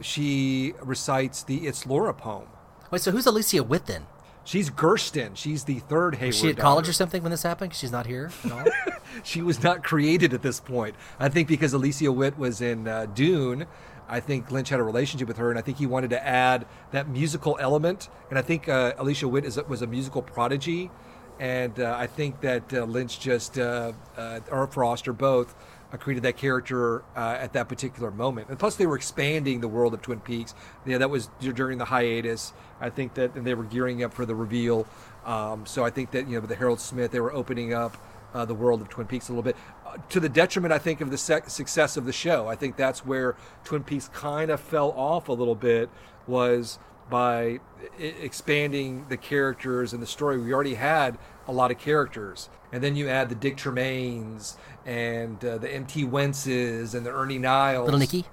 [0.00, 2.46] she recites the "It's Laura" poem.
[2.90, 4.06] Wait, so who's Alicia Witt then?
[4.44, 5.34] She's Gersten.
[5.34, 6.28] She's the third Hayward.
[6.28, 7.72] Was she at college or something when this happened?
[7.72, 8.64] 'Cause she's not here at all.
[9.22, 10.94] she was not created at this point.
[11.20, 13.66] I think because Alicia Witt was in uh, Dune,
[14.08, 16.66] I think Lynch had a relationship with her, and I think he wanted to add
[16.92, 18.08] that musical element.
[18.30, 20.90] And I think uh, Alicia Witt was a musical prodigy,
[21.38, 25.54] and uh, I think that uh, Lynch just uh, uh, or Frost or both
[25.92, 28.48] uh, created that character at that particular moment.
[28.48, 30.54] And plus, they were expanding the world of Twin Peaks.
[30.86, 32.52] Yeah, that was during the hiatus.
[32.80, 34.86] I think that and they were gearing up for the reveal.
[35.24, 37.96] Um, so I think that you know the Harold Smith, they were opening up
[38.34, 39.56] uh, the world of Twin Peaks a little bit,
[39.86, 42.46] uh, to the detriment, I think, of the sec- success of the show.
[42.48, 45.88] I think that's where Twin Peaks kind of fell off a little bit
[46.26, 46.78] was
[47.10, 47.58] by
[47.98, 50.38] I- expanding the characters and the story.
[50.38, 55.42] We already had a lot of characters, and then you add the Dick Tremaynes and
[55.44, 56.04] uh, the M.T.
[56.04, 57.86] Wentzes and the Ernie Niles.
[57.86, 58.26] Little Nicky?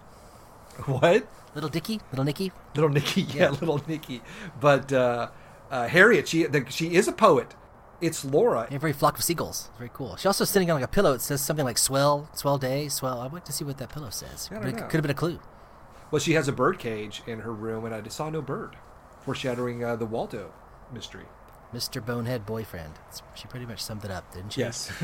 [0.86, 1.26] What?
[1.54, 2.02] Little Dicky?
[2.12, 2.52] Little Nicky?
[2.76, 3.50] Little Nicky, yeah, Yeah.
[3.52, 4.22] little Nicky.
[4.60, 5.30] But uh,
[5.72, 7.56] uh, Harriet, she the, she is a poet.
[8.06, 8.68] It's Laura.
[8.70, 9.70] A very flock of seagulls.
[9.80, 10.16] Very cool.
[10.16, 11.14] She's also sitting on like a pillow.
[11.14, 14.12] It says something like "swell, swell day, swell." I'd like to see what that pillow
[14.12, 14.50] says.
[14.52, 15.40] It could have been a clue.
[16.12, 18.76] Well, she has a bird cage in her room, and I just saw no bird,
[19.22, 20.54] foreshadowing uh, the Waldo
[20.94, 21.26] mystery.
[21.74, 22.06] Mr.
[22.06, 22.94] Bonehead boyfriend.
[23.34, 24.62] She pretty much summed it up, didn't she?
[24.62, 24.92] Yes.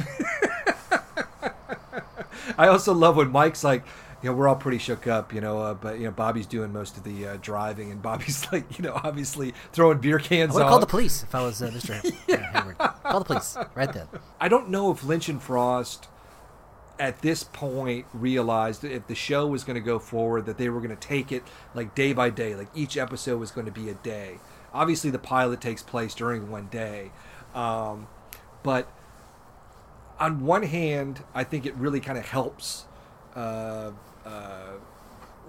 [2.57, 3.83] I also love when Mike's like,
[4.21, 6.71] you know, we're all pretty shook up, you know, uh, but you know, Bobby's doing
[6.71, 10.53] most of the uh, driving, and Bobby's like, you know, obviously throwing beer I cans.
[10.53, 10.69] would on.
[10.69, 12.01] called the police if I was uh, Mr.
[12.53, 12.77] Hayward.
[12.77, 14.07] Call the police right then.
[14.39, 16.07] I don't know if Lynch and Frost
[16.99, 20.69] at this point realized that if the show was going to go forward that they
[20.69, 21.43] were going to take it
[21.73, 24.37] like day by day like each episode was going to be a day
[24.71, 27.11] obviously the pilot takes place during one day
[27.55, 28.07] um,
[28.61, 28.87] but
[30.19, 32.85] on one hand i think it really kind of helps
[33.35, 33.89] uh,
[34.25, 34.73] uh,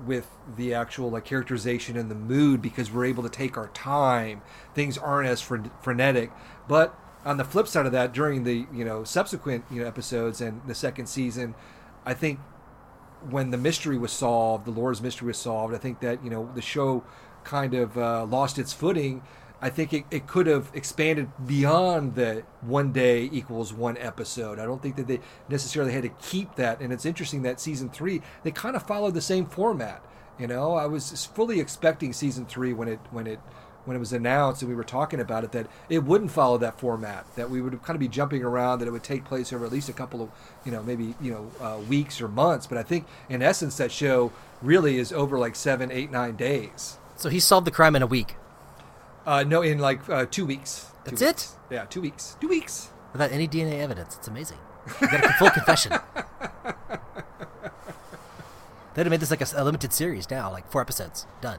[0.04, 4.42] with the actual like characterization and the mood because we're able to take our time.
[4.74, 6.30] Things aren't as fre- frenetic.
[6.68, 10.40] But on the flip side of that during the you know subsequent you know episodes
[10.40, 11.54] and the second season
[12.04, 12.38] i think
[13.30, 16.50] when the mystery was solved the Laura's mystery was solved i think that you know
[16.54, 17.04] the show
[17.44, 19.22] kind of uh, lost its footing
[19.62, 24.58] i think it, it could have expanded beyond the one day equals one episode.
[24.58, 26.80] I don't think that they necessarily had to keep that.
[26.80, 30.02] And it's interesting that season three they kind of followed the same format
[30.38, 30.74] you know?
[30.74, 33.38] I was fully expecting season three when it when it
[33.84, 36.78] when it was announced and we were talking about it that it wouldn't follow that
[36.78, 39.66] format that we would kind of be jumping around that it would take place over
[39.66, 40.30] at least a couple of
[40.64, 42.66] you know maybe you know uh, weeks or months.
[42.66, 46.98] But i think in essence that show really is over like seven eight nine days.
[47.16, 48.36] So he solved the crime in a week
[49.26, 51.48] uh, no in like uh, two weeks Two That's it?
[51.70, 54.16] yeah two weeks two weeks without any DNA evidence.
[54.16, 54.58] It's amazing.
[55.00, 55.92] You got a full confession.
[58.94, 61.58] They'd have made this like a limited series now, like four episodes, done.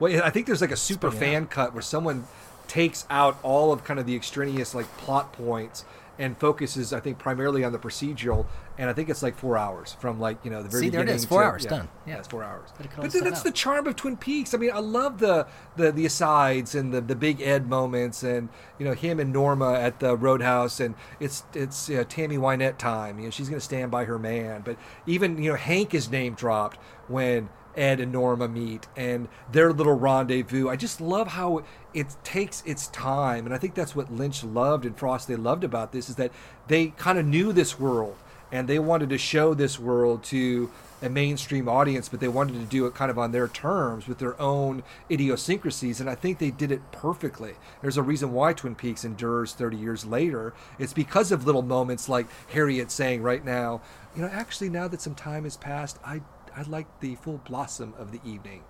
[0.00, 2.24] Well, I think there's like a super fan cut where someone
[2.66, 5.84] takes out all of kind of the extraneous like plot points
[6.18, 8.46] and focuses, I think, primarily on the procedural.
[8.80, 11.02] And I think it's like four hours from like you know the very See, there
[11.02, 11.88] it is, four to- hours, yeah, done.
[12.06, 12.18] Yeah, Yeah.
[12.20, 12.70] it's four hours.
[12.96, 13.44] But then that's out.
[13.44, 14.54] the charm of Twin Peaks.
[14.54, 15.46] I mean, I love the
[15.76, 18.48] the the asides and the the big Ed moments, and
[18.78, 22.78] you know him and Norma at the Roadhouse, and it's it's you know, Tammy Wynette
[22.78, 23.18] time.
[23.18, 24.62] You know she's going to stand by her man.
[24.64, 29.74] But even you know Hank is name dropped when Ed and Norma meet and their
[29.74, 30.70] little rendezvous.
[30.70, 31.62] I just love how
[31.92, 35.64] it takes its time, and I think that's what Lynch loved and Frost they loved
[35.64, 36.32] about this is that
[36.66, 38.16] they kind of knew this world
[38.52, 40.70] and they wanted to show this world to
[41.02, 44.18] a mainstream audience, but they wanted to do it kind of on their terms with
[44.18, 47.54] their own idiosyncrasies, and I think they did it perfectly.
[47.80, 50.52] There's a reason why Twin Peaks endures 30 years later.
[50.78, 53.80] It's because of little moments like Harriet saying right now,
[54.14, 56.20] you know, actually now that some time has passed, I
[56.56, 58.64] I like the full blossom of the evening.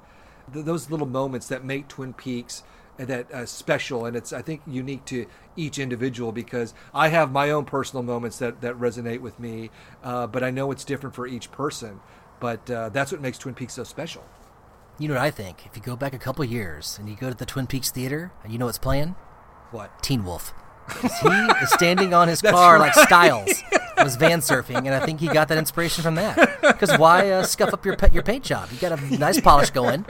[0.53, 2.63] Th- those little moments that make Twin Peaks
[3.07, 7.51] that uh, special, and it's I think unique to each individual because I have my
[7.51, 9.71] own personal moments that that resonate with me,
[10.03, 12.01] uh, but I know it's different for each person.
[12.41, 14.25] But uh, that's what makes Twin Peaks so special.
[14.99, 15.67] You know what I think?
[15.67, 18.33] If you go back a couple years and you go to the Twin Peaks Theater
[18.43, 19.15] and you know what's playing?
[19.71, 20.03] What?
[20.03, 20.53] Teen Wolf.
[21.03, 21.29] He
[21.63, 22.95] is standing on his car like.
[22.95, 23.51] Stiles
[23.99, 26.61] was van surfing, and I think he got that inspiration from that.
[26.63, 28.69] Because why uh, scuff up your pa- your paint job?
[28.73, 30.05] You got a nice polish going.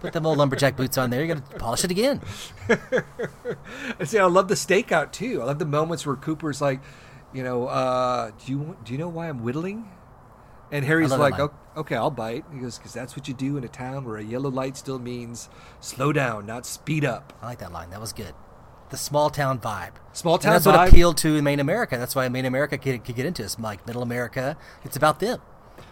[0.00, 1.24] Put them old lumberjack boots on there.
[1.24, 2.20] You got to polish it again.
[4.04, 5.42] See, I love the stakeout too.
[5.42, 6.80] I love the moments where Cooper's like,
[7.32, 9.88] you know, uh, do you do you know why I'm whittling?
[10.72, 11.48] And Harry's like, line.
[11.76, 12.44] "O- okay, I'll bite.
[12.52, 14.98] He goes, because that's what you do in a town where a yellow light still
[14.98, 15.48] means
[15.78, 17.32] slow down, not speed up.
[17.40, 17.90] I like that line.
[17.90, 18.34] That was good.
[18.90, 19.92] The small town vibe.
[20.12, 20.76] Small And town that's vibe.
[20.76, 21.98] what appealed to Main America.
[21.98, 23.58] That's why Main America could, could get into this.
[23.58, 25.40] Like Middle America, it's about them.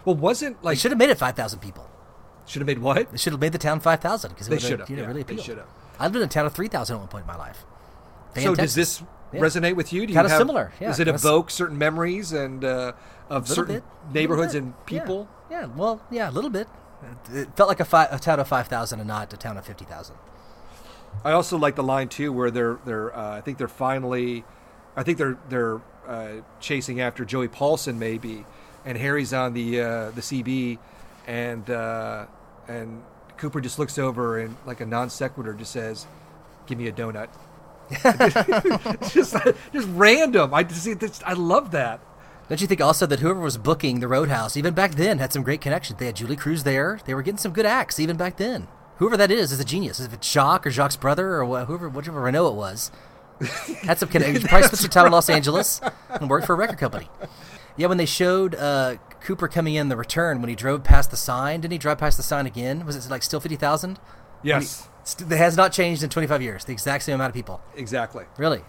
[0.05, 1.89] Well, wasn't They like should have made it five thousand people.
[2.45, 3.11] should have made what?
[3.11, 5.01] They should have made the town five thousand because They it should have, you know,
[5.03, 5.45] yeah, really they appealed.
[5.45, 5.67] should have.
[5.99, 7.65] I lived in a town of three thousand at one point in my life.
[8.35, 9.01] So does this
[9.33, 9.39] Yeah.
[9.41, 10.05] resonate with you?
[10.05, 12.93] Do you Kinda have- similar, yeah, Does it kinda s- evoke certain memories and uh,
[13.29, 14.83] of certain bit, neighborhoods and yeah.
[14.85, 15.27] people?
[15.51, 16.67] Yeah, well, yeah, a little bit.
[17.33, 19.65] It felt like a, fi- a town of five thousand and not a town of
[19.65, 20.15] fifty thousand.
[21.23, 24.43] I also like the line too, where they're they're uh, I think they're finally,
[24.95, 28.45] I think they're they're uh, chasing after Joey Paulson maybe,
[28.85, 30.77] and Harry's on the uh, the CB,
[31.27, 32.25] and uh,
[32.67, 33.03] and
[33.37, 36.05] Cooper just looks over and like a non sequitur just says,
[36.67, 37.29] "Give me a donut."
[39.11, 39.35] just
[39.73, 40.53] just random.
[40.53, 41.21] I just see this.
[41.25, 41.99] I love that.
[42.47, 45.41] Don't you think also that whoever was booking the Roadhouse, even back then, had some
[45.41, 45.97] great connections?
[45.97, 46.99] They had Julee Cruise there.
[47.05, 48.67] They were getting some good acts even back then.
[48.97, 49.99] Whoever that is is a genius.
[49.99, 52.91] If it's Jacques or Jacques' brother or wh- whoever, whichever Renault it was,
[53.81, 54.43] had some connections.
[54.47, 57.09] Probably spent some time in Los Angeles and worked for a record company.
[57.77, 61.17] Yeah, when they showed uh, Cooper coming in the return, when he drove past the
[61.17, 62.85] sign, didn't he drive past the sign again?
[62.85, 63.99] Was it like still 50,000?
[64.43, 64.87] Yes.
[65.03, 66.63] St- That has not changed in 25 years.
[66.63, 67.61] The exact same amount of people.
[67.75, 68.23] Exactly.
[68.37, 68.61] Really?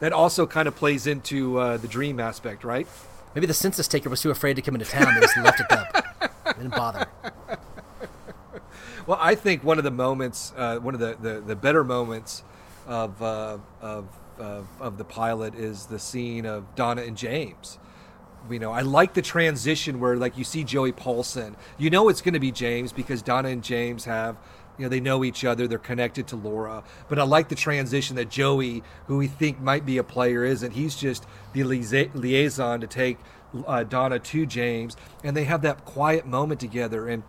[0.00, 2.86] That also kind of plays into uh, the dream aspect, right?
[3.34, 5.14] Maybe the census taker was too afraid to come into town.
[5.14, 5.92] They just left it up.
[6.46, 7.06] They didn't bother.
[9.08, 12.44] Well, I think one of the moments, uh, one of the, the, the better moments
[12.86, 14.06] of, uh, of,
[14.38, 17.78] of, of the pilot is the scene of Donna and James.
[18.50, 21.56] You know, I like the transition where, like, you see Joey Paulson.
[21.78, 24.36] You know it's going to be James because Donna and James have,
[24.76, 25.66] you know, they know each other.
[25.66, 26.84] They're connected to Laura.
[27.08, 30.72] But I like the transition that Joey, who we think might be a player, isn't.
[30.72, 31.24] He's just
[31.54, 33.16] the lia- liaison to take
[33.66, 34.98] uh, Donna to James.
[35.24, 37.08] And they have that quiet moment together.
[37.08, 37.22] And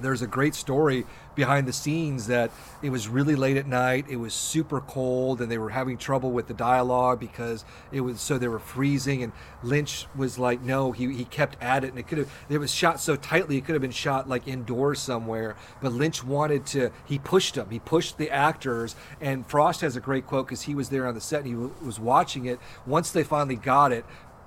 [0.00, 1.04] there's a great story
[1.34, 2.50] behind the scenes that
[2.82, 6.30] it was really late at night it was super cold and they were having trouble
[6.30, 9.32] with the dialogue because it was so they were freezing and
[9.62, 12.72] lynch was like no he, he kept at it and it could have it was
[12.74, 16.90] shot so tightly it could have been shot like indoors somewhere but lynch wanted to
[17.04, 20.74] he pushed them he pushed the actors and frost has a great quote because he
[20.74, 22.58] was there on the set and he w- was watching it.
[22.86, 24.04] Once they finally got it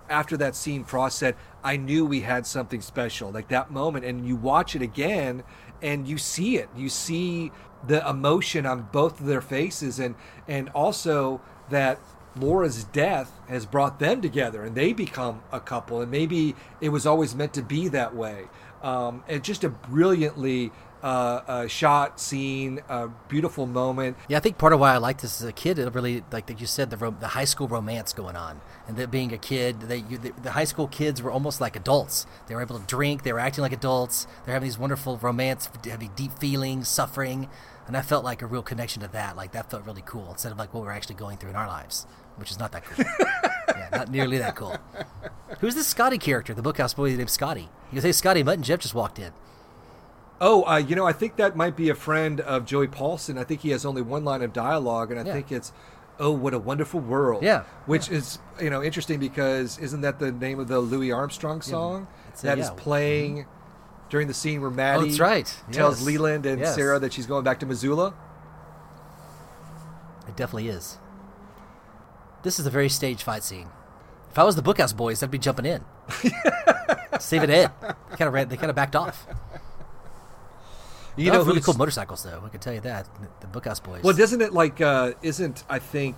[0.09, 3.31] after that scene, Frost said, I knew we had something special.
[3.31, 4.05] Like that moment.
[4.05, 5.43] And you watch it again
[5.81, 6.69] and you see it.
[6.75, 7.51] You see
[7.85, 10.15] the emotion on both of their faces and
[10.47, 11.99] and also that
[12.35, 17.05] Laura's death has brought them together and they become a couple and maybe it was
[17.05, 18.45] always meant to be that way.
[18.81, 20.71] Um, and just a brilliantly
[21.03, 24.15] uh, uh, shot scene, a beautiful moment.
[24.29, 26.45] Yeah, I think part of why I liked this as a kid, it really, like
[26.47, 29.37] that you said, the rom- the high school romance going on, and that being a
[29.37, 32.25] kid, they, you, the, the high school kids were almost like adults.
[32.47, 34.27] They were able to drink, they were acting like adults.
[34.45, 37.49] They're having these wonderful romance, having deep feelings, suffering,
[37.85, 39.35] and I felt like a real connection to that.
[39.35, 41.67] Like that felt really cool instead of like what we're actually going through in our
[41.67, 42.07] lives,
[42.37, 43.03] which is not that cool.
[43.67, 44.77] yeah, not nearly that cool.
[45.59, 46.53] Who's this Scotty character?
[46.53, 47.67] The bookhouse boy named Scotty.
[47.89, 49.33] He goes, "Hey, Scotty, Mutt and Jeff just walked in."
[50.45, 53.37] Oh, uh, you know, I think that might be a friend of Joey Paulson.
[53.37, 55.31] I think he has only one line of dialogue, and I Yeah.
[55.33, 55.71] think it's,
[56.19, 57.63] "Oh, what a wonderful world." Yeah.
[57.85, 62.07] which is you know interesting because isn't that the name of the Louis Armstrong song
[62.37, 62.73] a- that is yeah.
[62.75, 63.45] playing
[64.09, 65.55] during the scene where Maddy that's right.
[65.71, 66.75] tells Leland and Yes.
[66.75, 68.13] Sarah that she's going back to Missoula?
[70.27, 70.97] It definitely is.
[72.43, 73.69] This is a very staged fight scene.
[74.29, 75.83] If I was the Bookhouse Boys, I'd be jumping in.
[77.19, 77.71] Save it Ed.
[77.81, 78.49] They kind of ran.
[78.49, 79.25] They kind of backed off.
[81.15, 82.41] You know, really cool motorcycles, though.
[82.45, 83.07] I can tell you that.
[83.41, 84.03] The Bookhouse Boys.
[84.03, 86.15] Well, doesn't it like uh, isn't I think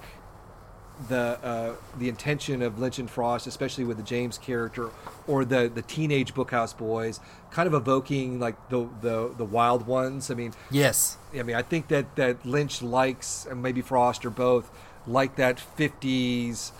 [1.09, 4.89] the uh, the intention of Lynch and Frost, especially with the James character
[5.27, 7.19] or the the teenage Bookhouse Boys,
[7.51, 10.31] kind of evoking like the the the wild ones.
[10.31, 11.17] I mean, Yes.
[11.37, 14.71] I mean, I think that that Lynch likes, and maybe Frost or both,
[15.05, 16.71] like that '50s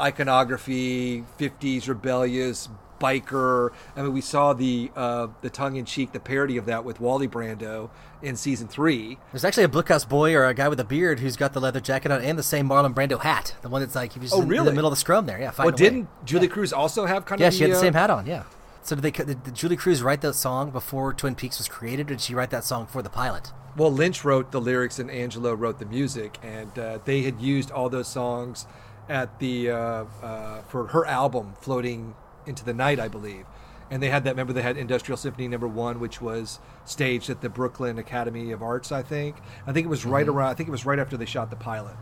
[0.00, 2.68] iconography, '50s rebellious
[3.00, 3.70] biker.
[3.96, 7.00] I mean, we saw the uh, the tongue in cheek, the parody of that with
[7.00, 7.90] Wally Brando
[8.22, 9.18] in season three.
[9.32, 11.80] There's actually a Bookhouse Boy or a guy with a beard who's got the leather
[11.80, 13.54] jacket on and the same Marlon Brando hat.
[13.62, 15.40] The one that's like he was Oh, in, in the middle of the scrum there.
[15.40, 15.52] Yeah.
[15.58, 17.54] Well, didn't Julee Cruise also have kind Yeah, of?
[17.54, 18.26] Yeah, she had the uh, same hat on.
[18.26, 18.44] Yeah.
[18.82, 19.10] So did they?
[19.10, 22.34] Did, did Julee Cruise write that song before Twin Peaks was created, or did she
[22.34, 23.52] write that song for the pilot?
[23.76, 27.70] Well, Lynch wrote the lyrics and Angelo wrote the music, and uh, they had used
[27.70, 28.66] all those songs
[29.08, 32.14] at the uh, uh, for her album "Floating
[32.50, 33.46] into the Night," I believe.
[33.90, 34.30] And they had that.
[34.30, 38.62] Remember, they had Industrial Symphony Number One, which was staged at the Brooklyn Academy of
[38.62, 38.92] Arts.
[38.92, 39.36] I think.
[39.66, 40.34] I think it was right Mhm.
[40.34, 40.50] around.
[40.50, 41.96] I think it was right after they shot the pilot.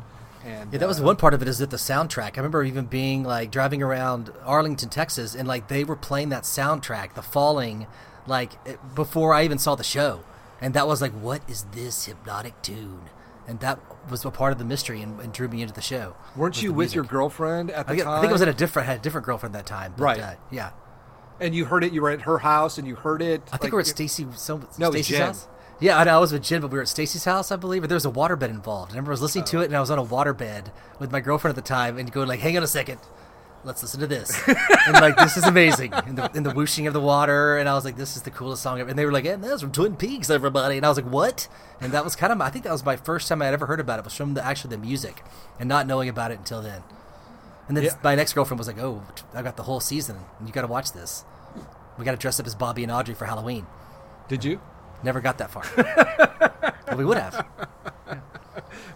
[0.44, 1.48] And Yeah, that was uh, one part of it.
[1.48, 2.32] Is that the soundtrack?
[2.34, 6.42] I remember even being like driving around Arlington, Texas, and like they were playing that
[6.44, 7.86] soundtrack, "The Falling,"
[8.26, 8.52] like
[8.94, 10.20] before I even saw the show,
[10.60, 13.00] and that was like, "What is this hypnotic tune?"
[13.48, 13.80] And that
[14.10, 16.14] was a part of the mystery and, and drew me into the show.
[16.36, 18.08] Weren't was you with your girlfriend at the I, time?
[18.08, 19.94] I think I was at a different had a different girlfriend that time.
[19.96, 20.20] But, Right.
[20.20, 20.70] Uh, yeah.
[21.40, 21.92] And you heard it.
[21.92, 23.40] You were at her house, and you heard it.
[23.46, 24.26] I think like, we were at Stacy.
[24.34, 25.26] So No, Stacy's Jen.
[25.28, 25.48] house.
[25.80, 27.82] Yeah, I, know, I was with Jen, but we were at Stacy's house, I believe.
[27.82, 28.90] But there was a waterbed involved.
[28.90, 29.46] I remember I was listening Oh.
[29.52, 32.10] to it, and I was on a waterbed with my girlfriend at the time, and
[32.10, 32.98] going like, "Hang on a second,
[33.68, 36.92] let's listen to this." and like, this is amazing, and the, and the whooshing of
[36.94, 39.12] the water, and I was like, "This is the coolest song ever." And they were
[39.12, 41.46] like, "Yeah, that's from Twin Peaks, everybody." And I was like, "What?"
[41.80, 43.66] And that was kind of, I think that was my first time I had ever
[43.66, 44.04] heard about it.
[44.04, 45.22] Was from the actually the music,
[45.60, 46.82] and not knowing about it until then.
[47.68, 47.90] And then Yeah.
[48.02, 49.02] my next girlfriend was like, "Oh,
[49.34, 50.16] I got the whole season.
[50.44, 51.24] You got to watch this.
[51.98, 53.66] We got to dress up as Bobby and Audrey for Halloween."
[54.28, 54.60] Did you?
[55.02, 55.64] Never got that far.
[56.86, 57.46] but we would have.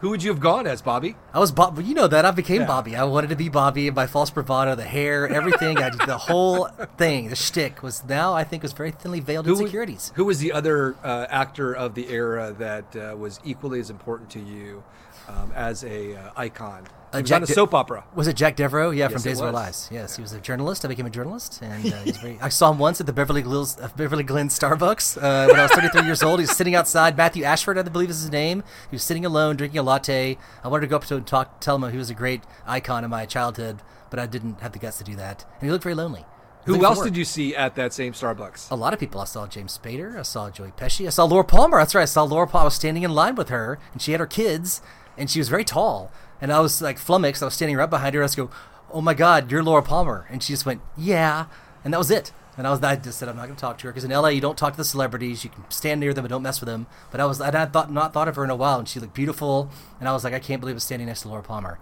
[0.03, 1.15] Who would you have gone as, Bobby?
[1.33, 1.81] I was Bob.
[1.81, 2.67] You know that I became Yeah.
[2.67, 2.97] Bobby.
[2.97, 3.89] I wanted to be Bobby.
[3.89, 5.79] My false bravado, the hair, everything.
[5.79, 6.67] I did the whole
[6.99, 7.29] thing.
[7.29, 10.11] The shtick was now I think was very thinly veiled Who insecurities.
[10.17, 14.29] Who was the other uh, actor of the era that uh, was equally as important
[14.31, 14.83] to you
[15.29, 16.89] um, as a uh, icon?
[17.13, 18.05] He was on a De- soap opera.
[18.15, 18.91] Was it Jack Deveraux?
[18.91, 19.53] Yeah, Yes, from Days of Our.
[19.53, 19.89] Lives.
[19.93, 20.85] Yes, he was a journalist.
[20.85, 22.39] I became a journalist, and uh, he's very.
[22.41, 25.63] I saw him once at the Beverly Glen, uh, Beverly Glen Starbucks uh, when I
[25.63, 26.41] was 33 years old.
[26.41, 27.17] He was sitting outside.
[27.17, 28.63] Matthew Ashford, I believe is his name.
[28.91, 30.39] He was sitting alone, drinking a latte.
[30.65, 32.43] I wanted to go up to him and talk, tell him he was a great
[32.67, 33.81] icon in my childhood,
[34.11, 36.25] but I didn't have the guts to do that, and he looked very lonely.
[36.65, 38.71] Who else did you see at that same Starbucks?
[38.71, 39.21] A lot of people.
[39.21, 40.17] I saw James Spader.
[40.17, 41.09] I saw Joey Pesci.
[41.09, 41.79] I saw Laura Palmer.
[41.79, 42.03] That's right.
[42.03, 42.63] I saw Laura Palmer.
[42.63, 44.81] I was standing in line with her, and she had her kids,
[45.19, 46.13] and she was very tall.
[46.43, 47.43] And I was like flummoxed.
[47.43, 48.21] I was standing right behind her.
[48.21, 48.51] I was go,
[48.91, 51.47] "Oh my God, you're Laura Palmer!" And she just went, "Yeah,"
[51.83, 52.33] and that was it.
[52.57, 54.11] And I was, I just said, I'm not going to talk to her because in
[54.11, 55.43] LA you don't talk to the celebrities.
[55.43, 56.87] You can stand near them, but don't mess with them.
[57.11, 59.01] But I was, I had thought, not thought of her in a while, and she
[59.01, 59.71] looked beautiful.
[59.99, 61.79] And I was like, I can't believe I was standing next to Laura Palmer.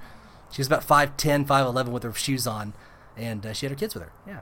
[0.53, 2.73] She was about 5'10", 5'11", with her shoes on,
[3.17, 4.13] and uh, she had her kids with her.
[4.27, 4.41] Yeah.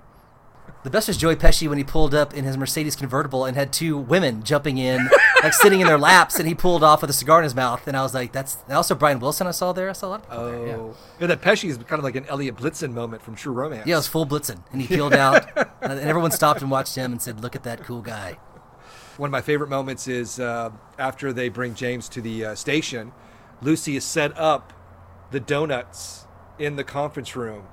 [0.84, 3.72] The best was Joey Pesci when he pulled up in his Mercedes convertible and had
[3.72, 5.08] two women jumping in,
[5.42, 7.86] like sitting in their laps, and he pulled off with a cigar in his mouth.
[7.86, 9.90] And I was like, "That's." And also Brian Wilson, I saw there.
[9.90, 10.66] I saw a lot of people there.
[10.66, 10.74] Yeah.
[10.76, 11.26] Oh, yeah.
[11.26, 13.86] That Pesci is kind of like an Elliot Blitzen moment from True Romance.
[13.86, 15.46] Yeah, it was full Blitzen, and he peeled out,
[15.82, 18.38] and everyone stopped and watched him and said, "Look at that cool guy."
[19.16, 23.12] One of my favorite moments is uh, after they bring James to the uh, station.
[23.60, 24.72] Lucy has set up
[25.32, 26.26] the donuts
[26.58, 27.64] in the conference room,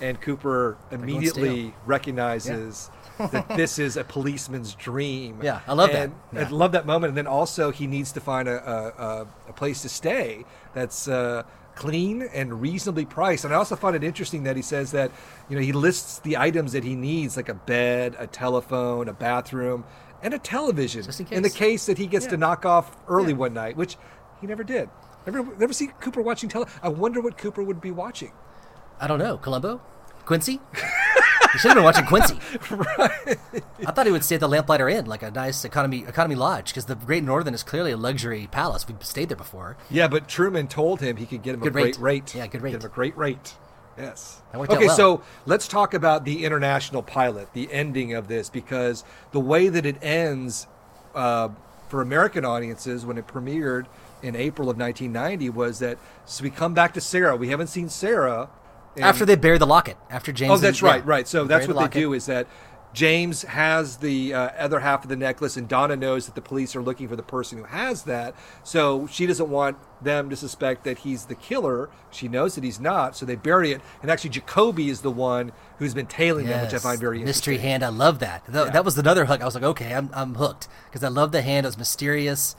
[0.00, 5.40] and Cooper immediately recognizes that this is a policeman's dream.
[5.42, 6.10] Yeah, I love that.
[6.32, 6.46] Yeah.
[6.46, 7.10] I love that moment.
[7.10, 10.44] And then also he needs to find a, a, a, place to stay
[10.74, 11.42] that's uh,
[11.74, 13.44] clean and reasonably priced.
[13.44, 15.10] And I also find it interesting that he says that
[15.48, 19.12] you know he lists the items that he needs, like a bed, a telephone, a
[19.12, 19.84] bathroom,
[20.22, 21.02] and a television.
[21.02, 21.86] Just in in the case.
[21.86, 22.32] that he gets Yeah.
[22.32, 23.38] to knock off early Yeah.
[23.38, 23.96] one night, which
[24.40, 24.88] he never did.
[25.26, 26.66] Never, never see Cooper watching tele.
[26.82, 28.32] I wonder what Cooper would be watching.
[29.00, 29.80] I don't know, Columbo,
[30.24, 30.60] Quincy.
[30.74, 32.36] you should have been watching Quincy.
[33.86, 36.68] I thought he would stay at the Lamplighter Inn, like a nice economy economy lodge,
[36.68, 38.86] because the Great Northern is clearly a luxury palace.
[38.86, 39.76] We've stayed there before.
[39.90, 41.98] Yeah, but Truman told him he could get him Good a great rate.
[42.00, 42.34] rate.
[42.34, 42.72] Yeah, good rate.
[42.72, 43.54] Get him a great rate.
[43.96, 44.40] Yes.
[44.52, 44.96] That worked out Okay, well.
[44.96, 49.02] so let's talk about the international pilot, the ending of this, because
[49.32, 50.66] the way that it ends
[51.16, 51.48] uh,
[51.88, 53.86] for American audiences when it premiered
[54.22, 57.34] in April of 1990 was that so we come back to Sarah.
[57.36, 58.50] We haven't seen Sarah
[59.04, 60.50] After they bury the locket, after James.
[60.50, 61.28] Oh, and- that's yeah, right, right.
[61.28, 62.46] So that's what the they do is that
[62.94, 66.74] James has the uh, other half of the necklace, and Donna knows that the police
[66.74, 68.34] are looking for the person who has that.
[68.64, 71.90] So she doesn't want them to suspect that he's the killer.
[72.10, 73.82] She knows that he's not, so they bury it.
[74.00, 77.54] And actually, Jacoby is the one who's been tailing them, which I find very mystery
[77.56, 77.70] interesting.
[77.70, 77.84] hand.
[77.84, 78.46] I love that.
[78.46, 78.70] Th- Yeah.
[78.70, 79.42] That was another hook.
[79.42, 81.66] I was like, okay, I'm I'm hooked because I love the hand.
[81.66, 82.56] It was mysterious.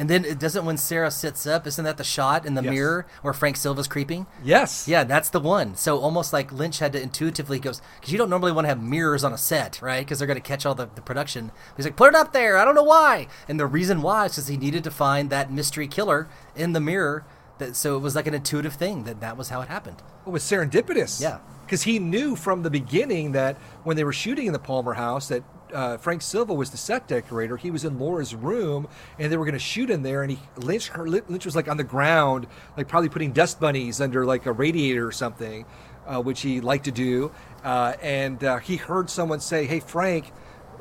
[0.00, 1.66] And then it doesn't when Sarah sits up.
[1.66, 2.70] Isn't that the shot in the Yes.
[2.72, 4.26] mirror where Frank Silva's creeping?
[4.42, 4.88] Yes.
[4.88, 5.74] Yeah, that's the one.
[5.74, 8.82] So almost like Lynch had to intuitively goes because you don't normally want to have
[8.82, 9.98] mirrors on a set, right?
[10.00, 11.52] Because they're going to catch all the, the production.
[11.76, 12.56] He's like, put it up there.
[12.56, 13.26] I don't know why.
[13.46, 16.80] And the reason why is because he needed to find that mystery killer in the
[16.80, 17.26] mirror.
[17.58, 20.02] That so it was like an intuitive thing that that was how it happened.
[20.26, 21.20] It was serendipitous.
[21.20, 21.40] Yeah.
[21.66, 25.28] Because he knew from the beginning that when they were shooting in the Palmer house
[25.28, 27.56] that uh, Frank Silva was the set decorator.
[27.56, 28.88] He was in Laura's room,
[29.18, 30.22] and they were going to shoot in there.
[30.22, 34.00] And he Lynch, her, Lynch was like on the ground, like probably putting dust bunnies
[34.00, 35.64] under like a radiator or something,
[36.06, 37.32] uh, which he liked to do.
[37.64, 40.32] Uh, and uh, he heard someone say, "Hey, Frank."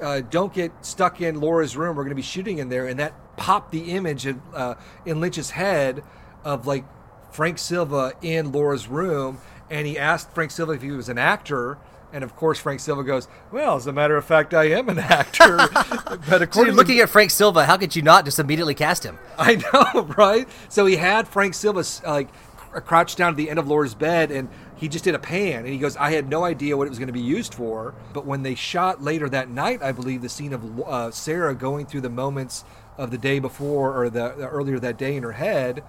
[0.01, 1.97] Uh, don't get stuck in Laura's room.
[1.97, 4.75] We're going to be shooting in there, and that popped the image of, uh,
[5.05, 6.03] in Lynch's head
[6.45, 6.85] of like
[7.31, 9.39] Frank Silva in Laura's room,
[9.69, 11.77] and he asked Frank Silva if he was an actor.
[12.11, 14.99] And of course, Frank Silva goes, "Well, as a matter of fact, I am an
[14.99, 18.73] actor." but So according you're looking at Frank Silva, how could you not just immediately
[18.75, 19.17] cast him?
[19.37, 20.47] I know, right?
[20.69, 23.93] So he had Frank Silva uh, like cr- crouched down at the end of Laura's
[23.93, 26.87] bed, and he just did a pan, and he goes, "I had no idea what
[26.87, 29.91] it was going to be used for." But when they shot later that night, I
[29.91, 32.65] believe the scene of uh, Sarah going through the moments
[32.97, 35.83] of the day before or the, the earlier that day in her head,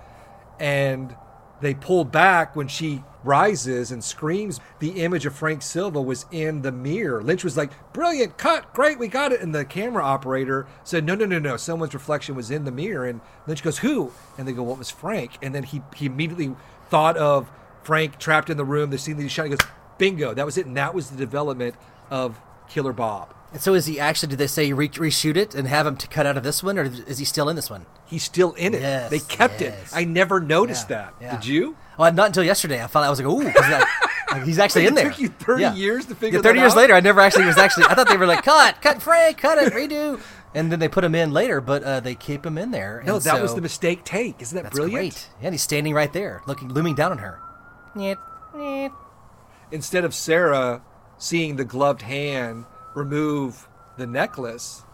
[0.59, 1.17] and
[1.61, 4.61] they pull back when she rises and screams.
[4.79, 7.23] The image of Frank Silva was in the mirror.
[7.23, 11.15] Lynch was like, "Brilliant, cut, great, we got it." And the camera operator said, "No,
[11.15, 11.57] no, no, no.
[11.57, 14.91] Someone's reflection was in the mirror." And Lynch goes, "Who?" And they go, "Well, was
[14.91, 16.55] Frank." And then he he immediately
[16.89, 17.51] thought of
[17.83, 18.91] Frank trapped in the room.
[18.91, 19.45] The scene that he shot.
[19.45, 19.69] He goes,
[19.99, 21.75] "Bingo, that was it." And that was the development
[22.11, 23.35] of Killer Bob.
[23.53, 24.29] And so is he actually?
[24.31, 26.79] Did they say re- reshoot it and have him to cut out of this one,
[26.79, 27.85] or is he still in this one?
[28.07, 28.81] He's still in it.
[28.83, 29.93] Yes, they kept yes.
[29.93, 29.97] it.
[29.97, 31.15] I never noticed Yeah, that.
[31.21, 31.37] yeah.
[31.37, 31.77] Did you?
[31.99, 32.83] Well, not until yesterday.
[32.83, 35.11] I found I was like, ooh, 'cause that- like, he's actually It in there.
[35.11, 36.79] took you 30 years to figure Yeah, thirty that years out?
[36.79, 37.85] later, I never actually was actually.
[37.87, 40.21] I thought they were like, cut, cut, Frank, cut it, redo,
[40.55, 43.03] and then they put him in later, but uh, they keep him in there.
[43.05, 44.41] No, and that was the mistake take.
[44.41, 44.95] Isn't that That's brilliant?
[45.15, 45.29] great.
[45.41, 47.41] Yeah, and he's standing right there, looking, looming down on her.
[49.73, 50.83] instead of Sarah
[51.19, 52.65] seeing the gloved hand
[52.95, 54.85] remove the necklace,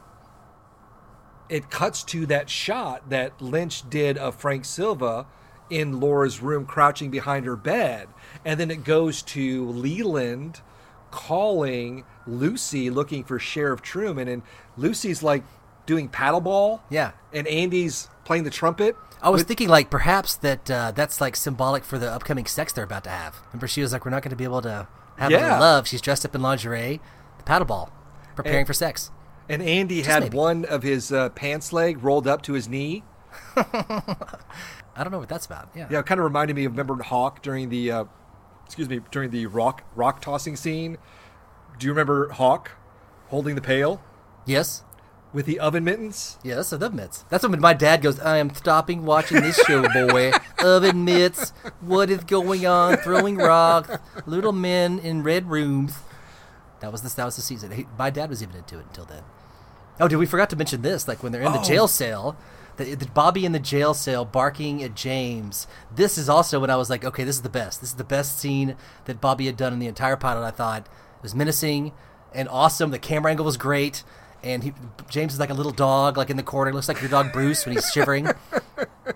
[1.49, 5.27] it cuts to that shot that Lynch did of Frank Silva
[5.71, 8.09] in Laura's room crouching behind her bed.
[8.45, 10.61] And then it goes to Leland
[11.11, 14.29] calling Lucy looking for Sheriff Truman.
[14.29, 14.43] And
[14.77, 15.45] Lucy's like
[15.87, 16.81] doing paddleball.
[16.91, 17.13] Yeah.
[17.33, 18.97] And Andy's playing the trumpet.
[19.23, 22.73] I was with- thinking like perhaps that uh, that's like symbolic for the upcoming sex
[22.73, 23.37] they're about to have.
[23.53, 24.87] Remember, she was like, "We're not going to be able to
[25.17, 25.59] have Yeah.
[25.59, 27.01] love." She's dressed up in lingerie,
[27.47, 27.91] paddleball,
[28.35, 29.11] preparing And- for sex.
[29.49, 30.37] And Andy Just had maybe.
[30.37, 33.05] one of his uh, pants leg rolled up to his knee.
[33.57, 35.69] I don't know what that's about.
[35.75, 35.87] Yeah.
[35.91, 38.05] Yeah, it kind of reminded me of remember Hawk during the, uh,
[38.65, 40.99] excuse me, during the rock rock tossing scene.
[41.79, 42.73] Do you remember Hawk
[43.29, 44.03] holding the pail
[44.47, 44.83] Yes.
[45.33, 46.39] with the oven mittens?
[46.43, 47.25] Yes, the oven mitts.
[47.29, 50.33] That's when my dad goes, I am stopping watching this show, boy.
[50.65, 51.51] oven mitts.
[51.83, 52.97] What is going on?
[52.97, 53.97] Throwing rocks.
[54.25, 55.99] Little men in red rooms.
[56.81, 57.15] That was this.
[57.15, 57.71] That was the season.
[57.73, 59.23] He, my dad was even into it until then.
[59.99, 61.09] Oh, dude, we forgot to mention this?
[61.09, 61.65] Like when they're in the Oh.
[61.65, 62.37] jail cell,
[62.77, 65.67] the, the Bobby in the jail cell barking at James.
[65.95, 67.81] This is also when I was like, okay, this is the best.
[67.81, 68.77] This is the best scene
[69.07, 70.45] that Bobby had done in the entire pilot.
[70.47, 71.93] I thought it was menacing
[72.35, 72.91] and awesome.
[72.91, 74.05] The camera angle was great,
[74.45, 74.75] and he,
[75.09, 76.73] James is like a little dog, like in the corner.
[76.75, 78.27] Looks like your dog Bruce when he's shivering.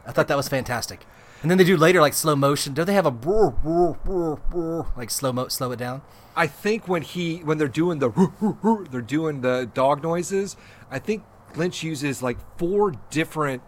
[0.07, 1.05] I thought that was fantastic.
[1.43, 2.73] And then they do later like slow motion.
[2.73, 6.01] Don't they have a brr, brr, brr, brr, like slow mo slow it down?
[6.37, 10.57] I think when he when they're doing the they're doing the dog noises.
[10.91, 11.23] I think
[11.57, 13.63] Lynch uses like four different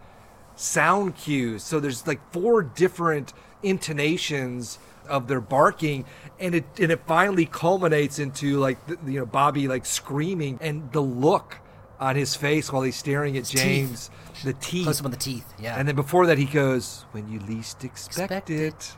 [0.57, 1.63] sound cues.
[1.63, 3.33] So there's like four different
[3.63, 4.79] intonations
[5.09, 6.05] of their barking
[6.39, 10.91] and it and it finally culminates into like the, you know Bobby like screaming and
[10.93, 11.59] the look
[11.99, 13.61] on his face while he's staring at His teeth.
[13.63, 14.11] James
[14.45, 15.53] the teeth Close up on the teeth.
[15.61, 15.77] Yeah.
[15.79, 18.97] and then before that he goes when you least expect, Expect it.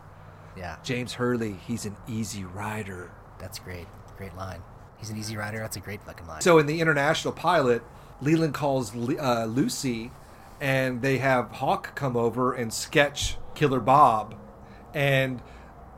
[0.57, 0.77] Yeah.
[0.82, 3.86] James Hurley he's an easy rider That's great.
[4.16, 4.61] Great line.
[4.97, 5.59] He's an easy rider.
[5.59, 6.40] That's a great fucking line.
[6.40, 7.82] So in the international pilot,
[8.20, 10.12] Leland calls uh, Lucy,
[10.61, 14.35] and they have Hawk come over and sketch Killer Bob,
[14.94, 15.43] and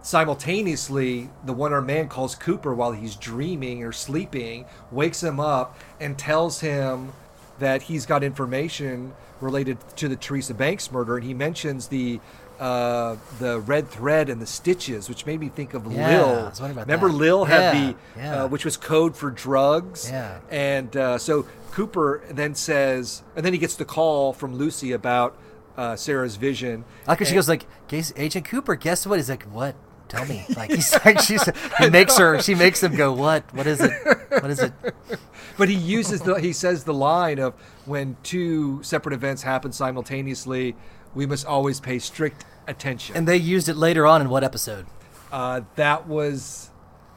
[0.03, 6.19] simultaneously the one-armed man calls Cooper while he's dreaming or sleeping, wakes him up, and
[6.19, 7.13] tells him
[7.59, 12.21] that he's got information related to the Teresa Banks murder, and he mentions the.
[12.59, 16.29] Uh, the red thread and the stitches, which made me think of Yeah, Lil.
[16.47, 17.15] I was about Remember, that.
[17.15, 18.43] Lil had Yeah, the, yeah.
[18.45, 20.09] uh, which was code for drugs.
[20.11, 20.39] Yeah.
[20.51, 25.37] And uh, so Cooper then says, and then he gets the call from Lucy about
[25.77, 26.85] uh, Sarah's vision.
[27.07, 29.75] Like when she goes like, "Agent Cooper, guess what?" He's like, "What?
[30.09, 31.45] Tell me." Like he's like, she's
[31.79, 33.53] he makes her, she makes him go, "What?
[33.55, 33.93] What is it?
[34.31, 34.73] What is it?"
[35.59, 37.53] But he uses the he says the line of
[37.85, 40.75] when two separate events happen simultaneously,
[41.17, 43.17] we must always pay strict attention.
[43.17, 44.87] And they used it later on in what episode?
[45.33, 46.71] uh, that was,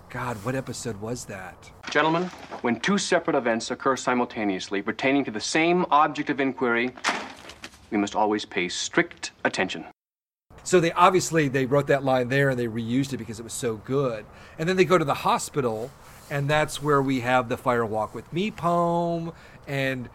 [0.10, 1.72] God, what episode was that?
[1.90, 2.24] Gentlemen,
[2.62, 6.92] when two separate events occur simultaneously pertaining to the same object of inquiry,
[7.92, 9.86] we must always pay strict attention.
[10.64, 13.54] So they obviously they wrote that line there and they reused it because it was
[13.54, 14.26] so good.
[14.58, 15.90] And then they go to the hospital,
[16.30, 19.32] and that's where we have the fire walk with me poem,
[19.68, 20.10] and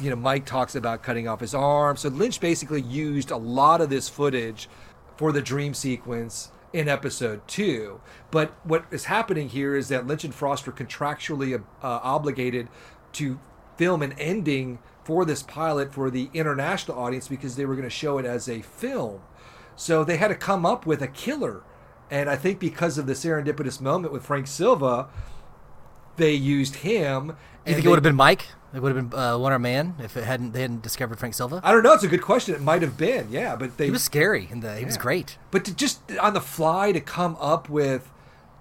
[0.00, 1.96] you know Mike talks about cutting off his arm.
[1.96, 4.68] So Lynch basically used a lot of this footage
[5.16, 8.00] for the dream sequence in episode two.
[8.30, 12.68] But what is happening here is that Lynch and Frost were contractually uh, obligated
[13.12, 13.38] to
[13.76, 17.90] film an ending for this pilot for the international audience because they were going to
[17.90, 19.20] show it as a film.
[19.76, 21.62] So they had to come up with a killer
[22.10, 25.08] And I think because of the serendipitous moment with Frank Silva,
[26.16, 27.36] they used him.
[27.66, 28.46] You think they- it would have been Mike?
[28.74, 31.34] It would have been uh, One Arm Man if it hadn't they hadn't discovered Frank
[31.34, 31.60] Silva.
[31.62, 31.92] I don't know.
[31.92, 32.56] It's a good question.
[32.56, 33.54] It might have been, yeah.
[33.54, 35.38] But they he was scary and the, he was great.
[35.52, 38.10] But to just on the fly to come up with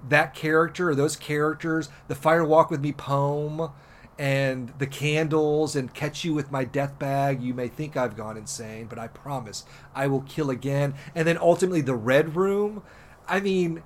[0.07, 3.71] that character or those characters, the Fire Walk with Me poem,
[4.19, 8.37] and the candles, and Catch You with My Death Bag, you may think I've gone
[8.37, 9.65] insane, but I promise
[9.95, 10.93] I will kill again.
[11.15, 12.83] And then ultimately the Red Room.
[13.27, 13.81] I mean,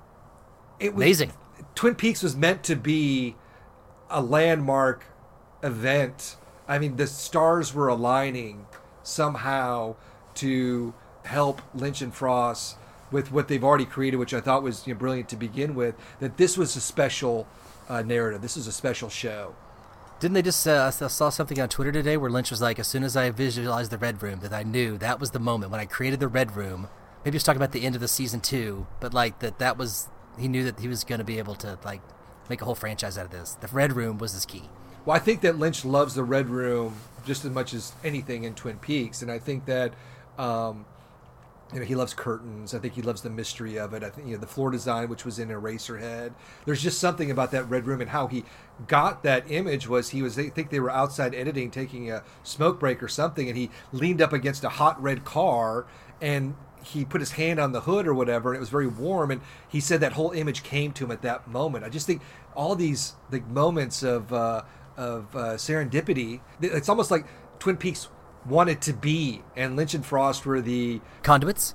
[0.78, 1.32] it was Amazing.
[1.74, 3.36] Twin Peaks was meant to be
[4.10, 5.04] a landmark
[5.62, 6.36] event.
[6.66, 8.66] I mean, the stars were aligning
[9.02, 9.96] somehow
[10.36, 10.94] to
[11.24, 12.76] help Lynch and Frost
[13.10, 15.94] with what they've already created, which I thought was you know, brilliant to begin with.
[16.20, 17.46] That this was a special
[17.88, 18.42] uh, narrative.
[18.42, 19.54] This is a special show.
[20.20, 20.66] Didn't they just?
[20.66, 23.30] Uh, I saw something on Twitter today where Lynch was like, as soon as I
[23.30, 26.28] visualized the Red Room, that I knew that was the moment when I created the
[26.28, 26.88] Red Room.
[27.24, 29.78] Maybe he was talking about the end of the season two, but like that that
[29.78, 30.08] was
[30.38, 32.00] he knew that he was going to be able to like
[32.48, 33.54] make a whole franchise out of this.
[33.54, 34.68] The Red Room was his key.
[35.04, 38.54] Well, I think that Lynch loves the Red Room just as much as anything in
[38.54, 39.94] Twin Peaks, and I think that
[40.38, 40.84] um,
[41.72, 42.74] you know he loves curtains.
[42.74, 44.02] I think he loves the mystery of it.
[44.02, 46.32] I think you know the floor design, which was in Eraserhead.
[46.64, 48.44] There's just something about that Red Room and how he
[48.86, 49.88] got that image.
[49.88, 53.48] Was he was I think they were outside editing, taking a smoke break or something,
[53.48, 55.86] and he leaned up against a hot red car
[56.20, 56.54] and
[56.84, 59.40] he put his hand on the hood or whatever and it was very warm and
[59.68, 62.22] he said that whole image came to him at that moment i just think
[62.54, 64.62] all these like moments of uh,
[64.96, 67.26] of uh, serendipity it's almost like
[67.58, 68.08] twin peaks
[68.46, 71.74] wanted to be and lynch and frost were the Conduits.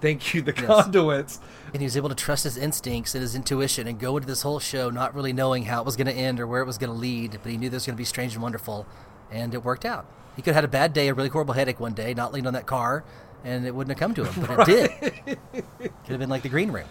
[0.00, 0.66] thank you the Yes.
[0.66, 1.40] conduits
[1.72, 4.42] And he was able to trust his instincts and his intuition and go into this
[4.42, 6.78] whole show not really knowing how it was going to end or where it was
[6.78, 8.86] going to lead, but he knew there was going to be strange and wonderful,
[9.32, 10.06] and it worked out.
[10.36, 12.46] He could have had a bad day, a really horrible headache one day, not leaned
[12.46, 13.02] on that car,
[13.44, 15.38] and it wouldn't have come to him, but it did.
[15.82, 16.88] Could have been like the Green Room.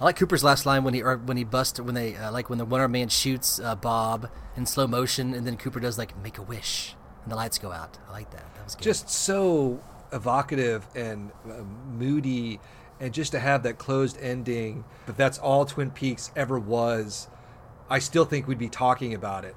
[0.00, 2.48] I like Cooper's last line when he or when he busts when they uh, like
[2.50, 5.98] when the one arm man shoots uh, Bob in slow motion, and then Cooper does
[5.98, 6.94] like make a wish,
[7.24, 7.98] and the lights go out.
[8.08, 8.54] I like that.
[8.54, 8.84] That was good.
[8.84, 9.80] just so
[10.12, 11.62] evocative and uh,
[11.92, 12.60] moody
[13.00, 17.28] and just to have that closed ending But that's all twin peaks ever was
[17.90, 19.54] i still think we'd be talking about it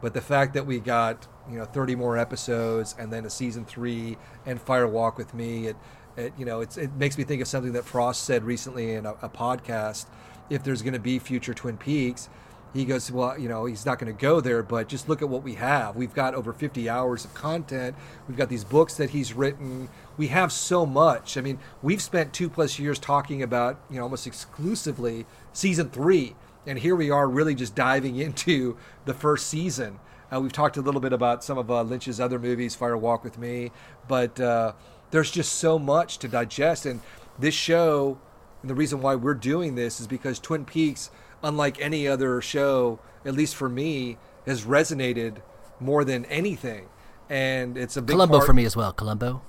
[0.00, 3.64] but the fact that we got you know 30 more episodes and then a season
[3.64, 4.16] three
[4.46, 5.76] and fire walk with me it,
[6.16, 9.12] it you know it makes me think of something that frost said recently in a,
[9.22, 10.06] a podcast
[10.50, 12.28] if there's going to be future twin peaks
[12.72, 15.28] he goes, well, you know, he's not going to go there, but just look at
[15.28, 15.94] what we have.
[15.94, 17.94] We've got over 50 hours of content.
[18.26, 19.90] We've got these books that he's written.
[20.16, 21.36] We have so much.
[21.36, 26.34] I mean, we've spent two plus years talking about, you know, almost exclusively season three.
[26.66, 29.98] And here we are really just diving into the first season.
[30.32, 33.22] Uh, we've talked a little bit about some of uh, Lynch's other movies, Fire Walk
[33.22, 33.70] with Me,
[34.08, 34.72] but uh,
[35.10, 36.86] there's just so much to digest.
[36.86, 37.00] And
[37.38, 38.18] this show,
[38.62, 41.10] and the reason why we're doing this is because Twin Peaks
[41.42, 45.36] unlike any other show, at least for me, has resonated
[45.80, 46.88] more than anything.
[47.28, 48.92] And it's a big Columbo part- for me as well.
[48.92, 49.42] Columbo.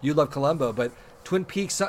[0.00, 0.92] You love Columbo, but
[1.24, 1.80] Twin Peaks.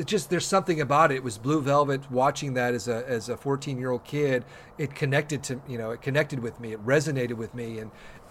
[0.00, 1.16] It just there's something about it.
[1.16, 2.10] It was Blue Velvet.
[2.10, 4.46] Watching that as a as a 14 year old kid,
[4.78, 6.72] it connected to you know it connected with me.
[6.72, 7.90] It resonated with me, and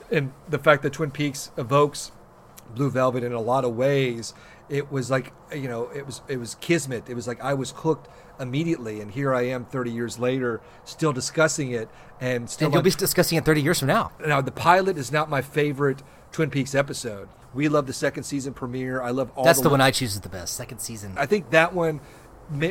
[0.10, 2.12] and the fact that Twin Peaks evokes
[2.74, 4.34] Blue Velvet in a lot of ways.
[4.68, 7.08] It was like you know it was it was kismet.
[7.08, 8.08] It was like I was hooked
[8.40, 11.88] immediately, and here I am 30 years later, still discussing it,
[12.20, 14.12] and still And you'll on- be discussing it 30 years from now.
[14.26, 17.30] now the pilot is not my favorite Twin Peaks episode.
[17.54, 19.02] We love the second season premiere.
[19.02, 19.44] I love all.
[19.44, 20.56] That's the, the one I choose as the best.
[20.56, 21.14] Second season.
[21.18, 22.00] I think that one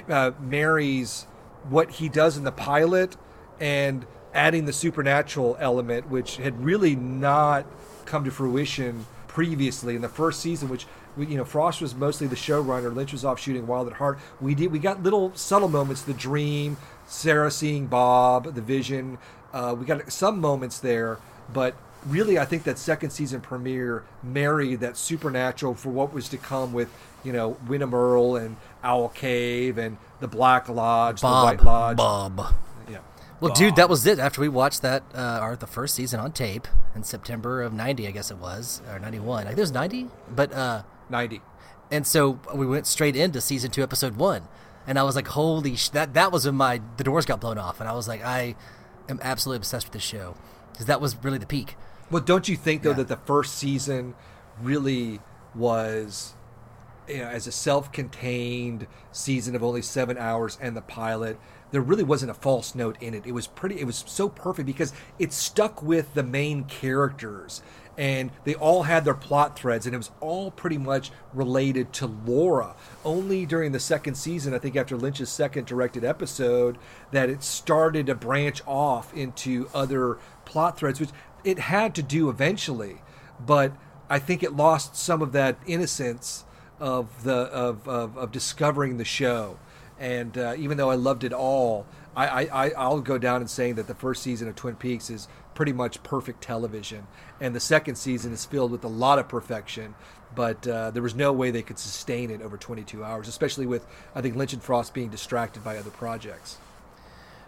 [0.09, 1.27] uh, marries
[1.69, 3.17] what he does in the pilot
[3.61, 7.67] and adding the supernatural element, which had really not
[8.05, 10.69] come to fruition previously in the first season.
[10.69, 10.87] Which
[11.17, 12.95] you know, Frost was mostly the showrunner.
[12.95, 14.19] Lynch was off shooting Wild at Heart.
[14.41, 16.77] We did we got little subtle moments, the dream,
[17.07, 19.19] Sarah seeing Bob, the vision.
[19.53, 21.19] Uh, we got some moments there,
[21.53, 21.75] but
[22.07, 26.73] really, I think that second season premiere married that supernatural for what was to come
[26.73, 26.91] with,
[27.25, 31.57] you know, Windom Earle and Owl Cave and the Black Lodge, Bob.
[31.59, 31.97] the White Lodge.
[31.97, 32.55] Bob.
[32.91, 32.99] Yeah.
[33.41, 34.19] Well, dude, that was it.
[34.19, 38.07] After we watched that, uh, our the first season on tape in September of '90,
[38.07, 39.43] I guess it was, or '91.
[39.43, 41.41] I think it was '90, but uh, '90.
[41.91, 44.43] And so we went straight into season two, episode one,
[44.87, 47.59] and I was like, "Holy sh!" That that was when my the doors got blown
[47.59, 48.57] off, and I was like, "I
[49.09, 50.35] am absolutely obsessed with this show,"
[50.73, 51.77] because that was really the peak.
[52.11, 52.97] Well, don't you think though Yeah.
[52.97, 54.15] that the first season
[54.63, 55.21] really
[55.55, 56.35] was,
[57.07, 61.39] you know, as a self-contained season of only seven hours, and the pilot,
[61.71, 63.27] there really wasn't a false note in it.
[63.27, 63.79] It was pretty.
[63.81, 67.61] It was so perfect because it stuck with the main characters,
[67.99, 72.07] and they all had their plot threads, and it was all pretty much related to
[72.07, 72.75] Laura.
[73.05, 76.79] Only during the second season, I think after Lynch's second directed episode,
[77.11, 80.17] that it started to branch off into other
[80.47, 81.11] plot threads, which
[81.45, 83.03] it had to do eventually,
[83.45, 83.73] but
[84.11, 86.45] I think it lost some of that innocence
[86.81, 89.59] of the of, of, of discovering the show.
[89.99, 93.75] And uh, even though I loved it all, I, I, I'll go down and saying
[93.77, 97.07] that the first season of Twin Peaks is pretty much perfect television,
[97.41, 99.95] and the second season is filled with a lot of perfection.
[100.35, 103.87] But uh, there was no way they could sustain it over 22 hours, especially with
[104.15, 106.59] I think Lynch and Frost being distracted by other projects.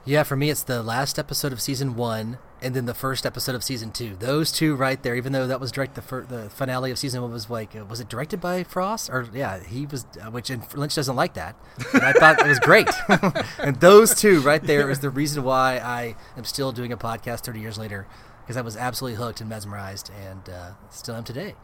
[0.07, 3.55] Yeah, for me, it's the last episode of season one, and then the first episode
[3.55, 4.17] of season two.
[4.17, 5.15] Those two right there.
[5.15, 7.85] Even though that was direct, the fir- the finale of season one was like, uh,
[7.85, 9.11] was it directed by Frost?
[9.11, 10.07] Or yeah, he was.
[10.19, 11.55] Uh, which Lynch doesn't like that.
[11.93, 12.89] And I thought it was great.
[13.59, 17.41] and those two right there is the reason why I am still doing a podcast
[17.41, 18.07] thirty years later,
[18.43, 21.55] because I was absolutely hooked and mesmerized, and uh, still am today.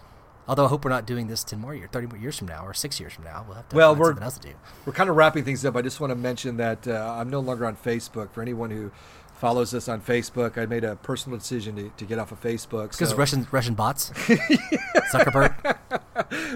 [0.49, 2.65] Although I hope we're not doing this ten more years, thirty more years from now,
[2.65, 3.45] or six years from now.
[3.47, 4.55] We'll have to well, we're something else to do.
[4.85, 5.77] we're kind of wrapping things up.
[5.77, 8.31] I just want to mention that uh, I'm no longer on Facebook.
[8.31, 8.93] For anyone who
[9.35, 12.93] follows us on Facebook, I made a personal decision to, to get off of Facebook.
[12.93, 14.11] Because so- Russian Russian bots,
[15.13, 15.79] Zuckerberg.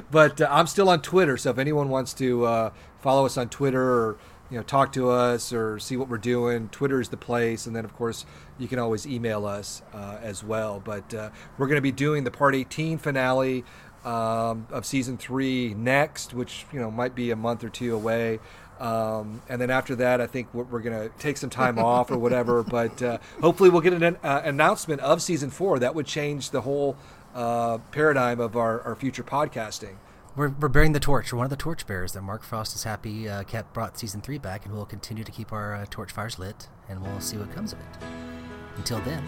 [0.11, 3.49] but uh, I'm still on Twitter, so if anyone wants to uh, follow us on
[3.49, 4.19] Twitter or
[4.51, 7.67] you know talk to us or see what we're doing, Twitter is the place.
[7.67, 8.25] And then of course
[8.61, 10.81] you can always email us uh, as well.
[10.85, 13.65] But uh, we're going to be doing the Part 18 finale
[14.05, 18.39] um, of season three next, which you know might be a month or two away.
[18.79, 22.11] Um, and then after that, I think we're, we're going to take some time off
[22.11, 22.63] or whatever.
[22.63, 25.79] But uh, hopefully, we'll get an uh, announcement of season four.
[25.79, 26.97] That would change the whole
[27.35, 29.97] uh, paradigm of our, our future podcasting.
[30.37, 31.33] We're, we're bearing the torch.
[31.33, 34.21] We're one of the torch bearers that Mark Frost is happy uh, kept brought season
[34.21, 37.37] three back, and we'll continue to keep our uh, torch fires lit, and we'll see
[37.37, 38.40] what comes of it.
[38.77, 39.23] Until then,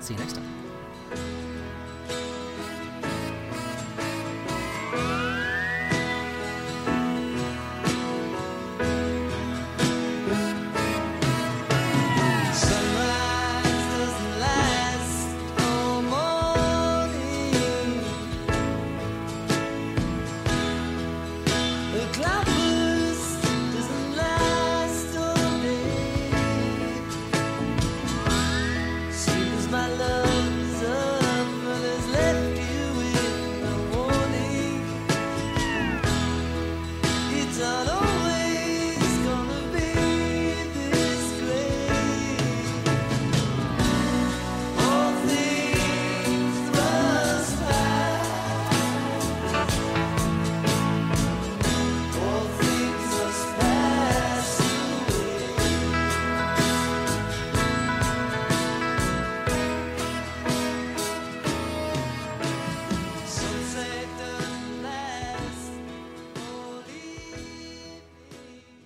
[0.00, 1.45] see you next time.